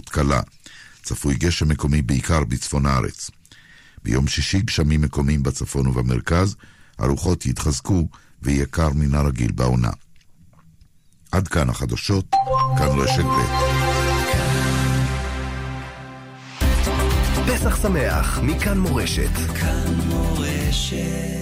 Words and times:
התערלות 0.00 0.08
קלה. 0.08 0.40
צפוי 1.02 1.34
גשם 1.34 1.68
מקומי 1.68 2.02
בעיקר 2.02 2.44
בצפון 2.44 2.86
הארץ. 2.86 3.30
ביום 4.04 4.28
שישי 4.28 4.60
גשמים 4.60 5.00
מקומיים 5.00 5.42
בצפון 5.42 5.86
ובמרכז, 5.86 6.56
הרוחות 6.98 7.46
יתחזקו 7.46 8.08
ויהיה 8.42 8.66
קר 8.66 8.90
מן 8.94 9.14
הרגיל 9.14 9.52
בעונה. 9.52 9.90
עד 11.32 11.48
כאן 11.48 11.70
החדשות, 11.70 12.30
כאן 12.78 12.88
רשת 12.88 13.24
ב'. 13.24 13.40
פסח 17.46 17.82
שמח, 17.82 18.38
מכאן 18.42 18.78
מורשת. 18.78 19.34
כאן 19.60 19.94
מורשת. 20.06 21.39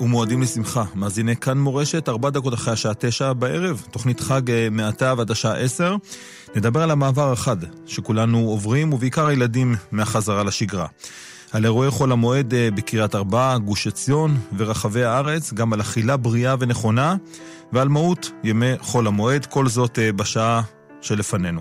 ומועדים 0.00 0.42
לשמחה. 0.42 0.84
מאזיני 0.94 1.36
כאן 1.36 1.58
מורשת, 1.58 2.08
ארבע 2.08 2.30
דקות 2.30 2.54
אחרי 2.54 2.72
השעה 2.72 2.92
תשע 2.98 3.32
בערב, 3.32 3.86
תוכנית 3.90 4.20
חג 4.20 4.50
אה, 4.50 4.68
מעתה 4.70 5.14
ועד 5.18 5.30
השעה 5.30 5.58
עשר. 5.58 5.96
נדבר 6.56 6.82
על 6.82 6.90
המעבר 6.90 7.32
החד 7.32 7.56
שכולנו 7.86 8.38
עוברים, 8.38 8.92
ובעיקר 8.92 9.26
הילדים 9.26 9.74
מהחזרה 9.92 10.44
לשגרה. 10.44 10.86
על 11.52 11.64
אירועי 11.64 11.90
חול 11.90 12.12
המועד 12.12 12.54
אה, 12.54 12.68
בקריית 12.74 13.14
ארבע, 13.14 13.58
גוש 13.58 13.86
עציון 13.86 14.36
ורחבי 14.56 15.04
הארץ, 15.04 15.52
גם 15.52 15.72
על 15.72 15.80
אכילה 15.80 16.16
בריאה 16.16 16.54
ונכונה, 16.58 17.16
ועל 17.72 17.88
מהות 17.88 18.30
ימי 18.44 18.72
חול 18.80 19.06
המועד, 19.06 19.46
כל 19.46 19.68
זאת 19.68 19.98
בשעה 20.16 20.62
שלפנינו. 21.00 21.60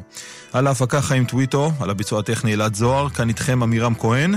על 0.54 0.68
ההפקה 0.68 1.02
חיים 1.02 1.26
טוויטו, 1.26 1.72
על 1.80 1.90
הביצוע 1.90 2.20
הטכני 2.20 2.54
אלעד 2.54 2.76
זוהר, 2.76 3.10
כאן 3.10 3.30
איתכם 3.30 3.64
עמירם 3.64 3.96
כהן. 3.96 4.36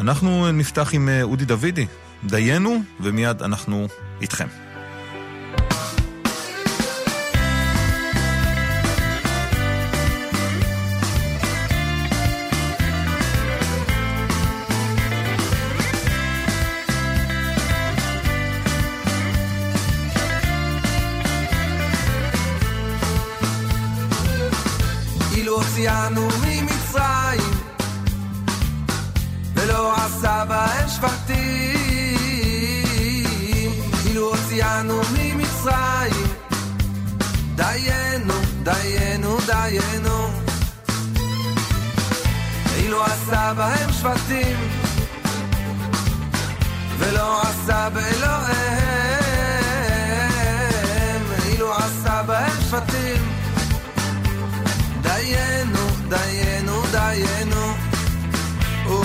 אנחנו 0.00 0.52
נפתח 0.52 0.90
עם 0.92 1.08
אודי 1.22 1.44
דוידי, 1.44 1.86
דיינו, 2.24 2.82
ומיד 3.00 3.42
אנחנו 3.42 3.88
איתכם. 4.20 4.46
הוציאנו 25.82 26.51
דיינו, 38.62 39.36
דיינו, 39.46 39.46
דיינו 39.46 40.30
אילו 42.76 43.04
עשה 43.04 43.52
בהם 43.56 43.92
שבטים 43.92 44.56
ולא 46.98 47.42
עשה 47.42 47.88
באלוהיהם 47.90 48.42
אילו 51.46 51.74
עשה 51.74 52.22
בהם 52.22 52.60
שבטים 52.70 53.32
דיינו, 55.02 55.86
דיינו, 56.08 56.82
דיינו. 56.90 57.74
או 58.86 59.02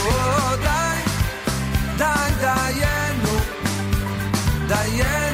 די, 0.61 1.01
די, 1.97 2.05
דיינו 2.41 2.41
דיינו, 2.41 3.39
דיינו, 4.67 5.26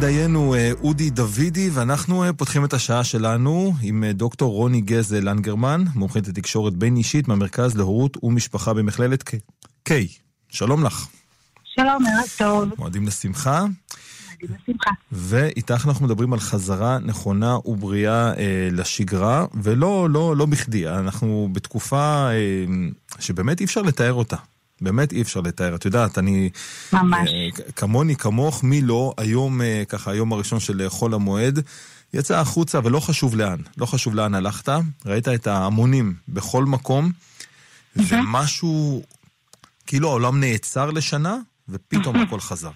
דיינו, 0.00 0.52
דיינו, 0.52 0.52
דיינו 0.52 0.52
די 0.52 0.54
דיינו, 0.54 0.54
אה, 0.54 0.72
אודי 0.88 1.10
דוידי, 1.10 1.70
ואנחנו 1.70 2.24
אה, 2.24 2.32
פותחים 2.32 2.64
את 2.64 2.72
השעה 2.72 3.04
שלנו 3.04 3.74
עם 3.82 4.04
אה, 4.04 4.12
דוקטור 4.12 4.52
רוני 4.52 4.80
גזל 4.80 5.28
לנגרמן, 5.28 5.84
מומחית 5.94 6.28
לתקשורת 6.28 6.74
בין 6.74 6.96
אישית 6.96 7.28
מהמרכז 7.28 7.76
להורות 7.76 8.16
ומשפחה 8.22 8.74
במכללת 8.74 9.24
קיי. 9.84 10.08
שלום 10.48 10.84
לך. 10.84 11.06
שלום, 11.64 12.06
ערב 12.06 12.28
טוב. 12.38 12.68
מועדים 12.78 13.06
לשמחה. 13.06 13.60
מועדים 13.60 14.56
לשמחה. 14.62 14.90
ואיתך 15.12 15.86
אנחנו 15.86 16.04
מדברים 16.06 16.32
על 16.32 16.40
חזרה 16.40 16.98
נכונה 16.98 17.56
ובריאה 17.64 18.34
אה, 18.34 18.68
לשגרה, 18.72 19.46
ולא 19.62 20.08
לא, 20.10 20.36
לא 20.36 20.46
בכדי, 20.46 20.88
אנחנו 20.88 21.48
בתקופה 21.52 22.28
אה, 22.30 22.64
שבאמת 23.18 23.60
אי 23.60 23.64
אפשר 23.64 23.82
לתאר 23.82 24.12
אותה. 24.12 24.36
באמת 24.80 25.12
אי 25.12 25.22
אפשר 25.22 25.40
לתאר. 25.40 25.74
את 25.74 25.84
יודעת, 25.84 26.18
אני... 26.18 26.50
ממש. 26.92 27.28
אה, 27.28 27.72
כמוני, 27.76 28.16
כמוך, 28.16 28.64
מי 28.64 28.80
לא, 28.82 29.14
היום, 29.18 29.62
אה, 29.62 29.82
ככה, 29.88 30.10
היום 30.10 30.32
הראשון 30.32 30.60
של 30.60 30.88
חול 30.88 31.14
המועד, 31.14 31.58
יצא 32.14 32.38
החוצה, 32.38 32.80
ולא 32.84 33.00
חשוב 33.00 33.36
לאן. 33.36 33.58
לא 33.78 33.86
חשוב 33.86 34.14
לאן 34.14 34.34
הלכת, 34.34 34.68
ראית 35.06 35.28
את 35.28 35.46
ההמונים 35.46 36.14
בכל 36.28 36.64
מקום, 36.64 37.12
ומשהו, 37.96 39.02
כאילו 39.86 40.08
העולם 40.08 40.40
נעצר 40.40 40.90
לשנה, 40.90 41.36
ופתאום 41.68 42.16
הכל 42.16 42.40
חזר. 42.40 42.70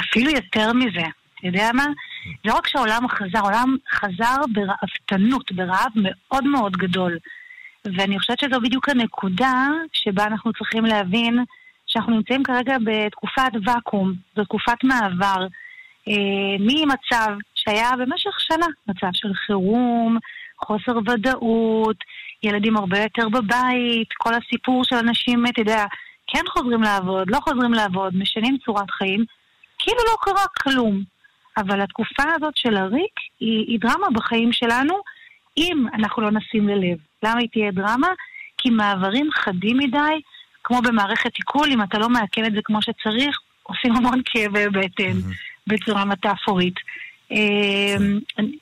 אפילו 0.00 0.30
יותר 0.30 0.72
מזה. 0.72 1.06
אתה 1.38 1.46
יודע 1.46 1.70
מה? 1.74 1.86
לא 2.44 2.54
רק 2.54 2.66
שהעולם 2.66 3.08
חזר, 3.08 3.38
העולם 3.38 3.76
חזר 3.94 4.36
ברעבתנות, 4.52 5.52
ברעב 5.52 5.92
מאוד 5.94 6.44
מאוד 6.44 6.76
גדול. 6.76 7.18
ואני 7.84 8.18
חושבת 8.18 8.38
שזו 8.38 8.60
בדיוק 8.60 8.88
הנקודה 8.88 9.68
שבה 9.92 10.24
אנחנו 10.24 10.52
צריכים 10.52 10.84
להבין 10.84 11.44
שאנחנו 11.86 12.12
נמצאים 12.12 12.42
כרגע 12.42 12.76
בתקופת 12.84 13.52
ואקום, 13.64 14.12
זו 14.36 14.44
תקופת 14.44 14.84
מעבר. 14.84 15.46
אה, 16.08 16.56
ממצב 16.60 17.34
שהיה 17.54 17.90
במשך 17.98 18.40
שנה, 18.40 18.66
מצב 18.88 19.08
של 19.12 19.34
חירום, 19.34 20.18
חוסר 20.64 20.96
ודאות, 20.96 21.96
ילדים 22.42 22.76
הרבה 22.76 22.98
יותר 22.98 23.28
בבית, 23.28 24.08
כל 24.18 24.34
הסיפור 24.34 24.84
של 24.84 24.96
אנשים, 24.96 25.46
אתה 25.46 25.60
יודע, 25.60 25.84
כן 26.26 26.42
חוזרים 26.48 26.82
לעבוד, 26.82 27.30
לא 27.30 27.38
חוזרים 27.40 27.72
לעבוד, 27.72 28.16
משנים 28.16 28.56
צורת 28.64 28.90
חיים, 28.90 29.24
כאילו 29.78 29.98
לא 29.98 30.16
קרה 30.20 30.44
כלום. 30.62 31.02
אבל 31.56 31.80
התקופה 31.80 32.22
הזאת 32.36 32.56
של 32.56 32.76
הריק 32.76 33.20
היא, 33.40 33.64
היא 33.68 33.80
דרמה 33.80 34.06
בחיים 34.14 34.52
שלנו, 34.52 34.94
אם 35.56 35.86
אנחנו 35.94 36.22
לא 36.22 36.30
נשים 36.30 36.68
ללב. 36.68 36.98
למה 37.22 37.40
היא 37.40 37.48
תהיה 37.52 37.70
דרמה? 37.70 38.08
כי 38.58 38.70
מעברים 38.70 39.28
חדים 39.34 39.78
מדי, 39.78 40.20
כמו 40.64 40.82
במערכת 40.82 41.36
עיכול, 41.36 41.68
אם 41.70 41.82
אתה 41.82 41.98
לא 41.98 42.08
מעכל 42.08 42.44
את 42.46 42.52
זה 42.52 42.60
כמו 42.64 42.82
שצריך, 42.82 43.38
עושים 43.62 43.96
המון 43.96 44.20
כאבי 44.24 44.68
בטן 44.68 45.18
בצורה 45.66 46.04
מטאפורית. 46.04 46.74
אמ, 47.30 48.18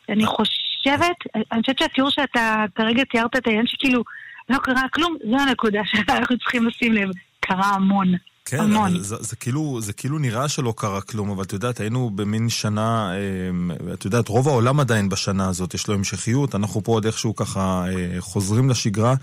אני 0.08 0.26
חושבת, 0.26 1.16
אני 1.52 1.60
חושבת 1.62 1.78
שהתיאור 1.78 2.10
שאתה 2.10 2.64
כרגע 2.74 3.04
תיארת 3.04 3.36
את 3.36 3.46
העניין 3.46 3.66
שכאילו 3.66 4.02
לא 4.50 4.58
קרה 4.58 4.88
כלום, 4.94 5.16
זו 5.30 5.36
הנקודה 5.36 5.80
שאנחנו 5.84 6.38
צריכים 6.38 6.66
לשים 6.66 6.92
לב. 6.92 7.10
קרה 7.40 7.66
המון. 7.74 8.14
כן, 8.44 8.60
המון. 8.60 9.02
זה, 9.02 9.16
זה, 9.20 9.36
כאילו, 9.36 9.80
זה 9.80 9.92
כאילו 9.92 10.18
נראה 10.18 10.48
שלא 10.48 10.74
קרה 10.76 11.00
כלום, 11.00 11.30
אבל 11.30 11.42
את 11.42 11.52
יודעת, 11.52 11.80
היינו 11.80 12.10
במין 12.10 12.48
שנה, 12.48 13.12
אה, 13.14 13.94
את 13.94 14.04
יודעת, 14.04 14.28
רוב 14.28 14.48
העולם 14.48 14.80
עדיין 14.80 15.08
בשנה 15.08 15.48
הזאת, 15.48 15.74
יש 15.74 15.88
לו 15.88 15.94
המשכיות, 15.94 16.54
אנחנו 16.54 16.82
פה 16.84 16.92
עוד 16.92 17.06
איכשהו 17.06 17.36
ככה 17.36 17.84
אה, 17.88 18.20
חוזרים 18.20 18.70
לשגרה, 18.70 19.14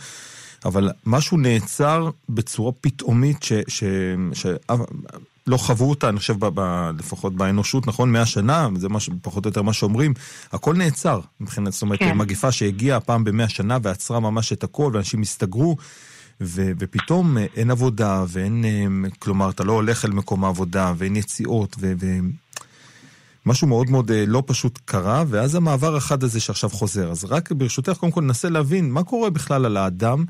אבל 0.66 0.89
משהו 1.06 1.38
נעצר 1.38 2.10
בצורה 2.30 2.71
פתאומית 2.81 3.44
ש... 3.44 3.54
ש, 3.68 3.83
ש 4.33 4.45
לא 5.48 5.57
חוו 5.57 5.89
אותה, 5.89 6.10
אני 6.10 6.19
חושב, 6.19 6.45
ב, 6.45 6.50
ב, 6.54 6.89
לפחות 7.00 7.36
באנושות, 7.36 7.88
נכון? 7.88 8.12
מאה 8.12 8.25
שנה, 8.25 8.68
זה 8.75 8.89
מש, 8.89 9.10
פחות 9.21 9.45
או 9.45 9.50
יותר 9.50 9.62
מה 9.62 9.74
שאומרים, 9.74 10.13
הכל 10.51 10.75
נעצר 10.75 11.19
מבחינת, 11.39 11.74
זאת 11.74 11.81
אומרת, 11.81 12.00
כן. 12.00 12.18
מגיפה 12.18 12.51
שהגיעה 12.51 13.00
פעם 13.00 13.24
במאה 13.24 13.50
שנה 13.50 13.77
ועצרה 13.81 14.19
ממש 14.19 14.54
את 14.54 14.63
הכל, 14.63 14.92
ואנשים 14.94 15.21
הסתגרו. 15.21 15.77
ו- 16.42 16.72
ופתאום 16.80 17.38
אה, 17.38 17.46
אין 17.56 17.72
עבודה, 17.72 18.24
ואין, 18.28 18.66
אה, 18.66 19.10
כלומר, 19.20 19.50
אתה 19.50 19.64
לא 19.64 19.74
הולך 19.74 20.06
אל 20.06 20.12
מקום 20.12 20.46
העבודה, 20.46 20.94
ואין 20.98 21.16
יציאות, 21.16 21.76
ו... 21.80 21.94
ו- 22.00 22.20
משהו 23.46 23.68
מאוד 23.68 23.90
מאוד 23.90 24.12
אה, 24.12 24.24
לא 24.28 24.44
פשוט 24.46 24.80
קרה, 24.86 25.24
ואז 25.28 25.56
המעבר 25.56 25.96
החד 25.96 26.24
הזה 26.24 26.40
שעכשיו 26.40 26.70
חוזר. 26.70 27.12
אז 27.12 27.26
רק 27.26 27.52
ברשותך, 27.52 27.94
קודם 27.98 28.12
כל 28.12 28.22
ננסה 28.22 28.50
להבין 28.50 28.92
מה 28.92 29.04
קורה 29.04 29.30
בכלל 29.30 29.66
על 29.66 29.78
האדם, 29.78 30.26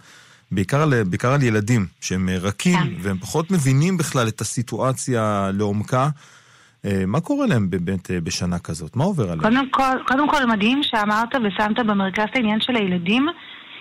בעיקר 0.51 0.81
על, 0.81 1.03
בעיקר 1.03 1.33
על 1.33 1.43
ילדים, 1.43 1.85
שהם 2.01 2.29
רכים, 2.29 2.79
כן. 2.79 2.87
והם 3.01 3.17
פחות 3.17 3.51
מבינים 3.51 3.97
בכלל 3.97 4.27
את 4.27 4.41
הסיטואציה 4.41 5.51
לעומקה. 5.53 6.09
מה 7.07 7.19
קורה 7.21 7.47
להם 7.47 7.69
באמת 7.69 8.11
בשנה 8.11 8.59
כזאת? 8.59 8.95
מה 8.95 9.03
עובר 9.03 9.23
עליהם? 9.23 9.41
קודם 9.41 9.69
כל, 9.71 9.97
קודם 10.07 10.29
כל 10.29 10.45
מדהים 10.45 10.81
שאמרת 10.83 11.29
ושמת 11.35 11.79
במרכז 11.87 12.25
העניין 12.33 12.61
של 12.61 12.75
הילדים. 12.75 13.27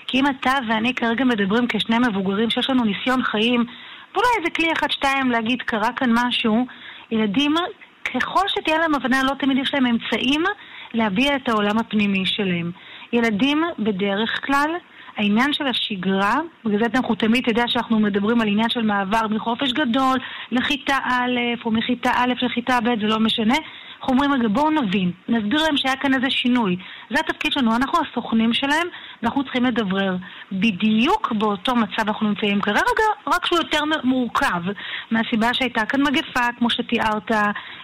כי 0.08 0.20
אם 0.20 0.26
אתה 0.26 0.52
ואני 0.68 0.94
כרגע 0.94 1.24
מדברים 1.24 1.66
כשני 1.68 1.96
מבוגרים 1.98 2.50
שיש 2.50 2.70
לנו 2.70 2.84
ניסיון 2.84 3.22
חיים, 3.22 3.64
ואולי 4.14 4.28
איזה 4.38 4.50
כלי 4.50 4.72
אחד, 4.72 4.90
שתיים 4.90 5.30
להגיד 5.30 5.62
קרה 5.62 5.92
כאן 5.92 6.10
משהו, 6.12 6.66
ילדים, 7.10 7.54
ככל 8.14 8.48
שתהיה 8.48 8.78
להם 8.78 8.94
הבנה, 8.94 9.22
לא 9.22 9.34
תמיד 9.38 9.58
יש 9.58 9.74
להם 9.74 9.86
אמצעים 9.86 10.42
להביע 10.94 11.36
את 11.36 11.48
העולם 11.48 11.78
הפנימי 11.78 12.26
שלהם. 12.26 12.70
ילדים 13.12 13.62
בדרך 13.78 14.46
כלל, 14.46 14.70
העניין 15.18 15.52
של 15.52 15.66
השגרה, 15.66 16.36
בגלל 16.64 16.78
זה 16.78 16.98
אנחנו 16.98 17.14
תמיד, 17.14 17.42
אתה 17.42 17.50
יודע 17.50 17.64
שאנחנו 17.68 17.98
מדברים 18.00 18.40
על 18.40 18.48
עניין 18.48 18.68
של 18.68 18.82
מעבר 18.82 19.28
מחופש 19.30 19.72
גדול 19.72 20.18
לכיתה 20.52 20.96
א' 21.04 21.64
או 21.64 21.70
מכיתה 21.70 22.10
א' 22.16 22.32
לכיתה 22.42 22.78
ב', 22.80 23.00
זה 23.00 23.06
לא 23.06 23.20
משנה. 23.20 23.54
אנחנו 24.00 24.12
אומרים, 24.12 24.32
רגע, 24.32 24.48
בואו 24.48 24.70
נבין, 24.70 25.12
נסביר 25.28 25.62
להם 25.62 25.76
שהיה 25.76 25.96
כאן 25.96 26.14
איזה 26.14 26.30
שינוי. 26.30 26.76
זה 27.10 27.20
התפקיד 27.20 27.52
שלנו, 27.52 27.76
אנחנו 27.76 27.98
הסוכנים 27.98 28.52
שלהם, 28.52 28.86
ואנחנו 29.22 29.42
צריכים 29.42 29.64
לדברר. 29.64 30.16
בדיוק 30.52 31.32
באותו 31.32 31.76
מצב 31.76 32.08
אנחנו 32.08 32.28
נמצאים 32.28 32.60
כרגע, 32.60 33.04
רק 33.26 33.46
שהוא 33.46 33.58
יותר 33.58 33.80
מורכב, 34.04 34.62
מהסיבה 35.10 35.54
שהייתה 35.54 35.86
כאן 35.86 36.00
מגפה, 36.02 36.46
כמו 36.58 36.70
שתיארת, 36.70 37.30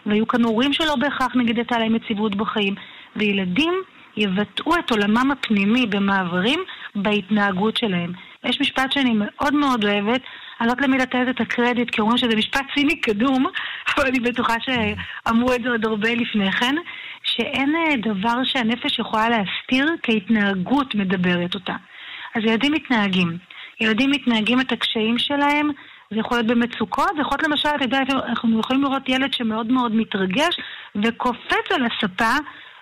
והיו 0.06 0.28
כאן 0.28 0.44
הורים 0.44 0.72
שלא 0.72 0.96
בהכרח 0.96 1.36
נגיד 1.36 1.56
הייתה 1.56 1.78
להם 1.78 1.94
יציבות 1.94 2.34
בחיים. 2.34 2.74
וילדים 3.16 3.74
יבטאו 4.16 4.78
את 4.78 4.90
עולמם 4.90 5.30
הפנימי 5.30 5.86
במעברים 5.86 6.60
בהתנהגות 6.94 7.76
שלהם. 7.76 8.12
יש 8.44 8.60
משפט 8.60 8.92
שאני 8.92 9.12
מאוד 9.14 9.54
מאוד 9.54 9.84
אוהבת, 9.84 10.20
אני 10.60 10.66
לא 10.66 10.72
יודעת 10.72 10.88
למי 10.88 10.98
לתת 10.98 11.26
את 11.30 11.40
הקרדיט, 11.40 11.90
כי 11.90 12.00
אומרים 12.00 12.18
שזה 12.18 12.36
משפט 12.36 12.64
ציני 12.74 13.00
קדום, 13.00 13.46
אבל 13.96 14.06
אני 14.06 14.20
בטוחה 14.20 14.54
שאמרו 14.60 15.54
את 15.54 15.62
זה 15.62 15.70
עוד 15.70 15.84
הרבה 15.84 16.14
לפני 16.14 16.52
כן, 16.52 16.74
שאין 17.22 17.74
אה, 17.76 17.96
דבר 17.96 18.44
שהנפש 18.44 18.98
יכולה 18.98 19.28
להסתיר 19.28 19.88
כהתנהגות 20.02 20.94
מדברת 20.94 21.54
אותה. 21.54 21.74
אז 22.34 22.44
ילדים 22.44 22.72
מתנהגים. 22.72 23.38
ילדים 23.80 24.10
מתנהגים 24.10 24.60
את 24.60 24.72
הקשיים 24.72 25.18
שלהם, 25.18 25.70
זה 26.10 26.20
יכול 26.20 26.36
להיות 26.38 26.46
במצוקות, 26.46 27.10
זה 27.14 27.20
יכול 27.20 27.38
להיות 27.40 27.50
למשל, 27.50 27.68
אתה 27.76 27.84
יודע, 27.84 27.98
אנחנו 28.28 28.60
יכולים 28.60 28.82
לראות 28.82 29.08
ילד 29.08 29.34
שמאוד 29.34 29.72
מאוד 29.72 29.94
מתרגש 29.94 30.56
וקופץ 31.02 31.66
על 31.70 31.86
הספה, 31.86 32.34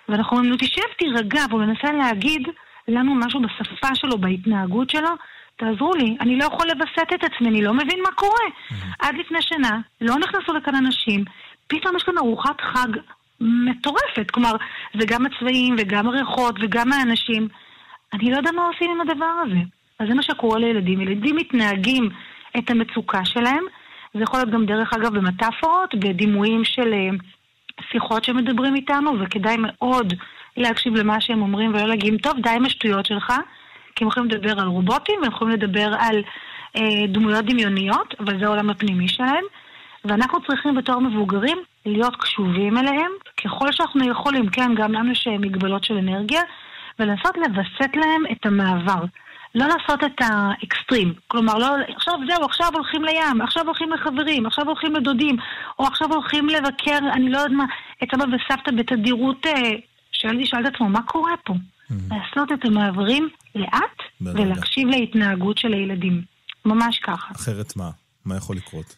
ואנחנו 0.09 0.37
אומרים 0.37 0.51
לו, 0.51 0.57
תשב, 0.57 0.81
תירגע, 0.97 1.41
והוא 1.49 1.61
מנסה 1.61 1.91
להגיד 1.91 2.47
לנו 2.87 3.15
משהו 3.15 3.41
בשפה 3.41 3.95
שלו, 3.95 4.17
בהתנהגות 4.17 4.89
שלו, 4.89 5.09
תעזרו 5.55 5.91
לי, 5.93 6.17
אני 6.19 6.37
לא 6.37 6.45
יכול 6.45 6.67
לווסת 6.67 7.13
את 7.13 7.23
עצמי, 7.23 7.49
אני 7.49 7.61
לא 7.61 7.73
מבין 7.73 7.99
מה 8.03 8.11
קורה. 8.15 8.47
Mm-hmm. 8.47 8.95
עד 8.99 9.15
לפני 9.15 9.41
שנה 9.41 9.79
לא 10.01 10.15
נכנסו 10.15 10.53
לכאן 10.53 10.75
אנשים, 10.75 11.25
פתאום 11.67 11.95
יש 11.95 12.03
כאן 12.03 12.17
ארוחת 12.17 12.61
חג 12.61 12.87
מטורפת. 13.41 14.31
כלומר, 14.31 14.51
זה 14.99 15.05
גם 15.07 15.25
הצבעים 15.25 15.75
וגם 15.77 16.07
הריחות 16.07 16.55
וגם 16.61 16.93
האנשים. 16.93 17.47
אני 18.13 18.31
לא 18.31 18.37
יודע 18.37 18.51
מה 18.51 18.65
עושים 18.65 18.91
עם 18.91 19.01
הדבר 19.01 19.33
הזה. 19.45 19.59
אז 19.99 20.07
זה 20.07 20.15
מה 20.15 20.23
שקורה 20.23 20.59
לילדים. 20.59 21.01
ילדים 21.01 21.35
מתנהגים 21.35 22.09
את 22.57 22.69
המצוקה 22.69 23.25
שלהם. 23.25 23.63
זה 24.13 24.23
יכול 24.23 24.39
להיות 24.39 24.49
גם 24.49 24.65
דרך 24.65 24.93
אגב 24.93 25.17
במטאפורות, 25.17 25.95
בדימויים 25.95 26.63
של 26.63 26.93
אה, 26.93 27.09
שיחות 27.91 28.23
שמדברים 28.23 28.75
איתנו, 28.75 29.11
וכדאי 29.19 29.55
מאוד 29.59 30.13
להקשיב 30.57 30.95
למה 30.95 31.21
שהם 31.21 31.41
אומרים 31.41 31.73
ולא 31.73 31.87
להגיד, 31.87 32.13
טוב, 32.21 32.33
די 32.43 32.49
עם 32.49 32.65
השטויות 32.65 33.05
שלך. 33.05 33.33
כי 33.95 34.03
הם 34.03 34.07
יכולים 34.07 34.29
לדבר 34.29 34.59
על 34.59 34.67
רובוטים, 34.67 35.19
והם 35.21 35.31
יכולים 35.31 35.53
לדבר 35.53 35.91
על 35.99 36.23
אה, 36.77 37.07
דמויות 37.07 37.45
דמיוניות, 37.45 38.15
אבל 38.19 38.39
זה 38.39 38.45
העולם 38.45 38.69
הפנימי 38.69 39.07
שלהם. 39.07 39.43
ואנחנו 40.05 40.39
צריכים 40.47 40.75
בתור 40.75 40.99
מבוגרים 41.01 41.57
להיות 41.85 42.15
קשובים 42.15 42.77
אליהם, 42.77 43.11
ככל 43.43 43.71
שאנחנו 43.71 44.09
יכולים, 44.11 44.49
כן, 44.49 44.75
גם 44.75 44.93
לנו 44.93 45.11
יש 45.11 45.27
מגבלות 45.27 45.83
של 45.83 45.97
אנרגיה, 45.97 46.41
ולנסות 46.99 47.37
לווסת 47.37 47.95
להם 47.95 48.23
את 48.31 48.45
המעבר. 48.45 49.03
לא 49.55 49.65
לעשות 49.65 50.03
את 50.03 50.21
האקסטרים. 50.21 51.13
כלומר, 51.27 51.57
לא, 51.57 51.67
עכשיו 51.95 52.13
זהו, 52.29 52.45
עכשיו 52.45 52.67
הולכים 52.73 53.03
לים, 53.03 53.41
עכשיו 53.41 53.65
הולכים 53.65 53.91
לחברים, 53.91 54.45
עכשיו 54.45 54.65
הולכים 54.65 54.95
לדודים, 54.95 55.37
או 55.79 55.85
עכשיו 55.85 56.13
הולכים 56.13 56.49
לבקר, 56.49 56.97
אני 57.13 57.29
לא 57.29 57.37
יודעת 57.37 57.51
מה, 57.51 57.65
את 58.03 58.07
סבא 58.15 58.23
וסבתא 58.23 58.71
בתדירות, 58.71 59.45
אה, 59.45 59.71
שואל 60.23 60.35
לי, 60.35 60.45
שאל 60.45 60.67
את 60.67 60.73
עצמו, 60.75 60.89
מה 60.89 61.01
קורה 61.01 61.31
פה? 61.45 61.53
Mm-hmm. 61.53 61.93
לעשות 62.15 62.51
את 62.51 62.65
המעברים 62.65 63.29
לאט 63.55 63.97
ולהקשיב 64.21 64.87
להתנהגות 64.87 65.57
של 65.57 65.73
הילדים. 65.73 66.21
ממש 66.65 66.99
ככה. 66.99 67.33
אחרת 67.35 67.77
מה? 67.77 67.89
מה 68.25 68.37
יכול 68.37 68.55
לקרות? 68.55 68.95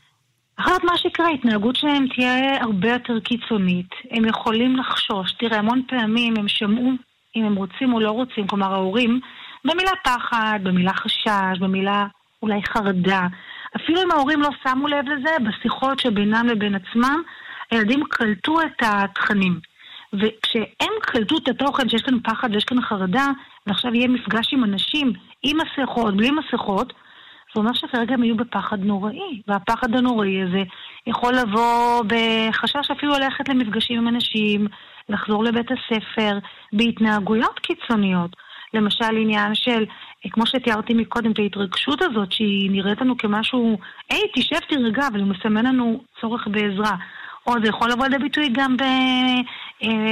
אחרת 0.59 0.83
מה 0.83 0.97
שיקרה, 0.97 1.27
ההתנהגות 1.27 1.75
שלהם 1.75 2.07
תהיה 2.15 2.61
הרבה 2.61 2.91
יותר 2.91 3.19
קיצונית. 3.19 3.89
הם 4.11 4.25
יכולים 4.25 4.75
לחשוש. 4.75 5.31
תראה, 5.31 5.59
המון 5.59 5.81
פעמים 5.87 6.33
הם 6.37 6.47
שמעו, 6.47 6.91
אם 7.35 7.45
הם 7.45 7.55
רוצים 7.55 7.93
או 7.93 7.99
לא 7.99 8.11
רוצים, 8.11 8.47
כלומר 8.47 8.73
ההורים, 8.73 9.19
במילה 9.65 9.91
פחד, 10.03 10.59
במילה 10.63 10.93
חשש, 10.93 11.59
במילה 11.59 12.05
אולי 12.43 12.61
חרדה. 12.63 13.27
אפילו 13.75 14.03
אם 14.03 14.11
ההורים 14.11 14.41
לא 14.41 14.49
שמו 14.63 14.87
לב 14.87 15.05
לזה, 15.09 15.29
בשיחות 15.47 15.99
שבינם 15.99 16.47
לבין 16.47 16.75
עצמם, 16.75 17.21
הילדים 17.71 18.03
קלטו 18.09 18.61
את 18.61 18.81
התכנים. 18.81 19.59
קלטו 21.01 21.37
את 21.37 21.47
התוכן 21.47 21.89
שיש 21.89 22.01
כאן 22.01 22.19
פחד 22.23 22.49
ויש 22.53 22.63
כאן 22.63 22.81
חרדה, 22.81 23.27
ועכשיו 23.67 23.95
יהיה 23.95 24.07
מפגש 24.07 24.53
עם 24.53 24.63
אנשים, 24.63 25.13
עם 25.43 25.57
מסכות, 25.57 26.17
בלי 26.17 26.31
מסכות, 26.31 26.93
זה 27.55 27.59
אומר 27.59 27.73
שכרגע 27.73 28.13
הם 28.13 28.23
יהיו 28.23 28.35
בפחד 28.35 28.79
נוראי. 28.79 29.41
והפחד 29.47 29.95
הנוראי 29.95 30.41
הזה 30.41 30.63
יכול 31.07 31.33
לבוא 31.35 32.03
בחשש 32.07 32.91
אפילו 32.91 33.13
ללכת 33.13 33.49
למפגשים 33.49 33.97
עם 33.97 34.07
אנשים, 34.07 34.67
לחזור 35.09 35.43
לבית 35.43 35.67
הספר, 35.71 36.39
בהתנהגויות 36.73 37.59
קיצוניות. 37.59 38.35
למשל 38.73 39.17
עניין 39.21 39.55
של, 39.55 39.85
כמו 40.31 40.45
שתיארתי 40.45 40.93
מקודם, 40.93 41.31
את 41.31 41.39
ההתרגשות 41.39 42.01
הזאת 42.01 42.31
שהיא 42.31 42.71
נראית 42.71 43.01
לנו 43.01 43.17
כמשהו, 43.17 43.77
היי, 44.09 44.21
תשב, 44.35 44.59
תירגע, 44.69 45.07
אבל 45.07 45.19
הוא 45.19 45.27
מסמן 45.27 45.65
לנו 45.65 46.03
צורך 46.21 46.47
בעזרה. 46.47 46.95
או 47.47 47.53
זה 47.63 47.69
יכול 47.69 47.91
לבוא 47.91 48.07
לידי 48.07 48.23
ביטוי 48.23 48.49
גם 48.51 48.75
אה, 48.81 49.41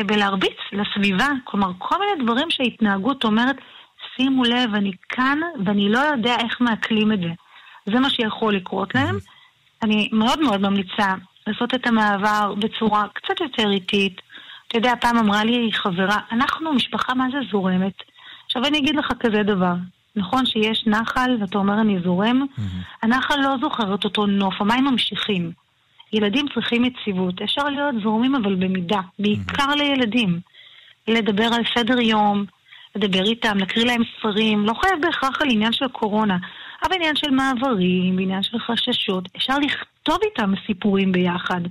בלהרביץ 0.05 0.57
לסביבה. 0.71 1.27
כלומר, 1.43 1.71
כל 1.77 1.95
מיני 1.99 2.23
דברים 2.23 2.49
שההתנהגות 2.49 3.23
אומרת, 3.23 3.55
שימו 4.15 4.43
לב, 4.43 4.75
אני 4.75 4.91
כאן 5.09 5.39
ואני 5.65 5.89
לא 5.89 5.99
יודע 5.99 6.35
איך 6.39 6.61
מעכלים 6.61 7.11
את 7.11 7.19
זה. 7.19 7.29
זה 7.85 7.99
מה 7.99 8.09
שיכול 8.09 8.55
לקרות 8.55 8.95
להם. 8.95 9.17
אני 9.83 10.09
מאוד 10.11 10.39
מאוד 10.39 10.61
ממליצה 10.61 11.13
לעשות 11.47 11.73
את 11.73 11.87
המעבר 11.87 12.53
בצורה 12.59 13.07
קצת 13.13 13.41
יותר 13.41 13.71
איטית. 13.71 14.21
אתה 14.67 14.77
יודע, 14.77 14.93
פעם 15.01 15.17
אמרה 15.17 15.43
לי 15.43 15.69
חברה, 15.73 16.17
אנחנו 16.31 16.73
משפחה 16.73 17.13
מה 17.13 17.25
זה 17.31 17.37
זורמת. 17.51 17.93
עכשיו 18.45 18.65
אני 18.65 18.77
אגיד 18.77 18.95
לך 18.95 19.11
כזה 19.19 19.43
דבר, 19.43 19.73
נכון 20.15 20.45
שיש 20.45 20.87
נחל 20.87 21.37
ואתה 21.41 21.57
אומר 21.57 21.81
אני 21.81 21.99
זורם. 22.03 22.45
הנחל 23.01 23.35
לא 23.43 23.55
זוכר 23.61 23.95
את 23.95 24.03
אותו 24.03 24.25
נוף, 24.25 24.61
המים 24.61 24.85
ממשיכים. 24.85 25.51
ילדים 26.13 26.45
צריכים 26.53 26.85
יציבות. 26.85 27.41
אפשר 27.41 27.63
להיות 27.63 27.95
זורמים 28.03 28.35
אבל 28.35 28.55
במידה, 28.55 28.99
בעיקר 29.19 29.69
mm-hmm. 29.69 29.75
לילדים. 29.75 30.39
לדבר 31.07 31.47
על 31.53 31.63
סדר 31.75 31.99
יום, 31.99 32.45
לדבר 32.95 33.23
איתם, 33.23 33.57
להקריא 33.57 33.85
להם 33.85 34.01
ספרים, 34.17 34.65
לא 34.65 34.73
חייב 34.73 35.01
בהכרח 35.01 35.41
על 35.41 35.47
עניין 35.51 35.73
של 35.73 35.87
קורונה, 35.87 36.37
אבל 36.83 36.95
עניין 36.95 37.15
של 37.15 37.31
מעברים, 37.31 38.19
עניין 38.19 38.43
של 38.43 38.59
חששות. 38.59 39.29
אפשר 39.35 39.53
לכתוב 39.59 40.17
איתם 40.23 40.53
סיפורים 40.65 41.11
ביחד, 41.11 41.61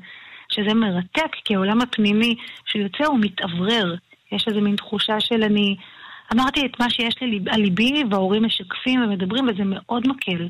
שזה 0.48 0.74
מרתק, 0.74 1.36
כי 1.44 1.54
העולם 1.54 1.80
הפנימי 1.80 2.34
שיוצא 2.66 3.04
הוא 3.04 3.18
מתאוורר. 3.20 3.94
יש 4.32 4.48
איזה 4.48 4.60
מין 4.60 4.76
תחושה 4.76 5.20
של 5.20 5.42
אני... 5.42 5.76
אמרתי 6.34 6.66
את 6.66 6.80
מה 6.80 6.90
שיש 6.90 7.14
לי 7.20 7.40
על 7.50 7.60
ליבי, 7.60 8.04
וההורים 8.10 8.44
משקפים 8.44 9.02
ומדברים, 9.02 9.48
וזה 9.48 9.62
מאוד 9.64 10.08
מקל. 10.08 10.48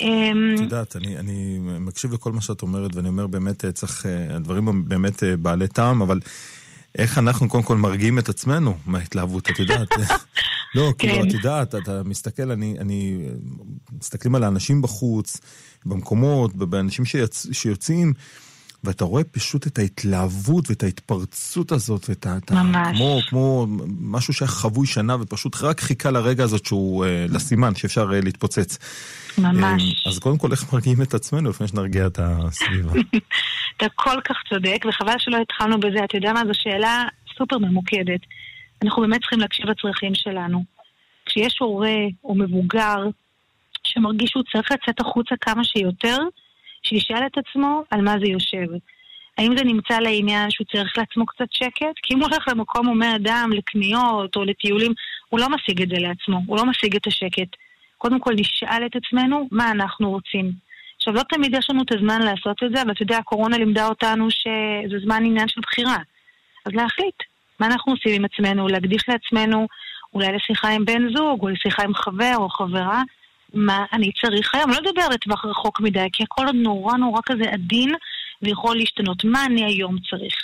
אמ, 0.00 0.54
את 0.54 0.60
יודעת, 0.60 0.96
אני, 0.96 1.18
אני 1.18 1.58
מקשיב 1.60 2.12
לכל 2.12 2.32
מה 2.32 2.40
שאת 2.40 2.62
אומרת, 2.62 2.96
ואני 2.96 3.08
אומר 3.08 3.26
באמת, 3.26 3.64
צריך, 3.64 4.06
אה, 4.06 4.36
הדברים 4.36 4.88
באמת 4.88 5.22
אה, 5.22 5.36
בעלי 5.36 5.68
טעם, 5.68 6.02
אבל 6.02 6.20
איך 6.98 7.18
אנחנו 7.18 7.48
קודם 7.48 7.62
כל 7.62 7.76
מרגיעים 7.76 8.18
את 8.18 8.28
עצמנו 8.28 8.76
מההתלהבות, 8.86 9.50
את 9.50 9.58
יודעת? 9.58 9.88
לא, 10.74 10.92
כאילו, 10.98 11.14
כן. 11.14 11.28
את 11.28 11.32
יודעת, 11.34 11.74
אתה 11.74 12.02
מסתכל, 12.04 12.50
אני, 12.50 12.76
אני, 12.78 13.18
מסתכלים 13.98 14.34
על 14.34 14.44
האנשים 14.44 14.82
בחוץ, 14.82 15.36
במקומות, 15.86 16.54
באנשים 16.54 17.04
שיצ, 17.04 17.46
שיוצאים, 17.52 18.12
ואתה 18.84 19.04
רואה 19.04 19.24
פשוט 19.24 19.66
את 19.66 19.78
ההתלהבות 19.78 20.70
ואת 20.70 20.82
ההתפרצות 20.82 21.72
הזאת, 21.72 22.08
ואת 22.08 22.26
ה... 22.26 22.38
ממש. 22.54 22.98
כמו, 22.98 23.18
כמו 23.28 23.66
משהו 24.00 24.34
שהיה 24.34 24.48
חבוי 24.48 24.86
שנה 24.86 25.16
ופשוט 25.20 25.56
רק 25.62 25.80
חיכה 25.80 26.10
לרגע 26.10 26.44
הזאת 26.44 26.66
שהוא, 26.66 27.04
אה, 27.04 27.26
לסימן 27.28 27.74
שאפשר 27.74 28.10
אה, 28.14 28.20
להתפוצץ. 28.20 28.78
ממש. 29.38 29.82
אה, 29.82 30.10
אז 30.10 30.18
קודם 30.18 30.38
כל, 30.38 30.52
איך 30.52 30.72
מרגיעים 30.72 31.02
את 31.02 31.14
עצמנו 31.14 31.50
לפני 31.50 31.68
שנרגיע 31.68 32.06
את 32.06 32.18
הסביבה? 32.22 32.92
אתה 33.76 33.86
כל 33.94 34.20
כך 34.24 34.36
צודק, 34.48 34.84
וחבל 34.88 35.14
שלא 35.18 35.36
התחלנו 35.42 35.80
בזה. 35.80 36.04
אתה 36.04 36.16
יודע 36.16 36.32
מה, 36.32 36.42
זו 36.46 36.52
שאלה 36.54 37.04
סופר 37.38 37.58
ממוקדת. 37.58 38.20
אנחנו 38.84 39.02
באמת 39.02 39.20
צריכים 39.20 39.40
להקשיב 39.40 39.66
לצרכים 39.66 40.14
שלנו. 40.14 40.64
כשיש 41.26 41.58
הורה 41.60 41.96
או 42.24 42.34
מבוגר 42.34 42.96
שמרגיש 43.84 44.30
שהוא 44.30 44.42
צריך 44.52 44.70
לצאת 44.72 45.00
החוצה 45.00 45.34
כמה 45.40 45.64
שיותר, 45.64 46.18
שישאל 46.84 47.26
את 47.26 47.38
עצמו 47.38 47.82
על 47.90 48.00
מה 48.00 48.14
זה 48.18 48.26
יושב. 48.26 48.66
האם 49.38 49.56
זה 49.56 49.64
נמצא 49.64 49.98
לעניין 49.98 50.50
שהוא 50.50 50.66
צריך 50.72 50.98
לעצמו 50.98 51.26
קצת 51.26 51.46
שקט? 51.50 51.96
כי 52.02 52.14
אם 52.14 52.18
הוא 52.20 52.28
הולך 52.28 52.48
למקום 52.48 52.86
הומה 52.86 53.16
אדם, 53.16 53.50
לקניות 53.52 54.36
או 54.36 54.44
לטיולים, 54.44 54.92
הוא 55.28 55.40
לא 55.40 55.48
משיג 55.48 55.82
את 55.82 55.88
זה 55.88 55.96
לעצמו, 55.98 56.40
הוא 56.46 56.56
לא 56.56 56.66
משיג 56.66 56.96
את 56.96 57.06
השקט. 57.06 57.56
קודם 57.98 58.20
כל 58.20 58.34
נשאל 58.36 58.86
את 58.86 58.96
עצמנו 58.96 59.48
מה 59.50 59.70
אנחנו 59.70 60.10
רוצים. 60.10 60.52
עכשיו, 60.96 61.14
לא 61.14 61.22
תמיד 61.22 61.54
יש 61.54 61.70
לנו 61.70 61.82
את 61.82 61.92
הזמן 61.92 62.22
לעשות 62.22 62.62
את 62.62 62.70
זה, 62.74 62.82
אבל 62.82 62.92
אתה 62.92 63.02
יודע, 63.02 63.18
הקורונה 63.18 63.58
לימדה 63.58 63.86
אותנו 63.86 64.30
שזה 64.30 64.98
זמן 65.04 65.24
עניין 65.24 65.48
של 65.48 65.60
בחירה. 65.60 65.96
אז 66.66 66.72
להחליט 66.72 67.14
מה 67.60 67.66
אנחנו 67.66 67.92
עושים 67.92 68.14
עם 68.14 68.24
עצמנו, 68.24 68.68
להקדיש 68.68 69.02
לעצמנו 69.08 69.66
אולי 70.14 70.32
לשיחה 70.32 70.68
עם 70.68 70.84
בן 70.84 71.14
זוג, 71.16 71.42
או 71.42 71.48
לשיחה 71.48 71.82
עם 71.82 71.94
חבר 71.94 72.34
או 72.36 72.48
חברה, 72.48 73.02
מה 73.54 73.84
אני 73.92 74.12
צריך 74.12 74.54
היום. 74.54 74.70
לא 74.70 74.76
לדבר 74.76 75.08
לטווח 75.12 75.44
רחוק 75.44 75.80
מדי, 75.80 76.06
כי 76.12 76.22
הכל 76.22 76.46
עוד 76.46 76.54
נורא 76.54 76.96
נורא 76.96 77.20
כזה 77.26 77.44
עדין 77.44 77.94
ויכול 78.42 78.76
להשתנות. 78.76 79.24
מה 79.24 79.46
אני 79.46 79.64
היום 79.64 79.96
צריך? 80.10 80.34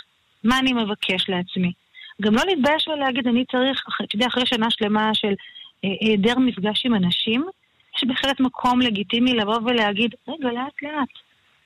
מה 0.45 0.59
אני 0.59 0.73
מבקש 0.73 1.29
לעצמי? 1.29 1.73
גם 2.23 2.35
לא 2.35 2.43
להתבייש 2.47 2.89
ולהגיד, 2.89 3.29
אני 3.29 3.45
צריך, 3.53 3.85
אתה 4.05 4.17
יודע, 4.17 4.27
אחרי 4.27 4.47
שנה 4.47 4.71
שלמה 4.71 5.11
של 5.15 5.35
אה, 5.85 5.91
היעדר 6.01 6.39
מפגש 6.39 6.87
עם 6.87 6.95
אנשים, 6.95 7.45
יש 7.97 8.05
בהחלט 8.05 8.41
מקום 8.41 8.81
לגיטימי 8.81 9.35
לבוא 9.35 9.59
ולהגיד, 9.65 10.15
רגע, 10.29 10.49
לאט 10.53 10.83
לאט. 10.83 11.09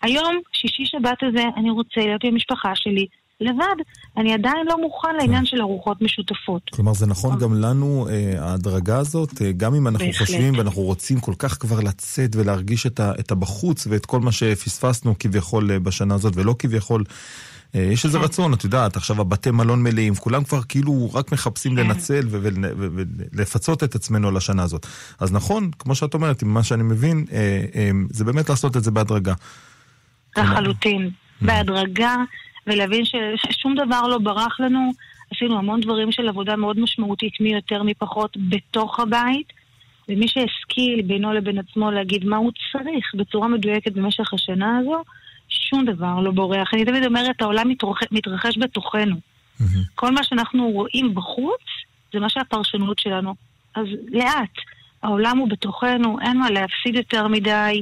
היום, 0.02 0.40
שישי 0.52 0.86
שבת 0.86 1.22
הזה, 1.22 1.44
אני 1.56 1.70
רוצה 1.70 2.00
להיות 2.00 2.24
עם 2.24 2.32
המשפחה 2.32 2.74
שלי, 2.74 3.06
לבד. 3.40 3.76
אני 4.16 4.34
עדיין 4.34 4.66
לא 4.66 4.80
מוכן 4.80 5.16
לעניין 5.18 5.46
של 5.46 5.60
ארוחות 5.60 6.02
משותפות. 6.02 6.70
כלומר, 6.72 6.92
זה 6.92 7.06
נכון 7.06 7.38
גם 7.38 7.54
לנו, 7.54 8.08
אה, 8.10 8.34
ההדרגה 8.38 8.98
הזאת, 8.98 9.42
אה, 9.42 9.52
גם 9.52 9.74
אם 9.74 9.88
אנחנו 9.88 10.06
חושבים 10.18 10.58
ואנחנו 10.58 10.82
רוצים 10.82 11.20
כל 11.20 11.34
כך 11.38 11.60
כבר 11.60 11.80
לצאת 11.80 12.36
ולהרגיש 12.36 12.86
את 13.00 13.30
הבחוץ 13.30 13.86
ואת 13.90 14.06
כל 14.06 14.20
מה 14.20 14.32
שפספסנו 14.32 15.14
כביכול 15.18 15.70
אה, 15.70 15.78
בשנה 15.78 16.14
הזאת, 16.14 16.32
ולא 16.36 16.54
כביכול... 16.58 17.04
יש 17.74 18.04
איזה 18.04 18.18
כן. 18.18 18.24
רצון, 18.24 18.54
את 18.54 18.64
יודעת, 18.64 18.96
עכשיו 18.96 19.20
הבתי 19.20 19.50
מלון 19.50 19.82
מלאים, 19.82 20.14
כולם 20.14 20.44
כבר 20.44 20.62
כאילו 20.62 21.14
רק 21.14 21.32
מחפשים 21.32 21.76
כן. 21.76 21.86
לנצל 21.86 22.28
ולפצות 23.32 23.84
את 23.84 23.94
עצמנו 23.94 24.28
על 24.28 24.36
השנה 24.36 24.62
הזאת. 24.62 24.86
אז 25.20 25.32
נכון, 25.32 25.70
כמו 25.78 25.94
שאת 25.94 26.14
אומרת, 26.14 26.42
עם 26.42 26.54
מה 26.54 26.62
שאני 26.62 26.82
מבין, 26.82 27.24
זה 28.10 28.24
באמת 28.24 28.48
לעשות 28.48 28.76
את 28.76 28.84
זה 28.84 28.90
בהדרגה. 28.90 29.34
לחלוטין, 30.36 31.10
בהדרגה. 31.40 32.16
ולהבין 32.66 33.04
ששום 33.04 33.74
דבר 33.74 34.02
לא 34.02 34.18
ברח 34.18 34.60
לנו. 34.60 34.90
עשינו 35.30 35.58
המון 35.58 35.80
דברים 35.80 36.12
של 36.12 36.28
עבודה 36.28 36.56
מאוד 36.56 36.78
משמעותית, 36.78 37.40
מי 37.40 37.54
יותר 37.54 37.82
מי 37.82 37.94
פחות, 37.94 38.36
בתוך 38.48 39.00
הבית. 39.00 39.52
ומי 40.08 40.28
שהשכיל 40.28 41.02
בינו 41.02 41.32
לבין 41.32 41.58
עצמו 41.58 41.90
להגיד 41.90 42.24
מה 42.24 42.36
הוא 42.36 42.52
צריך 42.72 43.14
בצורה 43.14 43.48
מדויקת 43.48 43.92
במשך 43.92 44.34
השנה 44.34 44.78
הזו, 44.78 45.02
שום 45.48 45.84
דבר 45.84 46.20
לא 46.20 46.30
בורח. 46.30 46.74
אני 46.74 46.84
תמיד 46.84 47.04
אומרת, 47.04 47.42
העולם 47.42 47.68
מתרחש, 47.68 48.06
מתרחש 48.12 48.58
בתוכנו. 48.58 49.16
Mm-hmm. 49.16 49.64
כל 49.94 50.10
מה 50.10 50.24
שאנחנו 50.24 50.70
רואים 50.70 51.14
בחוץ, 51.14 51.62
זה 52.12 52.20
מה 52.20 52.28
שהפרשנות 52.28 52.98
שלנו. 52.98 53.34
אז 53.74 53.86
לאט, 54.10 54.58
העולם 55.02 55.38
הוא 55.38 55.48
בתוכנו, 55.48 56.20
אין 56.20 56.38
מה 56.38 56.50
להפסיד 56.50 56.94
יותר 56.94 57.28
מדי, 57.28 57.80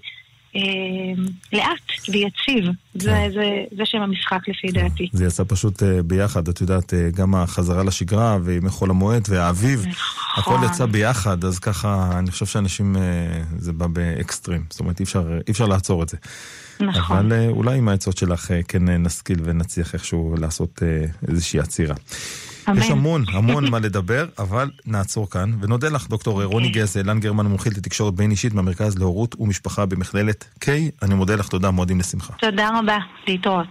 לאט 1.53 2.09
ויציב. 2.09 2.65
זה, 2.95 3.11
כן. 3.11 3.31
זה, 3.33 3.65
זה 3.77 3.83
שם 3.85 3.99
המשחק 3.99 4.49
לפי. 4.49 4.69
דעתי. 4.73 5.09
זה 5.13 5.25
יצא 5.25 5.45
פשוט 5.49 5.83
אה, 5.83 6.03
ביחד, 6.03 6.49
את 6.49 6.61
יודעת, 6.61 6.95
אה, 6.95 7.11
גם 7.11 7.35
החזרה 7.35 7.85
לשגרה 7.85 8.39
וימי 8.43 8.71
חול 8.71 8.91
המועד 8.91 9.23
והאביב, 9.29 9.87
נכון. 9.87 10.55
הכל 10.57 10.67
יצא 10.67 10.87
ביחד, 10.87 11.45
אז 11.45 11.59
ככה, 11.59 12.19
אני 12.19 12.31
חושב 12.31 12.47
שאנשים, 12.47 12.97
זה 13.59 13.73
בא 13.73 13.87
באקסטרים. 13.87 14.65
זאת 14.71 14.81
אומרת, 14.81 15.01
אי 15.01 15.05
אפשר, 15.05 15.39
אי 15.47 15.53
אפשר 15.53 15.67
לעצור 15.67 16.03
את 16.03 16.09
זה. 16.09 16.17
נכון. 16.81 17.17
אבל 17.17 17.49
אולי 17.49 17.79
עם 17.79 17.89
העצות 17.89 18.17
שלך 18.17 18.53
כן 18.69 18.89
נשכיל 18.89 19.39
ונצליח 19.45 19.95
איכשהו 19.95 20.35
לעשות 20.39 20.83
איזושהי 21.29 21.61
עצירה. 21.61 21.95
אמן. 22.69 22.79
יש 22.79 22.91
המון 22.91 23.25
המון 23.33 23.71
מה 23.71 23.79
לדבר, 23.79 24.27
אבל 24.39 24.71
נעצור 24.87 25.31
כאן, 25.31 25.53
ונודה 25.61 25.89
לך, 25.89 26.09
דוקטור 26.09 26.43
רוני 26.43 26.67
אוקיי. 26.67 26.83
גז, 26.83 26.97
אילן 26.97 27.21
גרמן, 27.21 27.47
מומחית 27.47 27.77
לתקשורת 27.79 28.15
בין 28.15 28.31
אישית 28.31 28.55
מהמרכז 28.55 28.99
להורות 28.99 29.35
ומשפחה 29.41 29.87
במכללת 29.87 30.45
K. 30.65 30.69
אני 31.03 31.15
מודה 31.15 31.37
לך, 31.37 31.49
תודה, 31.49 31.71
מועדים 31.71 31.99
לשמחה. 31.99 32.33
תודה 32.41 32.69
רבה, 32.79 32.99
להתראות. 33.29 33.69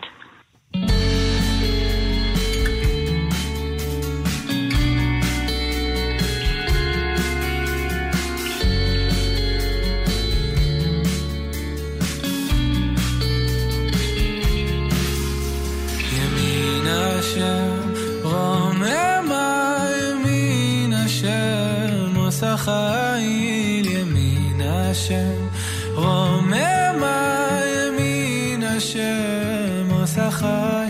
עושה 22.61 23.17
חיל 23.17 23.85
ימין 23.85 24.61
השם 24.61 25.47
רוממה 25.95 27.59
ימין 27.75 28.63
השם 28.63 29.89
עושה 29.91 30.31
חיל 30.31 30.80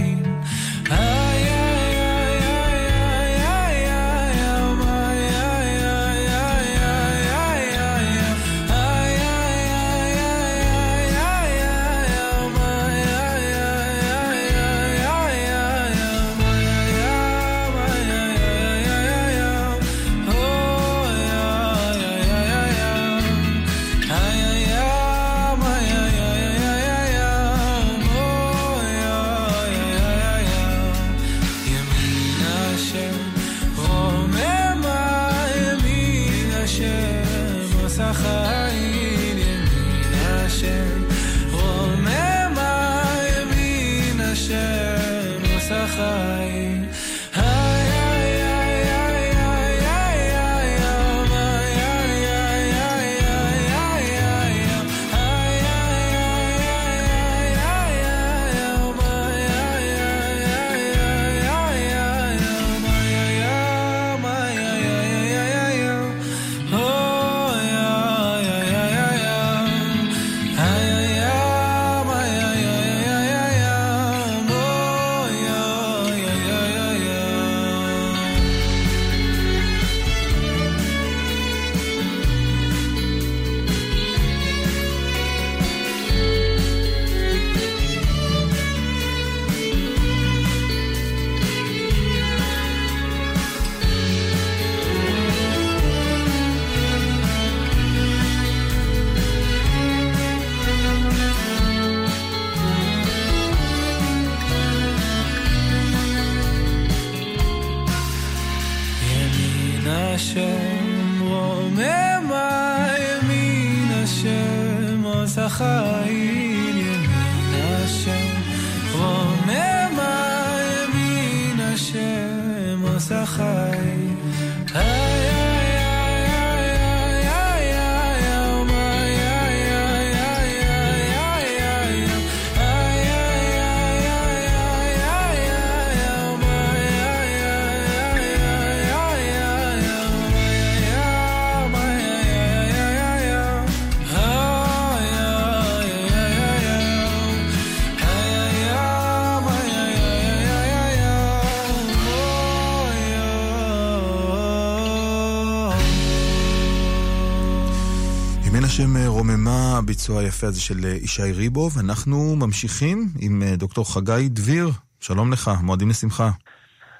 הביצוע 159.92 160.22
היפה 160.22 160.48
הזה 160.48 160.62
של 160.62 160.86
אה, 160.86 160.90
ישי 160.90 161.32
ריבוב. 161.32 161.80
אנחנו 161.80 162.36
ממשיכים 162.36 163.08
עם 163.20 163.44
אה, 163.44 163.56
דוקטור 163.56 163.94
חגי 163.94 164.30
דביר. 164.30 164.70
שלום 165.00 165.34
לך, 165.34 165.52
מועדים 165.64 165.90
לשמחה. 165.90 166.30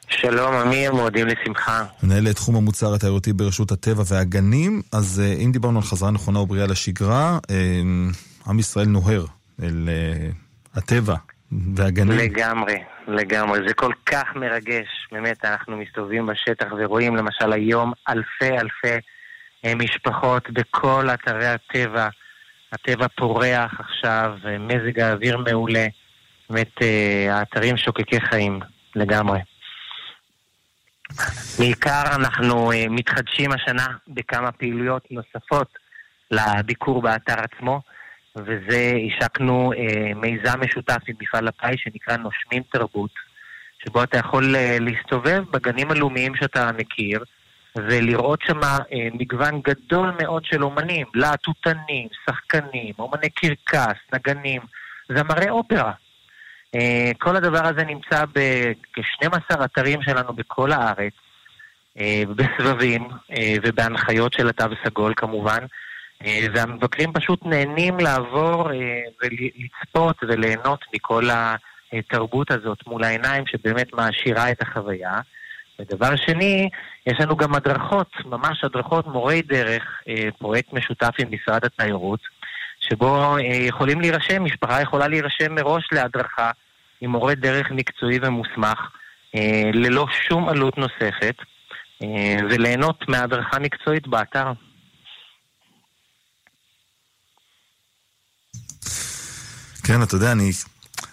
שלום, 0.08 0.54
עמי, 0.56 0.90
מועדים 0.90 1.28
לשמחה. 1.28 1.86
מנהל 2.04 2.34
תחום 2.34 2.56
המוצר 2.56 2.94
התיירותי 2.94 3.34
ברשות 3.34 3.72
הטבע 3.72 4.04
והגנים. 4.08 4.82
אז 4.94 5.22
אה, 5.24 5.34
אם 5.34 5.52
דיברנו 5.52 5.80
על 5.80 5.84
חזרה 5.84 6.12
נכונה 6.12 6.40
ובריאה 6.40 6.68
לשגרה, 6.68 7.40
עם 8.48 8.60
ישראל 8.60 8.88
נוהר 8.88 9.26
אל 9.64 9.90
הטבע 10.76 11.16
והגנים. 11.76 12.18
לגמרי, 12.18 12.76
לגמרי. 13.08 13.60
זה 13.68 13.74
כל 13.74 13.92
כך 14.06 14.26
מרגש. 14.36 14.88
באמת, 15.12 15.46
אנחנו 15.46 15.78
מסתובבים 15.78 16.26
בשטח 16.26 16.68
ורואים 16.80 17.16
למשל 17.16 17.54
היום 17.54 17.94
אלפי 18.10 18.58
אלפי 18.58 18.98
משפחות 19.76 20.50
בכל 20.50 21.08
אתרי 21.14 21.48
הטבע. 21.48 22.10
הטבע 22.72 23.08
פורח 23.08 23.80
עכשיו, 23.80 24.38
מזג 24.60 25.00
האוויר 25.00 25.38
מעולה. 25.38 25.88
באמת, 26.52 26.82
אה, 26.82 27.38
האתרים 27.38 27.78
שוקקי 27.78 28.22
חיים, 28.22 28.60
לגמרי. 28.96 29.40
בעיקר 31.60 32.04
אנחנו 32.16 32.72
אה, 32.72 32.86
מתחדשים 32.90 33.52
השנה 33.52 33.88
בכמה 34.08 34.52
פעילויות 34.52 35.08
נוספות 35.12 35.68
לביקור 36.32 37.02
באתר 37.02 37.36
עצמו, 37.40 37.82
וזה 38.36 38.94
השקנו 39.08 39.74
אה, 39.74 40.14
מיזם 40.16 40.60
משותף 40.62 41.00
עם 41.08 41.16
מפעל 41.22 41.48
הפיס 41.48 41.76
שנקרא 41.84 42.18
נושמים 42.18 42.64
תרבות, 42.72 43.12
שבו 43.86 44.04
אתה 44.04 44.18
יכול 44.18 44.56
להסתובב 44.80 45.44
בגנים 45.52 45.92
הלאומיים 45.92 46.36
שאתה 46.36 46.72
מכיר, 46.78 47.24
ולראות 47.76 48.40
שם 48.42 48.64
אה, 48.64 48.80
מגוון 49.14 49.62
גדול 49.62 50.12
מאוד 50.22 50.46
של 50.46 50.64
אומנים, 50.64 51.08
להטוטנים, 51.14 52.08
שחקנים, 52.26 52.94
אומני 53.00 53.30
קרקס, 53.30 54.00
נגנים, 54.14 54.62
זמרי 55.10 55.50
אופרה. 55.50 55.92
אה, 56.76 57.12
כל 57.20 57.36
הדבר 57.36 57.66
הזה 57.66 57.84
נמצא 57.84 58.26
בכ-12 58.26 59.66
אתרים 59.66 60.02
שלנו 60.02 60.34
בכל 60.34 60.72
הארץ, 60.72 61.14
אה, 62.00 62.24
בסבבים 62.36 63.08
ובהנחיות 63.64 64.34
של 64.34 64.50
התו 64.50 64.66
הסגול 64.82 65.14
כמובן, 65.16 65.60
והמבקרים 66.54 67.14
פשוט 67.14 67.46
נהנים 67.46 68.00
לעבור 68.00 68.70
ולצפות 69.22 70.16
וליהנות 70.24 70.80
מכל 70.96 71.24
התרבות 71.94 72.52
הזאת 72.52 72.78
מול 72.88 73.04
העיניים 73.04 73.44
שבאמת 73.48 73.94
מעשירה 73.94 74.52
את 74.52 74.62
החוויה. 74.62 75.20
ודבר 75.82 76.16
שני, 76.16 76.70
יש 77.08 77.20
לנו 77.20 77.36
גם 77.38 77.56
הדרכות, 77.56 78.12
ממש 78.26 78.64
הדרכות 78.64 79.08
מורי 79.08 79.42
דרך, 79.42 79.84
אה, 80.08 80.30
פרויקט 80.40 80.74
משותף 80.74 81.14
עם 81.20 81.28
משרד 81.32 81.66
התיירות, 81.66 82.20
שבו 82.80 83.38
אה, 83.38 83.42
יכולים 83.42 84.02
להירשם, 84.02 84.44
משפחה 84.44 84.82
יכולה 84.82 85.08
להירשם 85.08 85.56
מראש 85.56 85.88
להדרכה 85.92 86.52
עם 87.02 87.10
מורה 87.10 87.36
דרך 87.36 87.72
מקצועי 87.72 88.20
ומוסמך, 88.22 88.80
אה, 89.36 89.70
ללא 89.74 90.06
שום 90.28 90.50
עלות 90.50 90.78
נוספת, 90.78 91.36
אה, 92.04 92.38
וליהנות 92.50 93.10
מהדרכה 93.10 93.60
מקצועית 93.60 94.08
באתר. 94.08 94.52
כן, 99.84 100.04
אתה 100.04 100.16
יודע, 100.16 100.32
אני, 100.32 100.52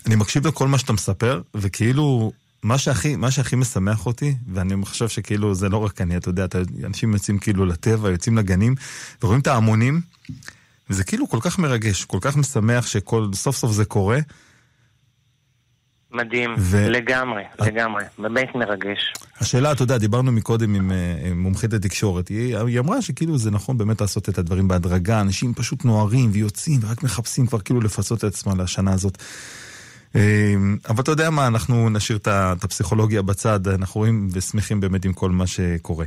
אני 0.07 0.17
מקשיב 0.17 0.47
לכל 0.47 0.69
מה 0.69 0.79
שאתה 0.79 0.93
מספר, 0.93 1.41
וכאילו, 1.55 2.33
מה 2.62 2.79
שהכי, 2.79 3.16
מה 3.16 3.31
שהכי 3.31 3.57
משמח 3.57 4.07
אותי, 4.07 4.35
ואני 4.53 4.85
חושב 4.85 5.09
שכאילו 5.09 5.55
זה 5.55 5.68
לא 5.68 5.77
רק 5.77 6.01
אני, 6.01 6.16
אתה 6.16 6.29
יודע, 6.29 6.44
אתה, 6.44 6.59
אנשים 6.85 7.12
יוצאים 7.12 7.38
כאילו 7.38 7.66
לטבע, 7.66 8.11
יוצאים 8.11 8.38
לגנים, 8.38 8.75
ורואים 9.23 9.40
את 9.40 9.47
ההמונים, 9.47 10.01
וזה 10.90 11.05
כאילו 11.05 11.29
כל 11.29 11.38
כך 11.40 11.59
מרגש, 11.59 12.05
כל 12.05 12.18
כך 12.21 12.37
משמח 12.37 12.87
שכל, 12.87 13.29
סוף 13.35 13.57
סוף 13.57 13.73
זה 13.73 13.85
קורה. 13.85 14.18
מדהים, 16.12 16.55
ו- 16.59 16.90
לגמרי, 16.90 17.42
לגמרי, 17.61 18.05
באמת 18.18 18.49
מרגש. 18.55 19.12
השאלה, 19.40 19.73
אתה 19.73 19.83
יודע, 19.83 19.99
דיברנו 19.99 20.33
מקודם 20.33 20.75
עם 20.75 20.92
אה, 20.92 21.29
עם 21.31 21.42
מומחית 21.42 21.73
לתקשורת, 21.73 22.29
היא, 22.29 22.57
היא 22.57 22.79
אמרה 22.79 23.03
שכאילו 23.03 23.38
זה 23.38 23.51
נכון 23.51 23.79
באמת 23.79 24.01
לעשות 24.01 24.29
את 24.29 24.38
הדברים 24.38 24.68
בהדרגה, 24.68 25.21
אנשים 25.21 25.55
פשוט 25.55 25.85
נוהרים 25.85 26.31
ויוצאים 26.33 26.81
ורק 26.83 27.03
מחפשים 27.03 27.47
כבר 27.47 27.59
כאילו 27.59 27.81
לפצות 27.81 28.18
את 28.18 28.25
עצמם 28.25 28.61
לשנה 28.61 28.92
הזאת. 28.92 29.18
אה, 30.16 30.55
אבל 30.88 31.03
אתה 31.03 31.11
יודע 31.11 31.31
מה, 31.31 31.47
אנחנו 31.47 31.90
נשאיר 31.90 32.18
את 32.18 32.64
הפסיכולוגיה 32.64 33.23
בצד, 33.23 33.68
אנחנו 33.68 33.99
רואים 34.01 34.29
ושמחים 34.33 34.81
באמת 34.81 35.05
עם 35.05 35.12
כל 35.12 35.31
מה 35.31 35.47
שקורה. 35.47 36.05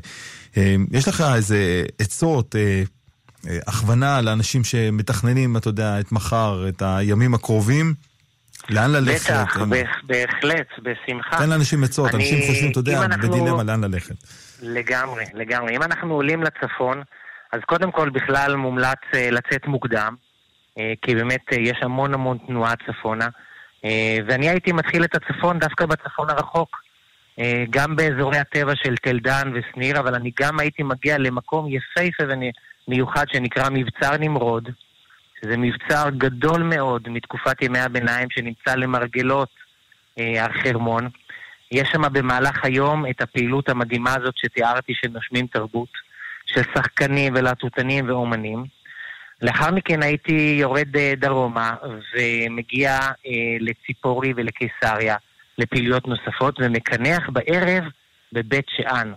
אה, 0.58 0.76
יש 0.92 1.08
לך 1.08 1.24
איזה 1.36 1.58
עצות, 2.00 2.56
אה, 2.56 2.84
אה, 3.50 3.58
הכוונה 3.68 4.22
לאנשים 4.22 4.64
שמתכננים, 4.64 5.58
אתה 5.58 5.68
יודע, 5.70 6.00
את 6.00 6.12
מחר, 6.12 6.66
את 6.70 6.82
הימים 6.86 7.34
הקרובים? 7.34 7.94
לאן 8.70 8.92
ללכת? 8.92 9.32
בטח, 9.32 9.58
הם- 9.58 9.70
בהח- 9.70 10.02
בהחלט, 10.08 10.68
בשמחה. 10.84 11.38
תן 11.38 11.50
לאנשים 11.50 11.84
עצות, 11.84 12.16
אני- 12.16 12.24
אנשים 12.24 12.40
חושבים, 12.48 12.72
אתה 12.72 12.80
יודע, 12.80 13.06
אנחנו- 13.06 13.30
בדילמה 13.30 13.64
לאן 13.64 13.84
ללכת. 13.84 14.16
לגמרי, 14.62 15.24
לגמרי. 15.34 15.76
אם 15.76 15.84
אנחנו 15.84 16.14
עולים 16.14 16.44
לצפון, 16.44 17.02
אז 17.54 17.60
קודם 17.68 17.92
כל 17.92 18.10
בכלל 18.10 18.56
מומלץ 18.56 18.98
אה, 19.14 19.30
לצאת 19.32 19.68
מוקדם, 19.68 20.16
אה, 20.80 20.94
כי 21.02 21.16
באמת 21.16 21.42
אה, 21.52 21.58
יש 21.60 21.78
המון 21.82 22.14
המון 22.14 22.38
תנועה 22.48 22.74
צפונה. 22.88 23.28
אה, 23.86 24.18
ואני 24.28 24.50
הייתי 24.50 24.72
מתחיל 24.72 25.04
את 25.04 25.16
הצפון 25.16 25.60
דווקא 25.60 25.86
בצפון 25.86 26.30
הרחוק. 26.30 26.82
אה, 27.40 27.64
גם 27.70 27.96
באזורי 27.96 28.38
הטבע 28.38 28.76
של 28.76 28.96
תל 28.96 29.20
דן 29.20 29.52
ושניר, 29.54 30.00
אבל 30.00 30.16
אני 30.16 30.32
גם 30.40 30.60
הייתי 30.60 30.84
מגיע 30.84 31.18
למקום 31.18 31.68
יפהפה 31.68 32.24
ומיוחד 32.88 33.26
שנקרא 33.30 33.70
מבצר 33.72 34.18
נמרוד, 34.18 34.70
שזה 35.42 35.58
מבצר 35.58 36.10
גדול 36.18 36.64
מאוד 36.64 37.10
מתקופת 37.10 37.62
ימי 37.62 37.80
הביניים 37.80 38.28
שנמצא 38.32 38.76
למרגלות 38.76 39.50
אה, 40.20 40.44
הר 40.44 40.52
חרמון. 40.64 41.10
יש 41.72 41.90
שם 41.92 42.02
במהלך 42.14 42.66
היום 42.66 43.06
את 43.06 43.22
הפעילות 43.22 43.70
המדהימה 43.70 44.14
הזאת 44.14 44.38
שתיארתי 44.38 44.94
של 44.96 45.08
נושמים 45.08 45.48
תרבות, 45.48 45.90
של 46.46 46.62
שחקנים 46.76 47.34
ולהטוטנים 47.36 48.10
ואומנים. 48.10 48.66
לאחר 49.42 49.72
מכן 49.72 50.04
הייתי 50.04 50.58
יורד 50.60 50.98
אה, 50.98 51.14
דרומה 51.18 51.76
ומגיע 52.14 53.00
אה, 53.00 53.32
לציפורי 53.60 54.34
ולקיסריה 54.36 55.16
לפעילויות 55.58 56.08
נוספות 56.08 56.60
ומקנח 56.60 57.30
בערב 57.30 57.84
בבית 58.34 58.66
שאן. 58.70 59.14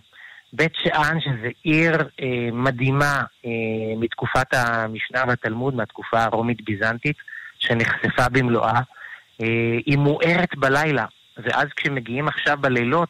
בית 0.52 0.72
שאן 0.82 1.18
שזה 1.20 1.48
עיר 1.62 1.94
אה, 2.20 2.48
מדהימה 2.52 3.22
אה, 3.46 3.50
מתקופת 3.96 4.54
המשנה 4.54 5.24
והתלמוד, 5.28 5.74
מהתקופה 5.74 6.24
הרומית-ביזנטית, 6.24 7.16
שנחשפה 7.58 8.28
במלואה. 8.32 8.80
אה, 9.40 9.78
היא 9.86 9.98
מוארת 9.98 10.56
בלילה, 10.56 11.04
ואז 11.36 11.66
כשמגיעים 11.76 12.28
עכשיו 12.28 12.58
בלילות, 12.60 13.08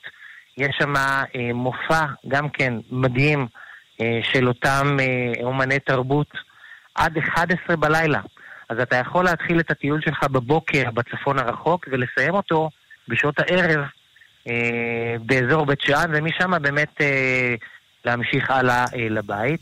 יש 0.56 0.76
שם 0.78 0.96
אה, 0.96 1.52
מופע 1.54 2.04
גם 2.28 2.48
כן 2.48 2.74
מדהים 2.90 3.46
אה, 4.00 4.20
של 4.22 4.48
אותם 4.48 4.96
אה, 5.00 5.44
אומני 5.44 5.78
תרבות 5.78 6.30
עד 6.94 7.18
11 7.18 7.76
בלילה. 7.76 8.20
אז 8.68 8.78
אתה 8.80 8.96
יכול 8.96 9.24
להתחיל 9.24 9.60
את 9.60 9.70
הטיול 9.70 10.00
שלך 10.00 10.24
בבוקר 10.24 10.90
בצפון 10.90 11.38
הרחוק 11.38 11.88
ולסיים 11.90 12.34
אותו 12.34 12.70
בשעות 13.08 13.38
הערב 13.38 13.84
אה, 14.48 15.16
באזור 15.26 15.66
בית 15.66 15.80
שאן, 15.80 16.10
ומשם 16.14 16.62
באמת 16.62 17.00
אה, 17.00 17.54
להמשיך 18.04 18.50
הלאה 18.50 18.84
אה, 18.94 19.08
לבית. 19.10 19.60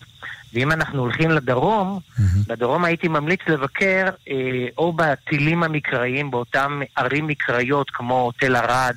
ואם 0.55 0.73
אנחנו 0.73 1.01
הולכים 1.01 1.31
לדרום, 1.31 2.01
בדרום 2.49 2.85
הייתי 2.85 3.09
ממליץ 3.09 3.40
לבקר 3.49 4.09
אה, 4.29 4.35
או 4.79 4.92
בטילים 4.92 5.62
המקראיים, 5.62 6.31
באותם 6.31 6.81
ערים 6.97 7.27
מקראיות 7.27 7.90
כמו 7.90 8.33
תל 8.38 8.57
ערד, 8.57 8.97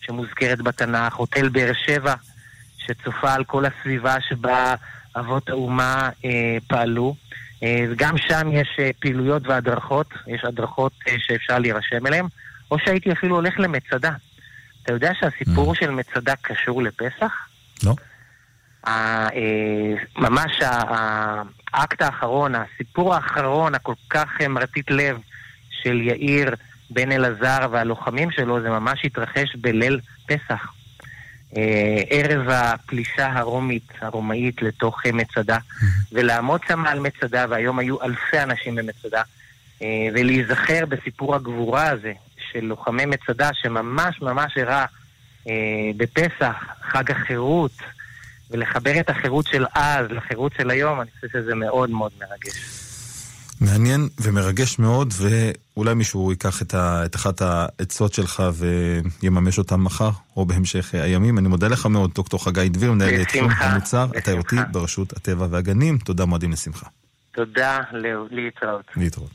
שמוזכרת 0.00 0.62
בתנ"ך, 0.62 1.18
או 1.18 1.26
תל 1.26 1.48
באר 1.48 1.72
שבע, 1.86 2.14
שצופה 2.78 3.32
על 3.32 3.44
כל 3.44 3.64
הסביבה 3.64 4.16
שבה 4.28 4.74
אבות 5.16 5.48
האומה 5.48 6.10
אה, 6.24 6.56
פעלו. 6.66 7.14
אה, 7.62 7.84
גם 7.96 8.18
שם 8.18 8.48
יש 8.52 8.76
אה, 8.78 8.90
פעילויות 9.00 9.46
והדרכות, 9.46 10.06
יש 10.26 10.44
הדרכות 10.44 10.92
אה, 11.08 11.14
שאפשר 11.18 11.58
להירשם 11.58 12.06
אליהן, 12.06 12.26
או 12.70 12.78
שהייתי 12.78 13.12
אפילו 13.12 13.36
הולך 13.36 13.54
למצדה. 13.58 14.10
אתה 14.82 14.92
יודע 14.92 15.12
שהסיפור 15.20 15.74
של 15.74 15.90
מצדה 15.90 16.34
קשור 16.42 16.82
לפסח? 16.82 17.32
לא? 17.84 17.94
אה, 18.86 19.28
ממש 20.16 20.60
האקט 21.72 22.02
האחרון, 22.02 22.54
הסיפור 22.54 23.14
האחרון 23.14 23.74
הכל 23.74 23.94
כך 24.10 24.28
אה, 24.40 24.48
מרטיט 24.48 24.90
לב 24.90 25.18
של 25.70 26.00
יאיר 26.00 26.54
בן 26.90 27.12
אלעזר 27.12 27.68
והלוחמים 27.70 28.30
שלו, 28.30 28.60
זה 28.60 28.70
ממש 28.70 29.04
התרחש 29.04 29.56
בליל 29.56 30.00
פסח. 30.26 30.72
אה, 31.56 32.02
ערב 32.10 32.48
הפלישה 32.48 33.32
הרומית, 33.32 33.88
הרומאית, 34.00 34.62
לתוך 34.62 35.00
אה, 35.06 35.12
מצדה, 35.12 35.58
ולעמוד 36.12 36.60
שם 36.68 36.86
על 36.86 37.00
מצדה, 37.00 37.46
והיום 37.48 37.78
היו 37.78 38.02
אלפי 38.02 38.42
אנשים 38.42 38.74
במצדה, 38.74 39.22
אה, 39.82 40.08
ולהיזכר 40.14 40.86
בסיפור 40.86 41.34
הגבורה 41.34 41.90
הזה 41.90 42.12
של 42.52 42.64
לוחמי 42.64 43.06
מצדה, 43.06 43.50
שממש 43.52 44.22
ממש 44.22 44.52
אירע 44.56 44.84
אה, 45.48 45.54
בפסח, 45.96 46.56
חג 46.82 47.10
החירות, 47.10 47.72
ולחבר 48.50 49.00
את 49.00 49.10
החירות 49.10 49.46
של 49.46 49.66
אז 49.74 50.06
לחירות 50.10 50.52
של 50.56 50.70
היום, 50.70 51.00
אני 51.00 51.10
חושב 51.10 51.28
שזה 51.32 51.54
מאוד 51.54 51.90
מאוד 51.90 52.12
מרגש. 52.20 52.87
מעניין 53.60 54.08
ומרגש 54.20 54.78
מאוד, 54.78 55.14
ואולי 55.16 55.94
מישהו 55.94 56.30
ייקח 56.30 56.62
את, 56.62 56.74
ה, 56.74 57.04
את 57.04 57.16
אחת 57.16 57.42
העצות 57.42 58.14
שלך 58.14 58.42
ויממש 59.22 59.58
אותן 59.58 59.76
מחר, 59.76 60.10
או 60.36 60.46
בהמשך 60.46 60.94
הימים. 60.94 61.38
אני 61.38 61.48
מודה 61.48 61.68
לך 61.68 61.86
מאוד, 61.86 62.10
דוקטור 62.14 62.44
חגי 62.44 62.68
דביר, 62.68 62.92
מנהל 62.92 63.24
תחום 63.24 63.48
בשמחה, 63.48 63.64
המוצר. 63.64 64.06
התיירותי 64.16 64.56
ברשות 64.72 65.12
הטבע 65.12 65.46
והגנים. 65.50 65.98
תודה, 65.98 66.24
מועדים 66.24 66.52
לשמחה. 66.52 66.86
תודה, 67.34 67.78
להתראות. 68.30 68.84
להתראות. 68.96 69.30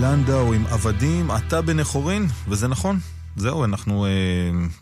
לנדאו 0.00 0.52
עם 0.52 0.66
עבדים, 0.70 1.28
אתה 1.30 1.62
בני 1.62 1.84
חורין, 1.84 2.26
וזה 2.48 2.68
נכון. 2.68 2.98
זהו, 3.36 3.64
אנחנו 3.64 4.06
אה, 4.06 4.10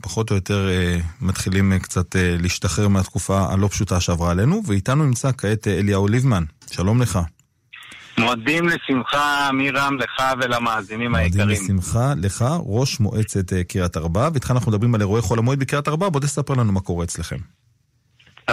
פחות 0.01 0.31
או 0.31 0.35
יותר 0.35 0.69
אה, 0.69 0.99
מתחילים 1.21 1.73
אה, 1.73 1.79
קצת 1.79 2.17
אה, 2.17 2.37
להשתחרר 2.41 2.89
מהתקופה 2.89 3.47
הלא 3.53 3.69
פשוטה 3.69 4.01
שעברה 4.01 4.31
עלינו, 4.31 4.63
ואיתנו 4.67 5.05
נמצא 5.05 5.31
כעת 5.39 5.69
אה, 5.69 5.79
אליהו 5.79 6.09
ליבמן. 6.09 6.45
שלום 6.71 7.03
לך. 7.03 7.19
מועדים 8.19 8.69
לשמחה, 8.69 9.51
מירם, 9.53 9.97
לך 9.99 10.23
ולמאזינים 10.41 11.15
היקרים. 11.15 11.47
מועדים 11.49 11.65
לשמחה, 11.65 12.13
לך, 12.17 12.45
ראש 12.67 13.01
מועצת 13.01 13.53
אה, 13.53 13.65
קריית 13.65 13.97
ארבע, 13.97 14.29
ואיתך 14.33 14.51
אנחנו 14.51 14.73
מדברים 14.73 14.95
על 14.95 15.01
אירועי 15.01 15.23
חול 15.23 15.39
המועד 15.39 15.59
בקריית 15.59 15.89
ארבע, 15.89 16.09
בוא 16.09 16.21
תספר 16.21 16.55
לנו 16.55 16.73
מה 16.73 16.81
קורה 16.81 17.05
אצלכם. 17.05 17.37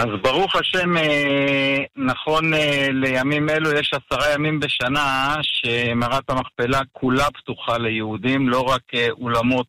אז 0.00 0.08
ברוך 0.22 0.56
השם, 0.56 0.96
אה, 0.96 1.76
נכון 1.96 2.54
אה, 2.54 2.86
לימים 2.92 3.48
אלו, 3.48 3.72
יש 3.72 3.90
עשרה 3.92 4.34
ימים 4.34 4.60
בשנה 4.60 5.36
שמערת 5.42 6.30
המכפלה 6.30 6.80
כולה 6.92 7.30
פתוחה 7.30 7.78
ליהודים, 7.78 8.48
לא 8.48 8.60
רק 8.60 8.82
אה, 8.94 9.06
אולמות 9.10 9.66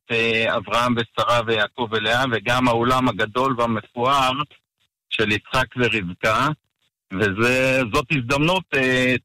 אברהם 0.48 0.96
ושרה 0.98 1.40
ויעקב 1.46 1.88
ולאה, 1.92 2.24
וגם 2.32 2.68
האולם 2.68 3.08
הגדול 3.08 3.56
והמפואר 3.58 4.32
של 5.10 5.32
יצחק 5.32 5.68
ורבקה. 5.78 6.48
וזאת 7.14 8.06
הזדמנות 8.12 8.64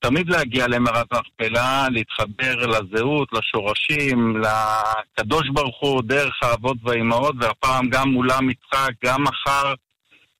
תמיד 0.00 0.30
להגיע 0.30 0.66
למערת 0.68 1.06
המכפלה, 1.12 1.88
להתחבר 1.90 2.66
לזהות, 2.66 3.28
לשורשים, 3.32 4.36
לקדוש 4.36 5.48
ברוך 5.52 5.80
הוא, 5.80 6.02
דרך 6.02 6.42
האבות 6.42 6.76
והאימהות, 6.84 7.34
והפעם 7.40 7.88
גם 7.88 8.16
אולם 8.16 8.50
יצחק, 8.50 8.90
גם 9.04 9.22
מחר. 9.22 9.74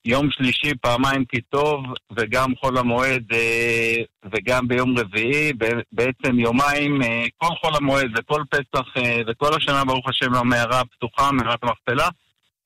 יום 0.06 0.30
שלישי 0.30 0.74
פעמיים 0.80 1.24
כי 1.24 1.40
טוב, 1.40 1.84
וגם 2.16 2.56
חול 2.60 2.78
המועד 2.78 3.22
אה, 3.32 3.96
וגם 4.32 4.68
ביום 4.68 4.98
רביעי, 4.98 5.52
בעצם 5.92 6.38
יומיים, 6.38 7.02
אה, 7.02 7.24
כל 7.36 7.54
חול 7.60 7.74
המועד 7.74 8.10
וכל 8.18 8.42
פסח 8.50 8.96
אה, 8.96 9.20
וכל 9.26 9.54
השנה, 9.56 9.84
ברוך 9.84 10.08
השם, 10.08 10.34
המערה 10.34 10.82
פתוחה, 10.84 11.32
מערת 11.32 11.58
המכפלה, 11.62 12.08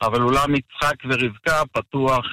אבל 0.03 0.23
אולם 0.23 0.55
יצחק 0.55 0.95
ורבקה 1.05 1.63
פתוח 1.73 2.27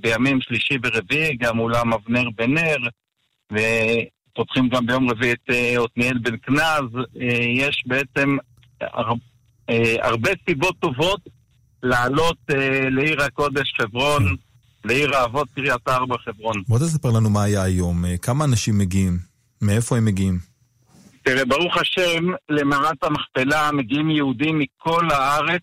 בימים 0.00 0.40
שלישי 0.40 0.74
ורביעי, 0.82 1.36
גם 1.36 1.58
אולם 1.58 1.92
אבנר 1.92 2.30
בנר, 2.36 2.76
ופותחים 3.52 4.68
גם 4.68 4.86
ביום 4.86 5.10
רביעי 5.10 5.32
את 5.32 5.50
עתניאל 5.84 6.18
בן 6.18 6.36
כנז. 6.42 7.04
יש 7.54 7.82
בעצם 7.86 8.36
הרבה 10.02 10.30
סיבות 10.48 10.76
טובות 10.80 11.20
לעלות 11.82 12.38
לעיר 12.90 13.22
הקודש 13.22 13.72
חברון. 13.76 14.36
לעיר 14.84 15.16
האבות 15.16 15.48
קריית 15.54 15.88
ארבע 15.88 16.16
חברון. 16.24 16.62
בוא 16.68 16.78
תספר 16.78 17.10
לנו 17.10 17.30
מה 17.30 17.42
היה 17.42 17.62
היום, 17.62 18.04
אה, 18.04 18.16
כמה 18.16 18.44
אנשים 18.44 18.78
מגיעים, 18.78 19.18
מאיפה 19.62 19.96
הם 19.96 20.04
מגיעים? 20.04 20.38
תראה, 21.22 21.44
ברוך 21.44 21.76
השם, 21.76 22.24
למערת 22.48 23.04
המכפלה 23.04 23.70
מגיעים 23.72 24.10
יהודים 24.10 24.58
מכל 24.58 25.10
הארץ 25.10 25.62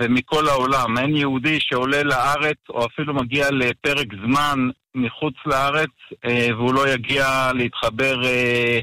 ומכל 0.00 0.48
העולם. 0.48 0.98
אין 0.98 1.16
יהודי 1.16 1.58
שעולה 1.60 2.02
לארץ 2.02 2.56
או 2.68 2.86
אפילו 2.86 3.14
מגיע 3.14 3.50
לפרק 3.50 4.06
זמן 4.26 4.58
מחוץ 4.94 5.34
לארץ 5.46 5.90
אה, 6.24 6.48
והוא 6.56 6.74
לא 6.74 6.88
יגיע 6.88 7.50
להתחבר 7.54 8.24
אה, 8.24 8.80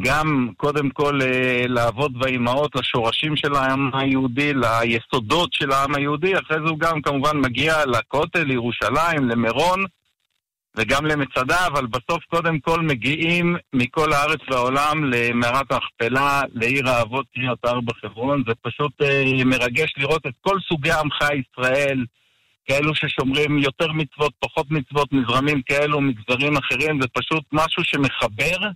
גם 0.00 0.48
קודם 0.56 0.90
כל 0.90 1.22
אה, 1.22 1.64
לאבות 1.68 2.12
והאימהות, 2.20 2.76
לשורשים 2.76 3.36
של 3.36 3.54
העם 3.54 3.90
היהודי, 3.94 4.52
ליסודות 4.54 5.52
של 5.52 5.70
העם 5.72 5.94
היהודי, 5.94 6.38
אחרי 6.38 6.56
זה 6.56 6.70
הוא 6.70 6.78
גם 6.78 7.02
כמובן 7.02 7.36
מגיע 7.36 7.86
לכותל, 7.86 8.42
לירושלים, 8.42 9.28
למירון 9.28 9.84
וגם 10.76 11.06
למצדה, 11.06 11.66
אבל 11.66 11.86
בסוף 11.86 12.24
קודם 12.30 12.60
כל 12.60 12.80
מגיעים 12.80 13.56
מכל 13.72 14.12
הארץ 14.12 14.40
והעולם 14.50 15.04
למערת 15.04 15.72
המכפלה, 15.72 16.42
לעיר 16.54 16.88
האבות 16.88 17.26
קריית 17.34 17.64
ארבע 17.64 17.92
חברון. 18.00 18.42
זה 18.46 18.52
פשוט 18.62 19.02
אה, 19.02 19.44
מרגש 19.44 19.94
לראות 19.96 20.26
את 20.26 20.34
כל 20.40 20.58
סוגי 20.68 20.90
עמך 20.90 21.18
ישראל. 21.22 22.04
כאלו 22.66 22.94
ששומרים 22.94 23.58
יותר 23.58 23.92
מצוות, 23.92 24.32
פחות 24.40 24.66
מצוות, 24.70 25.12
מזרמים 25.12 25.62
כאלו, 25.62 26.00
מגזרים 26.00 26.56
אחרים, 26.56 27.00
זה 27.00 27.08
פשוט 27.08 27.44
משהו 27.52 27.84
שמחבר 27.84 28.68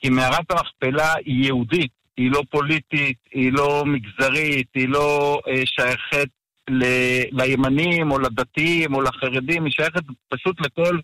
כי 0.00 0.08
מערת 0.08 0.50
המכפלה 0.50 1.14
היא 1.24 1.44
יהודית, 1.44 1.90
היא 2.16 2.30
לא 2.30 2.42
פוליטית, 2.50 3.18
היא 3.32 3.52
לא 3.52 3.84
מגזרית, 3.86 4.68
היא 4.74 4.88
לא 4.88 5.40
אה, 5.48 5.62
שייכת 5.64 6.28
ל, 6.70 6.84
לימנים 7.32 8.10
או 8.10 8.18
לדתיים 8.18 8.94
או 8.94 9.02
לחרדים, 9.02 9.64
היא 9.64 9.72
שייכת 9.72 10.02
פשוט 10.28 10.60
לכל 10.60 10.98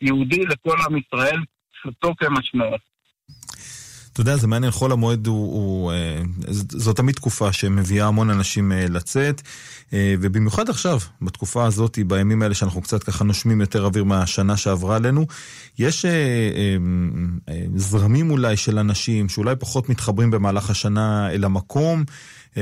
יהודי, 0.00 0.44
לכל 0.44 0.76
עם 0.88 0.96
ישראל, 0.96 1.40
פשוטו 1.72 2.14
כמשמעות. 2.16 2.95
אתה 4.16 4.22
יודע, 4.22 4.36
זה 4.36 4.46
מעניין, 4.46 4.72
חול 4.72 4.92
המועד 4.92 5.26
הוא, 5.26 5.54
הוא... 5.54 5.92
אה, 5.92 6.22
זו 6.68 6.92
תמיד 6.92 7.14
תקופה 7.14 7.52
שמביאה 7.52 8.06
המון 8.06 8.30
אנשים 8.30 8.72
אה, 8.72 8.86
לצאת, 8.88 9.42
אה, 9.92 10.14
ובמיוחד 10.20 10.68
עכשיו, 10.68 10.98
בתקופה 11.22 11.64
הזאת, 11.64 11.98
בימים 12.06 12.42
האלה 12.42 12.54
שאנחנו 12.54 12.82
קצת 12.82 13.02
ככה 13.02 13.24
נושמים 13.24 13.60
יותר 13.60 13.84
אוויר 13.84 14.04
מהשנה 14.04 14.56
שעברה 14.56 14.96
עלינו, 14.96 15.26
יש 15.78 16.04
זרמים 17.74 18.30
אולי 18.30 18.56
של 18.56 18.78
אנשים 18.78 19.28
שאולי 19.28 19.56
פחות 19.56 19.88
מתחברים 19.88 20.30
במהלך 20.30 20.70
השנה 20.70 21.30
אל 21.30 21.44
המקום, 21.44 22.04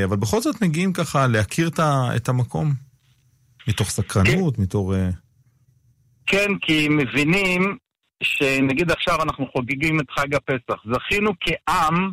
אבל 0.05 0.17
בכל 0.17 0.41
זאת 0.41 0.63
מגיעים 0.63 0.93
ככה 0.93 1.27
להכיר 1.27 1.71
את 2.17 2.29
המקום, 2.29 2.75
מתוך 3.69 3.91
סקרנות, 3.91 4.57
כן. 4.57 4.63
מתוך... 4.63 4.93
כן, 6.27 6.51
כי 6.61 6.89
מבינים 6.89 7.77
שנגיד 8.23 8.91
עכשיו 8.91 9.23
אנחנו 9.23 9.47
חוגגים 9.53 10.01
את 10.01 10.11
חג 10.11 10.35
הפסח. 10.35 10.83
זכינו 10.93 11.33
כעם 11.41 12.13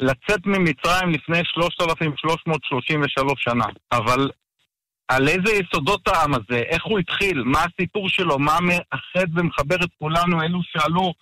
לצאת 0.00 0.46
ממצרים 0.46 1.10
לפני 1.10 1.40
3,333 1.44 3.44
שנה, 3.44 3.66
אבל 3.92 4.30
על 5.08 5.28
איזה 5.28 5.52
יסודות 5.52 6.08
העם 6.08 6.34
הזה, 6.34 6.58
איך 6.58 6.84
הוא 6.84 6.98
התחיל, 6.98 7.42
מה 7.42 7.64
הסיפור 7.64 8.08
שלו, 8.08 8.38
מה 8.38 8.58
מאחד 8.60 9.38
ומחבר 9.38 9.76
את 9.76 9.90
כולנו, 9.98 10.42
אלו 10.42 10.60
שעלו 10.62 11.12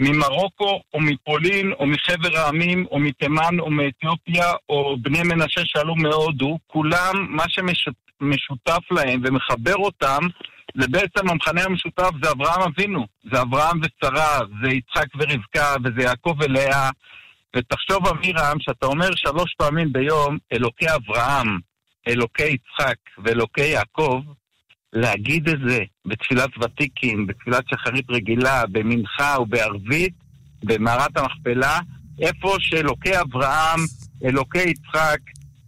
ממרוקו 0.00 0.80
או 0.94 1.00
מפולין 1.00 1.72
או 1.72 1.86
מחבר 1.86 2.36
העמים 2.36 2.86
או 2.90 2.98
מתימן 2.98 3.60
או 3.60 3.70
מאתיופיה 3.70 4.52
או 4.68 4.96
בני 5.02 5.22
מנשה 5.22 5.60
שעלו 5.64 5.96
מהודו, 5.96 6.58
כולם, 6.66 7.26
מה 7.28 7.44
שמשותף 7.48 8.90
להם 8.90 9.22
ומחבר 9.24 9.76
אותם 9.76 10.26
זה 10.80 10.86
בעצם 10.88 11.30
המכנה 11.30 11.64
המשותף 11.64 12.10
זה 12.22 12.30
אברהם 12.30 12.62
אבינו, 12.62 13.06
זה 13.32 13.42
אברהם 13.42 13.80
ושרה, 13.80 14.38
זה 14.62 14.68
יצחק 14.68 15.06
ורבקה, 15.18 15.74
וזה 15.84 16.02
יעקב 16.02 16.34
ולאה. 16.40 16.90
ותחשוב, 17.56 18.06
אמירם, 18.06 18.56
שאתה 18.60 18.86
אומר 18.86 19.08
שלוש 19.14 19.54
פעמים 19.58 19.92
ביום, 19.92 20.38
אלוקי 20.52 20.86
אברהם, 20.94 21.58
אלוקי 22.08 22.42
יצחק 22.48 22.96
ואלוקי 23.24 23.66
יעקב, 23.66 24.20
להגיד 24.92 25.48
את 25.48 25.58
זה 25.68 25.78
בתפילת 26.06 26.50
ותיקים, 26.62 27.26
בתפילת 27.26 27.64
שחרית 27.68 28.10
רגילה, 28.10 28.62
במנחה 28.66 29.36
ובערבית, 29.40 30.14
במערת 30.64 31.16
המכפלה, 31.16 31.78
איפה 32.20 32.56
שאלוקי 32.60 33.20
אברהם, 33.20 33.80
אלוקי 34.24 34.62
יצחק, 34.62 35.18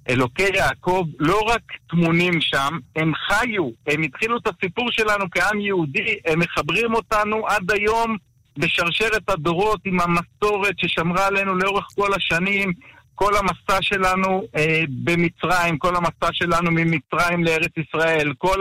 אלוקי 0.08 0.48
יעקב 0.54 1.04
לא 1.18 1.40
רק 1.40 1.62
טמונים 1.90 2.40
שם, 2.40 2.78
הם 2.96 3.12
חיו, 3.14 3.70
הם 3.86 4.02
התחילו 4.02 4.36
את 4.36 4.46
הסיפור 4.46 4.90
שלנו 4.90 5.24
כעם 5.30 5.60
יהודי, 5.60 6.16
הם 6.26 6.38
מחברים 6.38 6.94
אותנו 6.94 7.46
עד 7.46 7.70
היום 7.70 8.16
בשרשרת 8.58 9.30
הדורות 9.30 9.80
עם 9.84 9.98
המסורת 10.00 10.78
ששמרה 10.78 11.26
עלינו 11.26 11.54
לאורך 11.54 11.86
כל 11.94 12.08
השנים, 12.14 12.72
כל 13.14 13.32
המסע 13.36 13.82
שלנו 13.82 14.42
אה, 14.56 14.82
במצרים, 15.04 15.78
כל 15.78 15.96
המסע 15.96 16.28
שלנו 16.32 16.70
ממצרים 16.70 17.44
לארץ 17.44 17.72
ישראל, 17.76 18.32
כל 18.38 18.60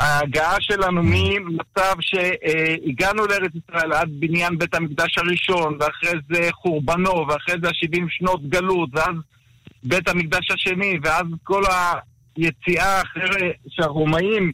ההגעה 0.00 0.56
שלנו 0.60 1.02
ממצב 1.04 1.94
שהגענו 2.00 3.26
לארץ 3.26 3.52
ישראל 3.54 3.92
עד 3.92 4.08
בניין 4.18 4.58
בית 4.58 4.74
המקדש 4.74 5.18
הראשון, 5.18 5.78
ואחרי 5.80 6.20
זה 6.30 6.48
חורבנו, 6.52 7.26
ואחרי 7.28 7.54
זה 7.62 7.68
ה-70 7.68 8.04
שנות 8.08 8.48
גלות, 8.48 8.88
ואז 8.92 9.14
בית 9.88 10.08
המקדש 10.08 10.50
השני, 10.50 10.98
ואז 11.02 11.26
כל 11.44 11.62
היציאה 12.36 13.02
אחרי 13.02 13.52
שהרומאים 13.68 14.52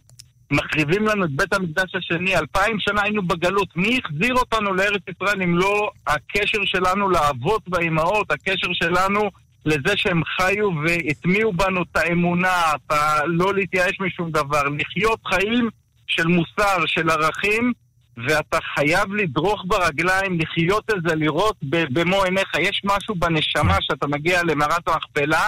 מחריבים 0.51 1.07
לנו 1.07 1.25
את 1.25 1.31
בית 1.31 1.53
המקדש 1.53 1.95
השני, 1.95 2.37
אלפיים 2.37 2.77
שנה 2.81 3.03
היינו 3.03 3.23
בגלות. 3.23 3.77
מי 3.77 4.01
החזיר 4.05 4.35
אותנו 4.35 4.75
לארץ 4.75 5.03
ישראל 5.09 5.43
אם 5.43 5.59
לא 5.59 5.91
הקשר 6.07 6.65
שלנו 6.65 7.09
לאבות 7.11 7.63
והאימהות, 7.69 8.31
הקשר 8.31 8.73
שלנו 8.73 9.31
לזה 9.67 9.97
שהם 9.97 10.23
חיו 10.25 10.69
והטמיעו 10.85 11.53
בנו 11.53 11.83
את 11.83 11.97
האמונה, 11.97 12.73
את 12.75 12.93
ה... 12.93 13.27
לא 13.27 13.55
להתייאש 13.55 14.01
משום 14.01 14.31
דבר, 14.31 14.63
לחיות 14.79 15.21
חיים 15.27 15.69
של 16.07 16.27
מוסר, 16.27 16.87
של 16.87 17.11
ערכים, 17.11 17.73
ואתה 18.17 18.59
חייב 18.75 19.15
לדרוך 19.15 19.65
ברגליים, 19.67 20.41
לחיות 20.41 20.91
את 20.91 21.03
זה, 21.09 21.15
לראות 21.15 21.57
במו 21.63 22.25
עיניך. 22.25 22.49
יש 22.61 22.83
משהו 22.85 23.15
בנשמה 23.15 23.77
שאתה 23.81 24.07
מגיע 24.07 24.43
למערת 24.43 24.89
המכפלה, 24.89 25.47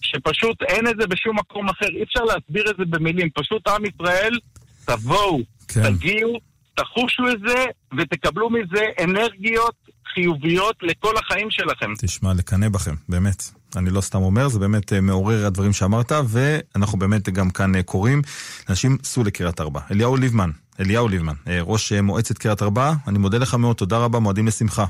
שפשוט 0.00 0.62
אין 0.62 0.88
את 0.88 0.94
זה 1.00 1.06
בשום 1.06 1.38
מקום 1.38 1.68
אחר. 1.68 1.86
אי 1.86 2.02
אפשר 2.02 2.24
להסביר 2.24 2.70
את 2.70 2.76
זה 2.78 2.84
במילים. 2.84 3.28
פשוט 3.34 3.68
עם 3.68 3.82
ישראל, 3.84 4.38
תבואו, 4.84 5.40
כן. 5.68 5.82
תגיעו, 5.82 6.38
תחושו 6.74 7.28
את 7.28 7.38
זה, 7.48 7.64
ותקבלו 7.98 8.50
מזה 8.50 8.84
אנרגיות 9.04 9.74
חיוביות 10.14 10.76
לכל 10.82 11.14
החיים 11.16 11.50
שלכם. 11.50 11.92
תשמע, 11.98 12.34
לקנא 12.34 12.68
בכם, 12.68 12.94
באמת. 13.08 13.42
אני 13.76 13.90
לא 13.90 14.00
סתם 14.00 14.18
אומר, 14.18 14.48
זה 14.48 14.58
באמת 14.58 14.92
אה, 14.92 15.00
מעורר 15.00 15.46
הדברים 15.46 15.72
שאמרת, 15.72 16.12
ואנחנו 16.28 16.98
באמת 16.98 17.28
גם 17.28 17.50
כאן 17.50 17.74
אה, 17.74 17.82
קוראים. 17.82 18.22
אנשים, 18.68 18.98
סעו 19.02 19.24
לקריית 19.24 19.60
ארבע. 19.60 19.80
אליהו 19.90 20.16
ליבמן, 20.16 20.50
אליהו 20.80 21.08
ליבמן, 21.08 21.32
אה, 21.48 21.60
ראש 21.62 21.92
מועצת 21.92 22.38
קריית 22.38 22.62
ארבע, 22.62 22.92
אני 23.08 23.18
מודה 23.18 23.38
לך 23.38 23.54
מאוד, 23.54 23.76
תודה 23.76 23.98
רבה, 23.98 24.18
מועדים 24.18 24.46
לשמחה. 24.46 24.84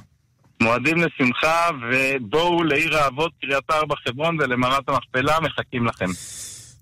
מועדים 0.62 0.96
לשמחה, 0.96 1.68
ובואו 1.90 2.62
לעיר 2.64 2.96
האבות 2.96 3.32
קריית 3.40 3.70
ארבע 3.70 3.94
חברון 4.06 4.36
ולמערת 4.40 4.88
המכפלה, 4.88 5.40
מחכים 5.40 5.86
לכם. 5.86 6.06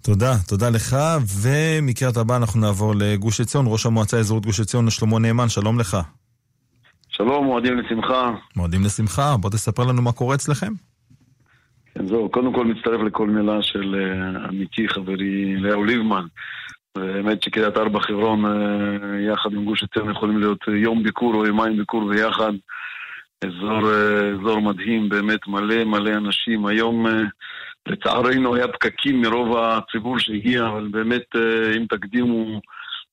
תודה, 0.02 0.32
תודה 0.48 0.70
לך, 0.70 0.96
ומקריית 1.42 2.16
ארבע 2.16 2.36
אנחנו 2.36 2.60
נעבור 2.60 2.94
לגוש 2.96 3.40
עציון, 3.40 3.64
ראש 3.68 3.86
המועצה 3.86 4.16
האזורית 4.16 4.46
גוש 4.46 4.60
עציון, 4.60 4.90
שלמה 4.90 5.18
נאמן, 5.18 5.48
שלום 5.48 5.80
לך. 5.80 5.96
שלום, 7.08 7.44
מועדים 7.44 7.78
לשמחה. 7.78 8.30
מועדים 8.56 8.84
לשמחה, 8.84 9.36
בוא 9.36 9.50
תספר 9.50 9.84
לנו 9.84 10.02
מה 10.02 10.12
קורה 10.12 10.34
אצלכם. 10.34 10.72
כן, 11.94 12.06
זהו, 12.08 12.28
קודם 12.28 12.54
כל 12.54 12.66
מצטרף 12.66 13.00
לכל 13.06 13.28
מילה 13.28 13.62
של 13.62 13.94
uh, 13.94 14.48
עמיתי, 14.48 14.88
חברי 14.88 15.56
לאו 15.56 15.84
ליבמן. 15.84 16.26
האמת 16.96 17.42
שקריית 17.42 17.76
ארבע 17.76 18.00
חברון 18.00 18.44
uh, 18.44 18.48
יחד 19.32 19.52
עם 19.52 19.64
גוש 19.64 19.82
עציון 19.82 20.10
יכולים 20.10 20.38
להיות 20.38 20.58
יום 20.68 21.02
ביקור 21.02 21.34
או 21.34 21.46
יומיים 21.46 21.76
ביקור 21.76 22.08
ביחד. 22.08 22.52
אזור, 23.44 23.80
uh, 23.80 24.40
אזור 24.40 24.60
מדהים, 24.60 25.08
באמת 25.08 25.46
מלא 25.46 25.84
מלא 25.84 26.10
אנשים. 26.10 26.66
היום 26.66 27.06
לצערנו 27.88 28.54
היה 28.54 28.68
פקקים 28.68 29.20
מרוב 29.20 29.56
הציבור 29.56 30.18
שהגיע, 30.18 30.66
אבל 30.66 30.88
באמת 30.88 31.36
אם 31.76 31.86
תקדימו 31.88 32.60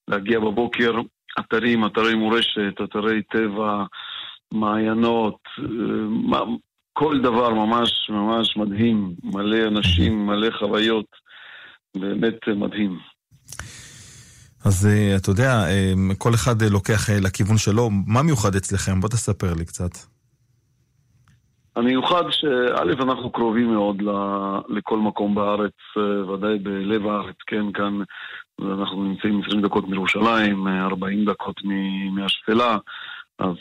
להגיע 0.07 0.39
בבוקר, 0.39 0.93
אתרים, 1.39 1.85
אתרי 1.85 2.15
מורשת, 2.15 2.81
אתרי 2.83 3.21
טבע, 3.21 3.83
מעיינות, 4.53 5.37
כל 6.93 7.19
דבר 7.19 7.53
ממש 7.53 8.09
ממש 8.09 8.57
מדהים, 8.57 9.13
מלא 9.23 9.67
אנשים, 9.67 10.25
מלא 10.27 10.51
חוויות, 10.51 11.05
באמת 11.97 12.47
מדהים. 12.47 13.12
אז 14.65 14.88
אה, 14.88 15.15
אתה 15.15 15.30
יודע, 15.30 15.52
אה, 15.69 15.93
כל 16.17 16.34
אחד 16.34 16.62
אה, 16.62 16.69
לוקח 16.69 17.10
לכיוון 17.10 17.58
שלו. 17.58 17.89
מה 18.08 18.23
מיוחד 18.23 18.56
אצלכם? 18.56 18.99
בוא 18.99 19.10
תספר 19.10 19.54
לי 19.58 19.65
קצת. 19.65 19.91
המיוחד 21.76 22.23
שא', 22.30 23.04
אנחנו 23.04 23.32
קרובים 23.32 23.73
מאוד 23.73 24.02
לכל 24.69 24.97
מקום 24.97 25.36
בארץ, 25.36 25.73
ודאי 26.34 26.60
בלב 26.60 27.08
הארץ, 27.08 27.36
כן, 27.47 27.71
כאן 27.73 27.99
אנחנו 28.62 29.04
נמצאים 29.04 29.41
20 29.47 29.62
דקות 29.62 29.88
מירושלים, 29.88 30.67
40 30.67 31.26
דקות 31.26 31.56
מהשפלה, 32.12 32.78
אז 33.39 33.56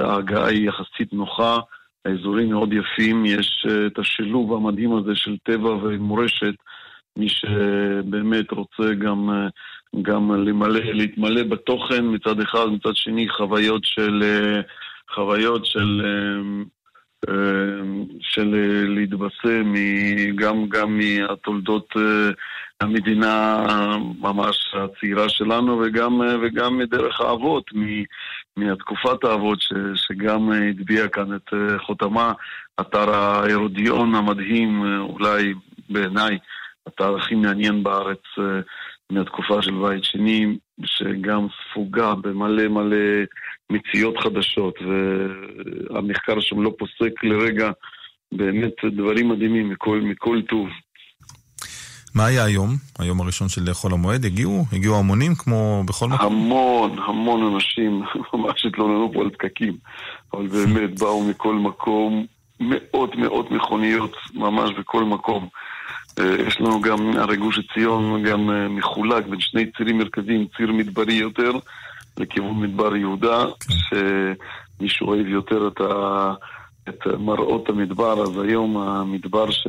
ההגעה 0.00 0.46
היא 0.46 0.68
יחסית 0.68 1.12
נוחה. 1.12 1.58
האזורים 2.04 2.50
מאוד 2.50 2.72
יפים, 2.72 3.26
יש 3.26 3.66
את 3.86 3.98
השילוב 3.98 4.52
המדהים 4.52 4.96
הזה 4.96 5.12
של 5.14 5.36
טבע 5.42 5.70
ומורשת. 5.70 6.54
מי 7.16 7.28
שבאמת 7.28 8.50
רוצה 8.50 8.94
גם, 8.94 9.48
גם 10.02 10.32
למלא, 10.32 10.80
להתמלא 10.80 11.42
בתוכן 11.42 12.04
מצד 12.14 12.40
אחד, 12.40 12.66
מצד 12.66 12.96
שני 12.96 13.28
חוויות 13.28 13.84
של, 13.84 14.22
אה, 14.22 14.60
חוויות 15.14 15.66
של, 15.66 16.02
של 18.20 18.54
להתבשם 18.88 19.74
גם, 20.34 20.68
גם 20.68 20.98
מהתולדות 20.98 21.94
המדינה 22.80 23.64
ממש 24.20 24.74
הצעירה 24.74 25.28
שלנו 25.28 25.82
וגם, 25.84 26.20
וגם 26.42 26.78
מדרך 26.78 27.20
האבות, 27.20 27.64
מהתקופת 28.56 29.24
האבות 29.24 29.60
ש, 29.60 29.72
שגם 29.94 30.50
הטביע 30.52 31.08
כאן 31.08 31.34
את 31.36 31.54
חותמה, 31.86 32.32
אתר 32.80 33.10
ההרודיון 33.10 34.14
המדהים, 34.14 34.98
אולי 35.00 35.54
בעיניי 35.90 36.38
אתר 36.88 37.16
הכי 37.16 37.34
מעניין 37.34 37.82
בארץ 37.82 38.22
מהתקופה 39.12 39.62
של 39.62 39.74
בית 39.74 40.04
שני, 40.04 40.56
שגם 40.84 41.46
ספוגה 41.70 42.14
במלא 42.14 42.68
מלא 42.68 42.96
מציאות 43.70 44.18
חדשות, 44.18 44.74
והמחקר 44.82 46.40
שם 46.40 46.62
לא 46.62 46.72
פוסק 46.78 47.24
לרגע, 47.24 47.70
באמת 48.32 48.74
דברים 48.96 49.28
מדהימים 49.28 49.68
מכל, 49.68 50.00
מכל 50.00 50.40
טוב. 50.48 50.68
מה 52.14 52.26
היה 52.26 52.44
היום, 52.44 52.70
היום 52.98 53.20
הראשון 53.20 53.48
של 53.48 53.72
חול 53.72 53.92
המועד? 53.92 54.24
הגיעו? 54.24 54.64
הגיעו 54.72 54.98
המונים 54.98 55.34
כמו 55.34 55.82
בכל 55.86 56.08
מקום? 56.08 56.26
המון, 56.26 56.98
המון 56.98 57.54
אנשים 57.54 58.02
ממש 58.34 58.66
התלוננו 58.66 59.10
פה 59.14 59.20
על 59.20 59.30
פקקים. 59.30 59.76
אבל 60.32 60.46
באמת 60.46 60.98
באו 60.98 61.28
מכל 61.28 61.54
מקום, 61.54 62.26
מאות 62.60 63.16
מאות 63.16 63.50
מכוניות 63.50 64.16
ממש 64.34 64.70
בכל 64.78 65.04
מקום. 65.04 65.48
אה, 66.18 66.46
יש 66.46 66.60
לנו 66.60 66.80
גם, 66.80 67.16
הרי 67.16 67.36
גוש 67.36 67.58
עציון 67.58 68.22
גם 68.22 68.50
אה, 68.50 68.68
מחולק 68.68 69.26
בין 69.26 69.40
שני 69.40 69.70
צירים 69.76 69.98
מרכזיים, 69.98 70.46
ציר 70.56 70.72
מדברי 70.72 71.14
יותר 71.14 71.52
לכיוון 72.18 72.60
מדבר 72.60 72.96
יהודה, 72.96 73.44
כן. 73.44 73.74
שמי 73.74 74.88
שאוהב 74.88 75.26
יותר 75.26 75.68
את, 75.68 75.80
ה, 75.80 76.34
את 76.88 77.06
מראות 77.18 77.68
המדבר, 77.68 78.22
אז 78.22 78.38
היום 78.38 78.76
המדבר 78.76 79.50
ש... 79.50 79.66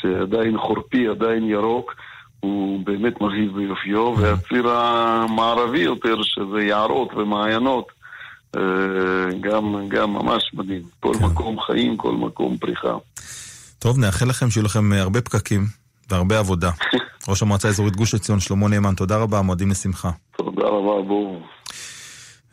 שעדיין 0.00 0.58
חורפי, 0.58 1.08
עדיין 1.08 1.44
ירוק, 1.44 1.94
הוא 2.40 2.80
באמת 2.84 3.20
מרהיב 3.20 3.54
ביופיו, 3.54 4.14
mm-hmm. 4.14 4.20
והציר 4.20 4.70
המערבי 4.70 5.80
יותר, 5.80 6.22
שזה 6.22 6.62
יערות 6.62 7.14
ומעיינות, 7.14 7.92
אה, 8.56 8.62
גם, 9.40 9.88
גם 9.88 10.12
ממש 10.12 10.50
מדהים. 10.54 10.82
כל 11.00 11.12
כן. 11.18 11.24
מקום 11.24 11.60
חיים, 11.60 11.96
כל 11.96 12.12
מקום 12.12 12.56
פריחה. 12.56 12.96
טוב, 13.82 13.98
נאחל 13.98 14.28
לכם 14.28 14.50
שיהיו 14.50 14.64
לכם 14.64 14.92
הרבה 14.92 15.20
פקקים 15.20 15.66
והרבה 16.10 16.38
עבודה. 16.38 16.70
ראש 17.28 17.42
המועצה 17.42 17.68
האזורית 17.68 17.96
גוש 17.96 18.14
עציון, 18.14 18.40
שלמה 18.40 18.68
נאמן, 18.68 18.94
תודה 18.94 19.16
רבה, 19.16 19.42
מועדים 19.42 19.70
לשמחה. 19.70 20.10
תודה 20.36 20.62
רבה, 20.62 21.08
בואו. 21.08 21.40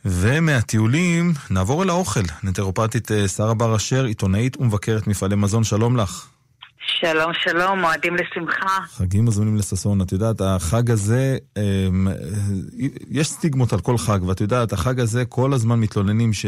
ומהטיולים 0.04 1.32
נעבור 1.50 1.82
אל 1.82 1.90
האוכל. 1.90 2.20
נטרופטית 2.44 3.12
אה, 3.12 3.28
שרה 3.28 3.54
בר 3.54 3.76
אשר, 3.76 4.04
עיתונאית 4.04 4.56
ומבקרת 4.60 5.06
מפעלי 5.06 5.36
מזון, 5.36 5.64
שלום 5.64 5.96
לך. 5.96 6.26
שלום, 7.00 7.32
שלום, 7.34 7.80
מועדים 7.80 8.16
לשמחה. 8.16 8.78
חגים 8.88 9.24
מזמינים 9.24 9.56
לששון. 9.56 10.00
את 10.00 10.12
יודעת, 10.12 10.40
החג 10.40 10.90
הזה, 10.90 11.38
אמ, 11.56 12.08
יש 13.10 13.28
סטיגמות 13.28 13.72
על 13.72 13.80
כל 13.80 13.98
חג, 13.98 14.22
ואת 14.22 14.40
יודעת, 14.40 14.72
החג 14.72 15.00
הזה 15.00 15.24
כל 15.24 15.52
הזמן 15.52 15.80
מתלוננים 15.80 16.32
ש... 16.32 16.46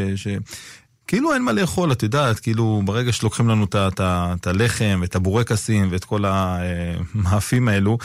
כאילו 1.07 1.33
אין 1.33 1.41
מה 1.41 1.51
לאכול, 1.51 1.91
את 1.91 2.03
יודעת, 2.03 2.39
כאילו 2.39 2.81
ברגע 2.85 3.11
שלוקחים 3.11 3.49
לנו 3.49 3.65
את 4.05 4.47
הלחם 4.47 4.99
ואת 5.01 5.15
הבורקסים 5.15 5.87
ואת 5.91 6.05
כל 6.05 6.23
המאפים 6.25 7.67
האלו, 7.67 7.97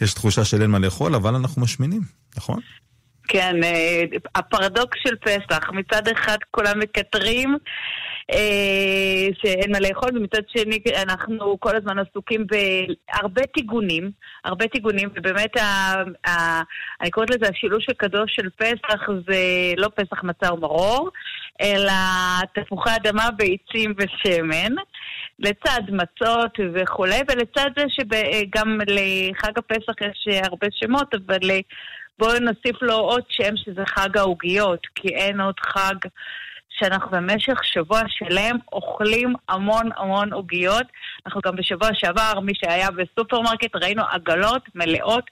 יש 0.00 0.14
תחושה 0.14 0.44
של 0.44 0.62
אין 0.62 0.70
מה 0.70 0.78
לאכול, 0.78 1.14
אבל 1.14 1.34
אנחנו 1.34 1.62
משמינים, 1.62 2.02
נכון? 2.36 2.60
כן, 3.28 3.56
אה, 3.64 4.02
הפרדוקס 4.34 4.98
של 5.02 5.16
פסח, 5.16 5.70
מצד 5.72 6.08
אחד 6.08 6.38
כולם 6.50 6.78
מקטרים 6.78 7.56
אה, 8.32 9.28
שאין 9.42 9.72
מה 9.72 9.80
לאכול, 9.80 10.10
ומצד 10.16 10.42
שני 10.48 10.78
אנחנו 10.96 11.56
כל 11.60 11.76
הזמן 11.76 11.98
עסוקים 11.98 12.46
בהרבה 12.46 13.42
טיגונים, 13.42 14.10
הרבה 14.44 14.68
טיגונים, 14.68 15.08
ובאמת 15.16 15.56
ה, 15.56 15.94
ה, 16.28 16.62
אני 17.00 17.10
קוראת 17.10 17.30
לזה 17.30 17.46
השילוש 17.52 17.86
הקדוש 17.88 18.34
של 18.34 18.48
פסח 18.56 19.08
זה 19.28 19.38
לא 19.76 19.88
פסח 19.94 20.24
מצה 20.24 20.54
ומרור, 20.54 21.10
אלא 21.60 21.92
תפוחי 22.54 22.90
אדמה, 22.96 23.30
ביצים 23.30 23.94
ושמן. 23.98 24.74
לצד 25.38 25.82
מצות 25.88 26.58
וכולי, 26.74 27.20
ולצד 27.28 27.70
זה 27.76 27.84
שגם 27.88 28.78
לחג 28.86 29.58
הפסח 29.58 30.00
יש 30.00 30.42
הרבה 30.44 30.66
שמות, 30.70 31.14
אבל 31.14 31.50
בואו 32.18 32.38
נוסיף 32.38 32.82
לו 32.82 32.94
עוד 32.94 33.22
שם 33.28 33.56
שזה 33.56 33.82
חג 33.86 34.16
העוגיות, 34.16 34.86
כי 34.94 35.08
אין 35.08 35.40
עוד 35.40 35.60
חג 35.60 35.94
שאנחנו 36.78 37.10
במשך 37.10 37.64
שבוע 37.64 38.00
שלם 38.08 38.56
אוכלים 38.72 39.34
המון 39.48 39.90
המון 39.96 40.32
עוגיות. 40.32 40.86
אנחנו 41.26 41.40
גם 41.44 41.56
בשבוע 41.56 41.88
שעבר, 41.94 42.40
מי 42.40 42.52
שהיה 42.54 42.90
בסופרמרקט, 42.90 43.76
ראינו 43.76 44.02
עגלות 44.10 44.62
מלאות. 44.74 45.24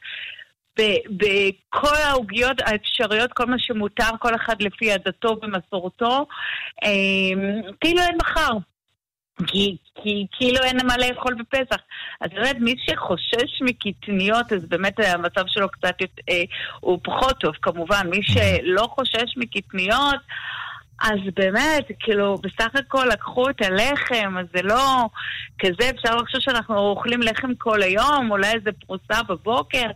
בכל 0.76 1.96
העוגיות 2.04 2.60
האפשריות, 2.60 3.32
כל 3.32 3.46
מה 3.46 3.58
שמותר, 3.58 4.08
כל 4.18 4.34
אחד 4.34 4.62
לפי 4.62 4.92
עדתו 4.92 5.36
ומסורתו, 5.42 6.26
אמ, 6.84 7.62
כאילו 7.80 8.00
אין 8.00 8.16
מחר. 8.22 8.52
כי, 9.46 9.76
כי 10.02 10.26
כאילו 10.32 10.58
אין 10.64 10.76
מה 10.86 10.96
לאכול 10.96 11.34
בפסח. 11.34 11.80
אז 12.20 12.30
באמת, 12.34 12.56
מי 12.60 12.74
שחושש 12.86 13.62
מקטניות, 13.62 14.52
אז 14.52 14.64
באמת 14.68 15.00
המצב 15.00 15.42
שלו 15.46 15.68
קצת, 15.68 15.94
אה, 16.30 16.42
הוא 16.80 16.98
פחות 17.04 17.40
טוב, 17.40 17.54
כמובן. 17.62 18.06
מי 18.10 18.22
שלא 18.22 18.86
חושש 18.94 19.36
מקטניות, 19.36 20.20
אז 21.02 21.18
באמת, 21.34 21.86
כאילו, 22.00 22.38
בסך 22.42 22.74
הכל 22.74 23.06
לקחו 23.12 23.50
את 23.50 23.62
הלחם, 23.62 24.38
אז 24.38 24.46
זה 24.54 24.62
לא 24.62 25.08
כזה, 25.58 25.90
אפשר 25.90 26.16
לחשוב 26.16 26.40
שאנחנו 26.40 26.78
אוכלים 26.78 27.22
לחם 27.22 27.54
כל 27.58 27.82
היום, 27.82 28.30
אולי 28.30 28.52
איזה 28.52 28.70
פרוסה 28.86 29.22
בבוקר, 29.28 29.86
אה, 29.86 29.90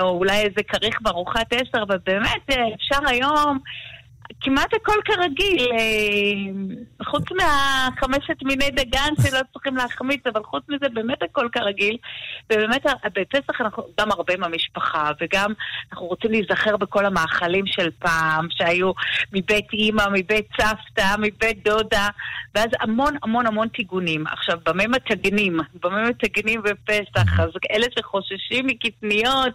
או 0.00 0.08
אולי 0.08 0.40
איזה 0.40 0.62
כריך 0.68 1.00
בארוחת 1.02 1.52
עשר, 1.52 1.82
אבל 1.82 1.98
באמת, 2.06 2.50
אה, 2.50 2.74
אפשר 2.74 3.08
היום... 3.08 3.58
כמעט 4.40 4.74
הכל 4.74 5.00
כרגיל, 5.04 5.68
אה, 5.72 7.04
חוץ 7.04 7.24
מהחמשת 7.32 8.42
מיני 8.42 8.70
דגן 8.70 9.12
שלא 9.22 9.40
צריכים 9.52 9.76
להחמיץ, 9.76 10.26
אבל 10.26 10.42
חוץ 10.42 10.62
מזה 10.68 10.88
באמת 10.88 11.22
הכל 11.22 11.48
כרגיל. 11.52 11.96
ובאמת 12.52 12.86
בפסח 13.14 13.60
אנחנו 13.60 13.82
גם 14.00 14.10
הרבה 14.10 14.34
עם 14.34 14.44
המשפחה, 14.44 15.10
וגם 15.20 15.52
אנחנו 15.92 16.06
רוצים 16.06 16.30
להיזכר 16.30 16.76
בכל 16.76 17.06
המאכלים 17.06 17.66
של 17.66 17.90
פעם, 17.98 18.46
שהיו 18.50 18.92
מבית 19.32 19.72
אימא, 19.72 20.04
מבית 20.12 20.48
סבתא, 20.60 21.16
מבית 21.18 21.64
דודה, 21.64 22.08
ואז 22.54 22.68
המון 22.80 23.16
המון 23.22 23.46
המון 23.46 23.68
טיגונים. 23.68 24.26
עכשיו, 24.26 24.58
במה 24.66 24.86
מטגנים? 24.86 25.60
במה 25.82 26.08
מטגנים 26.08 26.62
בפסח? 26.62 27.40
אז 27.40 27.50
אלה 27.70 27.86
שחוששים 27.98 28.66
מקטניות... 28.66 29.54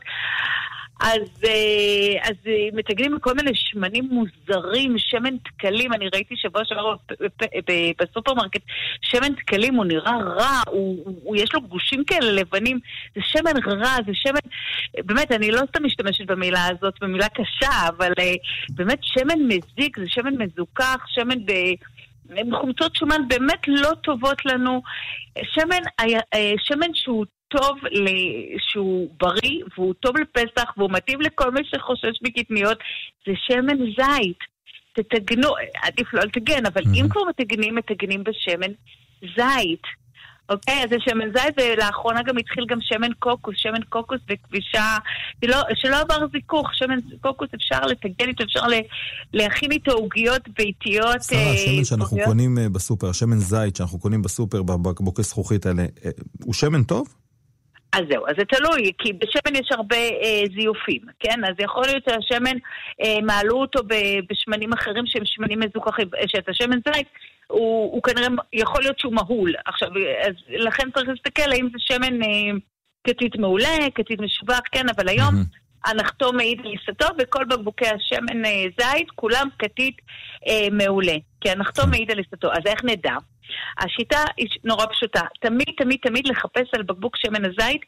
אז, 1.02 1.44
אה, 1.46 2.30
אז 2.30 2.36
אה, 2.48 2.68
מתגנים 2.74 3.20
כל 3.20 3.34
מיני 3.34 3.52
שמנים 3.54 4.10
מוזרים, 4.12 4.96
שמן 4.98 5.38
דקלים, 5.38 5.94
אני 5.94 6.10
ראיתי 6.14 6.36
שבוע 6.38 6.62
שעבר 6.66 6.96
בסופרמרקט, 8.02 8.62
שמן 9.02 9.34
דקלים, 9.34 9.76
הוא 9.76 9.86
נראה 9.86 10.18
רע, 10.18 10.62
הוא, 10.70 11.18
הוא, 11.24 11.36
יש 11.36 11.54
לו 11.54 11.62
גושים 11.62 12.04
כאלה 12.04 12.32
לבנים, 12.32 12.80
זה 13.16 13.22
שמן 13.24 13.64
רע, 13.66 13.96
זה 14.06 14.12
שמן, 14.14 14.39
באמת, 15.06 15.32
אני 15.32 15.52
לא 15.52 15.62
סתם 15.70 15.86
משתמשת 15.86 16.26
במילה 16.26 16.68
הזאת, 16.68 16.94
במילה 17.02 17.30
קשה, 17.30 17.88
אבל 17.88 18.12
אה, 18.20 18.34
באמת 18.70 19.00
שמן 19.02 19.39
מזיק, 19.48 20.00
זה 20.00 20.06
שמן 20.08 20.34
מזוכח, 20.38 21.06
שמן 21.08 21.46
ב... 21.46 21.52
חומצות 22.52 22.96
שומן 22.96 23.28
באמת 23.28 23.68
לא 23.68 23.89
טובות 24.04 24.46
לנו. 24.46 24.82
שמן, 25.44 26.10
שמן 26.58 26.94
שהוא 26.94 27.26
טוב, 27.54 27.78
שהוא 28.58 29.10
בריא, 29.20 29.64
והוא 29.78 29.93
טוב 29.99 30.16
לפסח, 30.18 30.74
והוא 30.78 30.89
מתאים 30.91 31.22
לכל 31.22 31.51
מי 31.51 31.62
שחושש 31.64 32.20
מקטניות, 32.22 32.78
זה 33.26 33.34
שמן 33.47 33.78
זית. 33.78 34.39
תתגנו, 34.93 35.49
עדיף 35.84 36.14
לא 36.14 36.22
לטגן, 36.22 36.66
אבל 36.66 36.82
אם 36.95 37.10
כבר 37.10 37.22
מטגנים, 37.30 37.76
מטגנים 37.76 38.24
בשמן 38.24 38.72
זית. 39.22 39.84
אוקיי, 40.49 40.84
אז 40.84 40.89
זה 40.89 40.95
שמן 40.99 41.30
זית, 41.36 41.56
ולאחרונה 41.58 42.24
גם 42.24 42.38
התחיל 42.38 42.66
גם 42.70 42.78
שמן 42.82 43.14
קוקוס, 43.20 43.56
שמן 43.58 43.84
קוקוס 43.89 44.20
בכבישה, 44.28 44.97
שלא, 45.45 45.58
שלא 45.76 46.01
עבר 46.01 46.28
זיכוך, 46.32 46.70
שמן 46.74 46.99
קוקוס 47.22 47.47
אפשר 47.56 47.82
לטגן 47.82 48.28
איתו, 48.28 48.43
אפשר 48.43 48.64
להכין 49.34 49.72
איתו 49.72 49.91
עוגיות 49.91 50.49
ביתיות. 50.58 51.22
שרה, 51.22 51.51
השמן 51.51 51.80
אה, 51.80 51.86
שאנחנו 51.86 52.18
קונים 52.26 52.58
אה, 52.58 52.70
בסופר, 52.70 53.10
השמן 53.10 53.38
זית 53.38 53.76
שאנחנו 53.76 53.99
קונים 53.99 54.22
בסופר, 54.22 54.64
בבקבוקי 54.64 55.24
זכוכית 55.24 55.66
האלה, 55.66 55.84
אה, 56.06 56.10
הוא 56.43 56.54
שמן 56.54 56.84
טוב? 56.84 57.08
אז 57.94 58.02
זהו, 58.10 58.28
אז 58.28 58.34
זה 58.38 58.46
תלוי, 58.46 58.91
כי 58.98 59.14
בשמן 59.14 59.56
יש 59.56 59.72
הרבה 59.72 59.98
אה, 59.98 60.44
זיופים, 60.56 61.02
כן? 61.20 61.46
אז 61.46 61.54
יכול 61.60 61.84
להיות 61.86 62.04
שהשמן, 62.10 62.58
אה, 63.02 63.22
מעלו 63.24 63.56
אותו 63.56 63.80
בשמנים 64.30 64.74
אחרים 64.74 65.06
שהם 65.06 65.26
שמנים 65.26 65.60
מזוכחים, 65.60 66.08
אה, 66.18 66.24
שאת 66.28 66.50
השמן 66.50 66.80
זית, 66.88 67.08
הוא, 67.48 67.94
הוא 67.94 68.04
כנראה, 68.04 68.28
יכול 68.54 68.82
להיות 68.82 69.00
שהוא 69.00 69.14
מהול. 69.14 69.54
עכשיו, 69.66 69.89
אז 70.28 70.34
לכן 70.50 70.91
צריך 70.91 71.10
להסתכל 71.10 71.52
האם 71.52 71.68
זה 71.72 71.78
שמן 71.80 72.24
אה, 72.24 72.58
כתית 73.08 73.36
מעולה, 73.36 73.78
כתית 73.96 74.20
משובח, 74.22 74.62
כן, 74.72 74.89
אבל 74.96 75.10
היום... 75.10 75.36
Mm-hmm. 75.36 75.64
הנחתו 75.86 76.34
מעיד 76.34 76.60
על 76.60 76.72
עיסתו, 76.72 77.08
וכל 77.20 77.46
בקבוקי 77.46 77.86
השמן 77.88 78.46
אה, 78.46 78.66
זית, 78.80 79.12
כולם 79.16 79.48
כתית 79.60 79.98
אה, 80.48 80.68
מעולה. 80.72 81.16
כי 81.41 81.50
הנחתו 81.50 81.88
מעיד 81.88 82.12
על 82.12 82.18
עיסתו. 82.18 82.52
אז 82.52 82.62
איך 82.66 82.84
נדע? 82.84 83.16
השיטה 83.80 84.24
היא 84.38 84.48
נורא 84.64 84.86
פשוטה. 84.86 85.22
תמיד, 85.39 85.68
תמיד, 85.78 85.98
תמיד 86.02 86.28
לחפש 86.28 86.74
על 86.76 86.84
בקבוק 86.84 87.18
שמן 87.18 87.46
הזית 87.46 87.82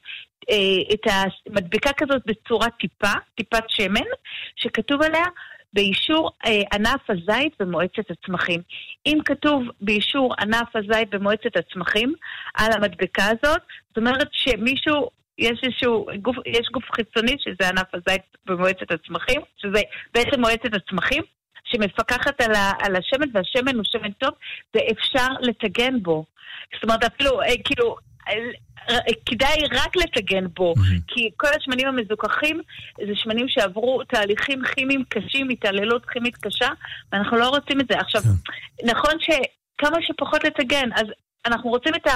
אה, 0.50 0.94
את 0.94 1.02
המדבקה 1.48 1.94
כזאת 1.94 2.22
בצורה 2.26 2.70
טיפה, 2.70 3.14
טיפת 3.36 3.64
שמן, 3.68 4.08
שכתוב 4.56 5.02
עליה 5.02 5.26
באישור 5.74 6.32
אה, 6.46 6.62
ענף 6.74 7.10
הזית 7.10 7.54
במועצת 7.60 8.12
הצמחים. 8.12 8.62
אם 9.06 9.18
כתוב 9.26 9.64
באישור 9.82 10.34
ענף 10.40 10.76
הזית 10.76 11.10
במועצת 11.10 11.58
הצמחים 11.58 12.14
על 12.54 12.72
המדבקה 12.72 13.26
הזאת, 13.26 13.62
זאת 13.88 13.98
אומרת 13.98 14.28
שמישהו 14.32 15.10
יש 15.38 15.60
איזשהו 15.64 16.06
גוף, 16.22 16.36
יש 16.46 16.68
גוף 16.72 16.84
חיצוני 16.96 17.36
שזה 17.40 17.70
ענף 17.70 17.88
הזית 17.94 18.22
במועצת 18.46 18.92
הצמחים, 18.92 19.42
שזה 19.58 19.82
בעצם 20.14 20.40
מועצת 20.40 20.74
הצמחים, 20.74 21.24
שמפקחת 21.66 22.42
על, 22.42 22.56
ה, 22.56 22.72
על 22.82 22.96
השמן, 22.96 23.28
והשמן 23.34 23.76
הוא 23.76 23.84
שמן 23.86 24.12
טוב, 24.12 24.32
ואפשר 24.74 25.28
לטגן 25.42 26.04
בו. 26.04 26.26
זאת 26.74 26.84
אומרת, 26.84 27.04
אפילו, 27.04 27.42
אה, 27.42 27.48
כאילו, 27.66 27.96
אה, 28.30 28.98
כדאי 29.26 29.62
רק 29.72 29.96
לטגן 29.96 30.48
בו, 30.56 30.74
mm-hmm. 30.78 31.02
כי 31.08 31.30
כל 31.38 31.48
השמנים 31.60 31.88
המזוכחים 31.88 32.62
זה 32.98 33.12
שמנים 33.16 33.50
שעברו 33.50 34.04
תהליכים 34.04 34.62
כימיים 34.76 35.04
קשים, 35.10 35.50
התעללות 35.50 36.06
כימית 36.06 36.38
קשה, 36.38 36.70
ואנחנו 37.12 37.38
לא 37.38 37.50
רוצים 37.50 37.82
את 37.82 37.86
זה. 37.90 38.00
עכשיו, 38.00 38.22
כן. 38.22 38.90
נכון 38.92 39.14
שכמה 39.20 39.98
שפחות 40.02 40.44
לטגן, 40.44 40.90
אז 40.96 41.06
אנחנו 41.46 41.70
רוצים 41.70 41.96
את, 41.96 42.08
ה, 42.08 42.16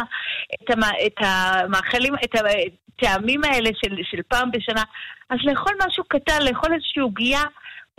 את, 0.64 0.70
המה, 0.70 0.90
את 1.06 1.16
המאכלים, 1.18 2.14
את 2.24 2.36
הטעמים 2.36 3.44
האלה 3.44 3.70
של, 3.84 3.96
של 4.04 4.22
פעם 4.28 4.52
בשנה, 4.52 4.84
אז 5.30 5.38
לאכול 5.44 5.74
משהו 5.88 6.04
קטן, 6.04 6.42
לאכול 6.42 6.74
איזושהי 6.74 7.02
עוגייה 7.02 7.44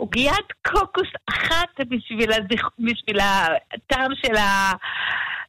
עוגיית 0.01 0.47
קוקוס 0.67 1.07
אחת 1.29 1.79
בשביל, 1.79 2.31
הזיכ... 2.33 2.67
בשביל 2.79 3.19
הטעם 3.19 4.11
של, 4.15 4.35
ה... 4.35 4.71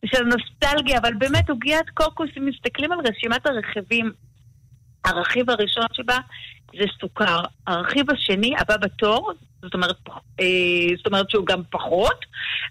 של 0.06 0.22
הנוסטלגיה, 0.22 0.98
אבל 0.98 1.14
באמת 1.14 1.50
עוגיית 1.50 1.90
קוקוס, 1.94 2.30
אם 2.38 2.46
מסתכלים 2.46 2.92
על 2.92 2.98
רשימת 2.98 3.46
הרכיבים, 3.46 4.12
הרכיב 5.04 5.50
הראשון 5.50 5.86
שבה 5.92 6.16
זה 6.78 6.84
סוכר. 7.00 7.40
הרכיב 7.66 8.10
השני, 8.10 8.54
הבא 8.58 8.76
בתור, 8.76 9.32
זאת 9.62 9.74
אומרת, 9.74 9.96
אה, 10.40 10.96
זאת 10.96 11.06
אומרת 11.06 11.30
שהוא 11.30 11.46
גם 11.46 11.62
פחות, 11.70 12.24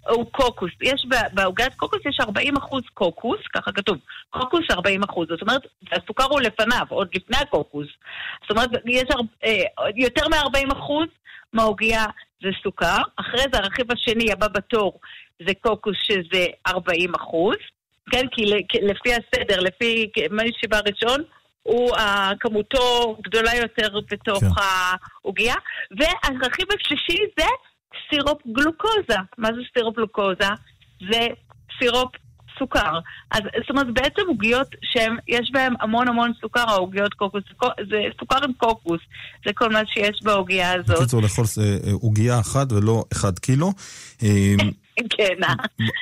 הוא 0.09 0.25
קוקוס. 0.31 0.71
יש 0.81 1.05
בעוגת 1.33 1.73
קוקוס 1.75 1.99
יש 2.05 2.17
40 2.19 2.57
אחוז 2.57 2.83
קוקוס, 2.93 3.39
ככה 3.53 3.71
כתוב, 3.71 3.97
קוקוס 4.29 4.65
40 4.71 5.03
אחוז. 5.03 5.27
זאת 5.29 5.41
אומרת, 5.41 5.61
הסוכר 5.91 6.25
הוא 6.29 6.41
לפניו, 6.41 6.85
עוד 6.89 7.07
לפני 7.15 7.37
הקוקוס. 7.37 7.87
זאת 8.41 8.51
אומרת, 8.51 8.69
יש 8.85 9.03
אה, 9.43 9.63
יותר 9.95 10.27
מ-40 10.27 10.73
אחוז 10.73 11.07
מהעוגיה 11.53 12.05
זה 12.43 12.49
סוכר, 12.63 12.97
אחרי 13.15 13.43
זה 13.53 13.59
הרכיב 13.59 13.91
השני 13.91 14.31
הבא 14.31 14.47
בתור 14.47 14.99
זה 15.47 15.53
קוקוס 15.61 15.97
שזה 16.03 16.45
40 16.67 17.15
אחוז, 17.15 17.57
כן? 18.11 18.25
כי 18.31 18.45
לפי 18.81 19.09
הסדר, 19.13 19.59
לפי 19.59 20.09
מי 20.31 20.51
שבא 20.61 20.79
ראשון, 20.87 21.23
הוא 21.63 21.91
כמותו 22.39 23.17
גדולה 23.23 23.55
יותר 23.55 23.99
בתוך 24.11 24.39
כן. 24.39 24.61
העוגייה. 24.61 25.55
והרכיב 25.91 26.67
השלישי 26.79 27.17
זה 27.39 27.45
סירופ 28.09 28.41
גלוקוזה. 28.47 29.17
מה 29.37 29.47
זה 29.47 29.61
סירופ 29.77 29.95
גלוקוזה? 29.95 30.49
זה 31.11 31.27
סירופ 31.79 32.11
סוכר. 32.61 32.99
אז 33.31 33.41
זאת 33.59 33.69
אומרת, 33.69 33.93
בעצם 33.93 34.21
עוגיות 34.27 34.67
שיש 34.81 35.51
בהן 35.51 35.73
המון 35.79 36.07
המון 36.07 36.31
סוכר, 36.41 36.69
העוגיות 36.69 37.13
קוקוס, 37.13 37.43
זה 37.89 38.01
סוכר 38.19 38.37
עם 38.43 38.53
קוקוס, 38.53 38.99
זה 39.45 39.53
כל 39.53 39.69
מה 39.69 39.81
שיש 39.93 40.23
בעוגייה 40.23 40.73
הזאת. 40.73 40.97
בקיצור, 40.97 41.21
לאכול 41.21 41.45
אה, 41.61 41.91
עוגיה 42.01 42.39
אחת 42.39 42.71
ולא 42.71 43.03
אחד 43.13 43.39
קילו. 43.39 43.73
אה, 44.23 44.55
כן. 45.17 45.43
אה. 45.43 45.53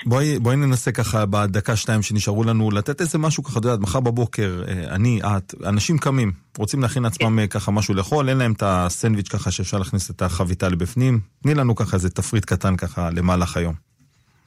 בואי, 0.05 0.39
בואי 0.39 0.55
ננסה 0.55 0.91
ככה 0.91 1.25
בדקה-שתיים 1.25 2.01
שנשארו 2.01 2.43
לנו, 2.43 2.71
לתת 2.71 3.01
איזה 3.01 3.17
משהו 3.17 3.43
ככה, 3.43 3.59
את 3.59 3.65
יודעת, 3.65 3.79
מחר 3.79 3.99
בבוקר, 3.99 4.63
אני, 4.89 5.19
את, 5.23 5.53
אנשים 5.65 5.97
קמים, 5.97 6.31
רוצים 6.57 6.81
להכין 6.81 7.03
לעצמם 7.03 7.39
כן. 7.39 7.47
ככה 7.47 7.71
משהו 7.71 7.93
לאכול, 7.93 8.29
אין 8.29 8.37
להם 8.37 8.51
את 8.51 8.63
הסנדוויץ' 8.65 9.27
ככה 9.27 9.51
שאפשר 9.51 9.77
להכניס 9.77 10.11
את 10.11 10.21
החביתה 10.21 10.69
לבפנים. 10.69 11.19
תני 11.43 11.53
לנו 11.53 11.75
ככה 11.75 11.95
איזה 11.95 12.09
תפריט 12.09 12.45
קטן 12.45 12.75
ככה 12.75 13.09
למהלך 13.09 13.57
היום. 13.57 13.73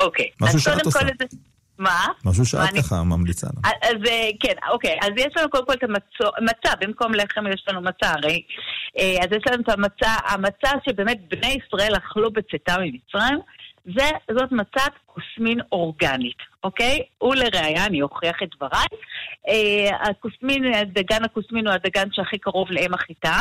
אוקיי. 0.01 0.27
משהו 0.41 0.61
שאת 0.61 0.87
עושה. 0.87 0.99
מה? 1.79 2.07
משהו 2.25 2.45
שאת 2.45 2.69
ככה 2.79 3.03
ממליצה 3.03 3.47
לנו. 3.47 3.77
אז 3.83 4.11
כן, 4.41 4.55
אוקיי. 4.73 4.99
אז 5.03 5.11
יש 5.17 5.37
לנו 5.37 5.51
קודם 5.51 5.67
כל 5.67 5.73
את 5.73 5.83
המצה, 6.39 6.77
במקום 6.81 7.15
לחם 7.15 7.47
יש 7.47 7.65
לנו 7.69 7.81
מצה 7.81 8.11
הרי. 8.11 8.43
אה, 8.99 9.25
אז 9.25 9.29
יש 9.37 9.43
לנו 9.51 9.63
את 9.63 9.69
המצה, 9.69 10.15
המצה 10.27 10.71
שבאמת 10.87 11.19
בני 11.29 11.59
ישראל 11.67 11.97
אכלו 11.97 12.31
בצאתם 12.33 12.81
ממצרים. 12.81 13.39
זה, 13.85 14.11
זאת 14.31 14.53
מצת 14.53 14.93
כוסמין 15.07 15.59
אורגנית, 15.73 16.37
אוקיי? 16.65 16.99
ולראיה, 17.23 17.87
אני 17.87 18.03
אוכיח 18.03 18.37
את 18.43 18.49
דבריי. 18.57 18.87
אה, 19.49 20.11
הכוסמין, 20.11 20.63
דגן 20.85 21.25
הכוסמין 21.25 21.67
הוא 21.67 21.75
הדגן 21.75 22.09
שהכי 22.13 22.39
קרוב 22.39 22.71
לאם 22.71 22.95
החיטה, 22.95 23.41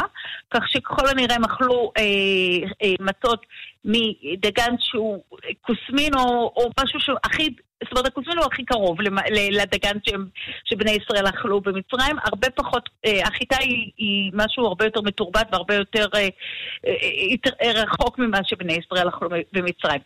כך 0.54 0.64
שככל 0.68 1.08
הנראה 1.08 1.36
הם 1.36 1.46
אכלו 1.46 1.92
אה, 1.98 2.04
אה, 2.84 2.94
מצות 3.00 3.46
מדגן 3.86 4.76
שהוא 4.80 5.24
כוסמין 5.62 6.14
או, 6.16 6.54
או 6.56 6.70
משהו 6.84 7.00
שהוא 7.00 7.18
הכי 7.24 7.50
זאת 7.84 7.92
אומרת, 7.92 8.08
הכוסמין 8.08 8.38
הוא 8.38 8.46
הכי 8.46 8.66
קרוב 8.66 8.98
לדגן 9.52 9.98
שבני 10.66 10.92
ישראל 10.92 11.30
אכלו 11.30 11.62
במצרים. 11.62 12.16
הרבה 12.24 12.50
פחות, 12.50 12.90
אה, 13.06 13.22
החיטה 13.28 13.58
היא, 13.60 13.92
היא 13.98 14.32
משהו 14.34 14.66
הרבה 14.66 14.86
יותר 14.86 15.02
מתורבת 15.02 15.48
והרבה 15.52 15.76
יותר 15.76 16.06
אה, 16.16 16.28
אה, 17.62 17.72
רחוק 17.82 18.20
ממה 18.20 18.38
שבני 18.44 18.74
ישראל 18.74 19.10
אכלו 19.10 19.30
במצרים. 19.54 20.02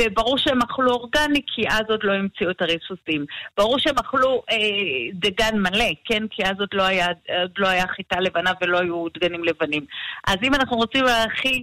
וברור 0.00 0.38
שהם 0.38 0.58
אכלו 0.62 0.92
אורגני, 0.92 1.40
כי 1.46 1.68
אז 1.68 1.82
עוד 1.88 2.00
לא 2.02 2.12
המציאו 2.12 2.50
את 2.50 2.62
הריסוסים. 2.62 3.24
ברור 3.56 3.78
שהם 3.78 3.94
אכלו 3.98 4.42
דגן 5.12 5.58
מלא, 5.58 5.90
כן? 6.04 6.22
כי 6.30 6.42
אז 6.44 6.54
עוד 6.60 6.68
לא 6.72 6.82
היה, 6.82 7.06
עוד 7.40 7.52
לא 7.58 7.68
היה 7.68 7.86
חיטה 7.86 8.20
לבנה 8.20 8.52
ולא 8.60 8.78
היו 8.78 9.04
דגנים 9.14 9.44
לבנים. 9.44 9.86
אז 10.26 10.36
אם 10.42 10.54
אנחנו 10.54 10.76
רוצים 10.76 11.04
הכי 11.06 11.62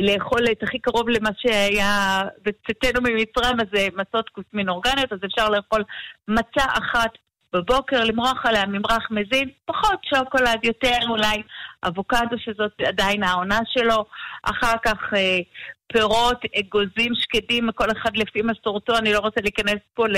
לאכול 0.00 0.40
את 0.52 0.62
הכי 0.62 0.78
קרוב 0.78 1.08
למה 1.08 1.30
שהיה 1.38 2.22
בצאתנו 2.42 3.00
ממצרים, 3.02 3.60
אז 3.60 3.66
זה 3.72 3.88
מסות 3.96 4.28
כוסמין. 4.28 4.47
מין 4.52 4.68
אורגניות, 4.68 5.12
אז 5.12 5.18
אפשר 5.24 5.48
לאכול 5.48 5.84
מצה 6.28 6.64
אחת 6.78 7.10
בבוקר, 7.52 8.04
למרוח 8.04 8.46
עליה 8.46 8.66
ממרח 8.66 9.10
מזין, 9.10 9.48
פחות 9.64 10.00
שוקולד, 10.14 10.64
יותר 10.64 10.98
אולי 11.08 11.42
אבוקדו, 11.84 12.38
שזאת 12.38 12.72
עדיין 12.86 13.22
העונה 13.22 13.58
שלו, 13.66 14.04
אחר 14.42 14.74
כך 14.84 15.14
אה, 15.16 15.38
פירות, 15.92 16.40
אגוזים 16.58 17.12
שקדים, 17.14 17.68
כל 17.74 17.90
אחד 17.90 18.16
לפי 18.16 18.42
מסורתו, 18.42 18.96
אני 18.96 19.12
לא 19.12 19.18
רוצה 19.18 19.40
להיכנס 19.40 19.80
פה 19.94 20.08
ל, 20.08 20.16